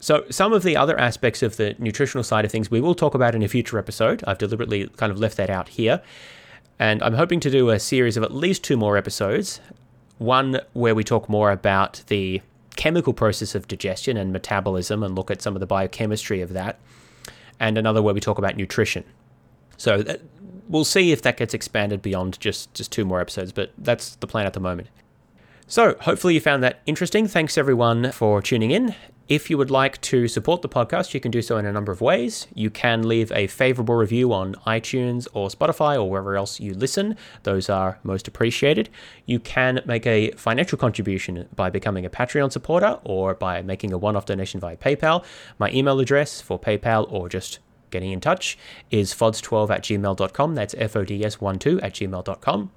So 0.00 0.24
some 0.30 0.52
of 0.52 0.64
the 0.64 0.76
other 0.76 0.98
aspects 0.98 1.42
of 1.42 1.56
the 1.56 1.76
nutritional 1.78 2.24
side 2.24 2.44
of 2.44 2.50
things 2.50 2.70
we 2.70 2.80
will 2.80 2.94
talk 2.94 3.14
about 3.14 3.34
in 3.34 3.42
a 3.42 3.48
future 3.48 3.78
episode. 3.78 4.22
I've 4.26 4.36
deliberately 4.36 4.88
kind 4.96 5.10
of 5.10 5.18
left 5.18 5.36
that 5.38 5.48
out 5.48 5.70
here. 5.70 6.02
And 6.78 7.02
i'm 7.02 7.14
hoping 7.14 7.38
to 7.40 7.50
do 7.50 7.70
a 7.70 7.78
series 7.78 8.16
of 8.16 8.24
at 8.24 8.34
least 8.34 8.64
two 8.64 8.76
more 8.76 8.96
episodes. 8.96 9.60
One 10.18 10.60
where 10.72 10.94
we 10.94 11.04
talk 11.04 11.28
more 11.28 11.52
about 11.52 12.02
the 12.08 12.42
chemical 12.76 13.12
process 13.12 13.54
of 13.54 13.68
digestion 13.68 14.16
and 14.16 14.32
metabolism 14.32 15.02
and 15.02 15.14
look 15.14 15.30
at 15.30 15.42
some 15.42 15.54
of 15.54 15.60
the 15.60 15.66
biochemistry 15.66 16.40
of 16.40 16.52
that, 16.52 16.78
and 17.60 17.78
another 17.78 18.02
where 18.02 18.14
we 18.14 18.20
talk 18.20 18.38
about 18.38 18.56
nutrition. 18.56 19.04
So 19.76 20.02
that, 20.02 20.20
we'll 20.68 20.84
see 20.84 21.12
if 21.12 21.22
that 21.22 21.36
gets 21.36 21.54
expanded 21.54 22.02
beyond 22.02 22.38
just 22.40 22.72
just 22.74 22.92
two 22.92 23.04
more 23.04 23.20
episodes, 23.20 23.52
but 23.52 23.72
that's 23.78 24.16
the 24.16 24.26
plan 24.26 24.46
at 24.46 24.52
the 24.52 24.60
moment. 24.60 24.88
So, 25.66 25.96
hopefully, 26.00 26.34
you 26.34 26.40
found 26.40 26.62
that 26.64 26.80
interesting. 26.86 27.26
Thanks 27.26 27.56
everyone 27.56 28.12
for 28.12 28.42
tuning 28.42 28.72
in. 28.72 28.94
If 29.32 29.48
you 29.48 29.56
would 29.56 29.70
like 29.70 29.98
to 30.02 30.28
support 30.28 30.60
the 30.60 30.68
podcast, 30.68 31.14
you 31.14 31.20
can 31.20 31.30
do 31.30 31.40
so 31.40 31.56
in 31.56 31.64
a 31.64 31.72
number 31.72 31.90
of 31.90 32.02
ways. 32.02 32.48
You 32.54 32.68
can 32.68 33.08
leave 33.08 33.32
a 33.32 33.46
favorable 33.46 33.94
review 33.94 34.30
on 34.30 34.56
iTunes 34.66 35.26
or 35.32 35.48
Spotify 35.48 35.96
or 35.96 36.10
wherever 36.10 36.36
else 36.36 36.60
you 36.60 36.74
listen, 36.74 37.16
those 37.42 37.70
are 37.70 37.98
most 38.02 38.28
appreciated. 38.28 38.90
You 39.24 39.40
can 39.40 39.80
make 39.86 40.06
a 40.06 40.32
financial 40.32 40.76
contribution 40.76 41.48
by 41.56 41.70
becoming 41.70 42.04
a 42.04 42.10
Patreon 42.10 42.52
supporter 42.52 43.00
or 43.04 43.32
by 43.32 43.62
making 43.62 43.94
a 43.94 43.96
one 43.96 44.16
off 44.16 44.26
donation 44.26 44.60
via 44.60 44.76
PayPal. 44.76 45.24
My 45.58 45.70
email 45.70 45.98
address 45.98 46.42
for 46.42 46.60
PayPal 46.60 47.10
or 47.10 47.30
just 47.30 47.58
getting 47.90 48.12
in 48.12 48.20
touch 48.20 48.58
is 48.90 49.14
fods12 49.14 49.70
at 49.70 49.82
gmail.com. 49.82 50.54
That's 50.54 50.74
F 50.76 50.94
O 50.94 51.04
D 51.04 51.24
S 51.24 51.36
12 51.36 51.80
at 51.82 51.94
gmail.com. 51.94 52.70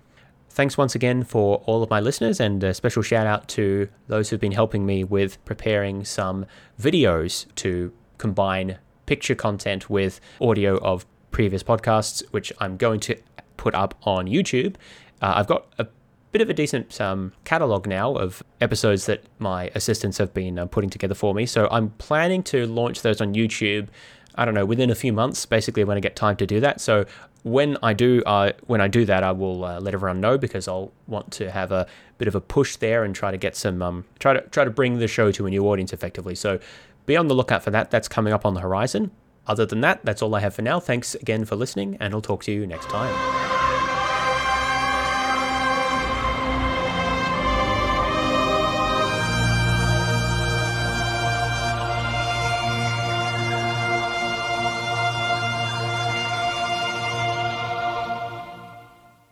Thanks 0.55 0.77
once 0.77 0.95
again 0.95 1.25
for 1.25 1.57
all 1.65 1.83
of 1.83 1.89
my 1.89 1.99
listeners, 1.99 2.39
and 2.39 2.63
a 2.63 2.73
special 2.73 3.01
shout 3.01 3.27
out 3.27 3.49
to 3.49 3.89
those 4.07 4.29
who've 4.29 4.39
been 4.39 4.53
helping 4.53 4.85
me 4.85 5.03
with 5.03 5.43
preparing 5.43 6.05
some 6.05 6.45
videos 6.79 7.53
to 7.55 7.91
combine 8.17 8.77
picture 9.05 9.35
content 9.35 9.89
with 9.89 10.21
audio 10.39 10.77
of 10.77 11.05
previous 11.31 11.61
podcasts, 11.61 12.23
which 12.31 12.53
I'm 12.57 12.77
going 12.77 13.01
to 13.01 13.17
put 13.57 13.75
up 13.75 13.95
on 14.03 14.27
YouTube. 14.27 14.77
Uh, 15.21 15.33
I've 15.35 15.47
got 15.47 15.67
a 15.77 15.87
bit 16.31 16.41
of 16.41 16.49
a 16.49 16.53
decent 16.53 17.01
um, 17.01 17.33
catalog 17.43 17.85
now 17.85 18.15
of 18.15 18.41
episodes 18.61 19.07
that 19.07 19.25
my 19.39 19.69
assistants 19.75 20.17
have 20.19 20.33
been 20.33 20.57
uh, 20.57 20.67
putting 20.67 20.89
together 20.89 21.15
for 21.15 21.33
me. 21.33 21.45
So 21.45 21.67
I'm 21.69 21.89
planning 21.97 22.43
to 22.43 22.65
launch 22.65 23.01
those 23.01 23.19
on 23.19 23.33
YouTube. 23.33 23.89
I 24.35 24.45
don't 24.45 24.53
know 24.53 24.65
within 24.65 24.89
a 24.89 24.95
few 24.95 25.11
months, 25.11 25.45
basically 25.45 25.83
when 25.83 25.97
I 25.97 25.99
get 25.99 26.15
time 26.15 26.37
to 26.37 26.45
do 26.45 26.61
that. 26.61 26.79
So 26.79 27.05
when 27.45 27.77
I 27.83 27.93
do 27.93 28.23
uh, 28.25 28.53
when 28.65 28.81
I 28.81 28.87
do 28.87 29.05
that, 29.05 29.23
I 29.23 29.31
will 29.31 29.63
uh, 29.63 29.79
let 29.79 29.93
everyone 29.93 30.19
know 30.19 30.35
because 30.35 30.67
I'll 30.67 30.91
want 31.05 31.31
to 31.33 31.51
have 31.51 31.71
a 31.71 31.85
bit 32.17 32.27
of 32.27 32.33
a 32.33 32.41
push 32.41 32.75
there 32.77 33.03
and 33.03 33.13
try 33.13 33.29
to 33.29 33.37
get 33.37 33.55
some 33.55 33.83
um, 33.83 34.05
try 34.17 34.33
to 34.33 34.41
try 34.49 34.63
to 34.63 34.71
bring 34.71 34.97
the 34.97 35.07
show 35.07 35.31
to 35.31 35.45
a 35.45 35.49
new 35.51 35.67
audience 35.67 35.93
effectively. 35.93 36.33
So 36.33 36.59
be 37.05 37.15
on 37.15 37.27
the 37.27 37.35
lookout 37.35 37.63
for 37.63 37.69
that. 37.69 37.91
That's 37.91 38.07
coming 38.07 38.33
up 38.33 38.47
on 38.47 38.55
the 38.55 38.61
horizon. 38.61 39.11
Other 39.45 39.67
than 39.67 39.81
that, 39.81 40.03
that's 40.03 40.23
all 40.23 40.33
I 40.33 40.39
have 40.39 40.55
for 40.55 40.63
now. 40.63 40.79
Thanks 40.79 41.13
again 41.13 41.45
for 41.45 41.55
listening, 41.55 41.97
and 41.99 42.15
I'll 42.15 42.21
talk 42.21 42.41
to 42.45 42.51
you 42.51 42.65
next 42.65 42.89
time. 42.89 43.64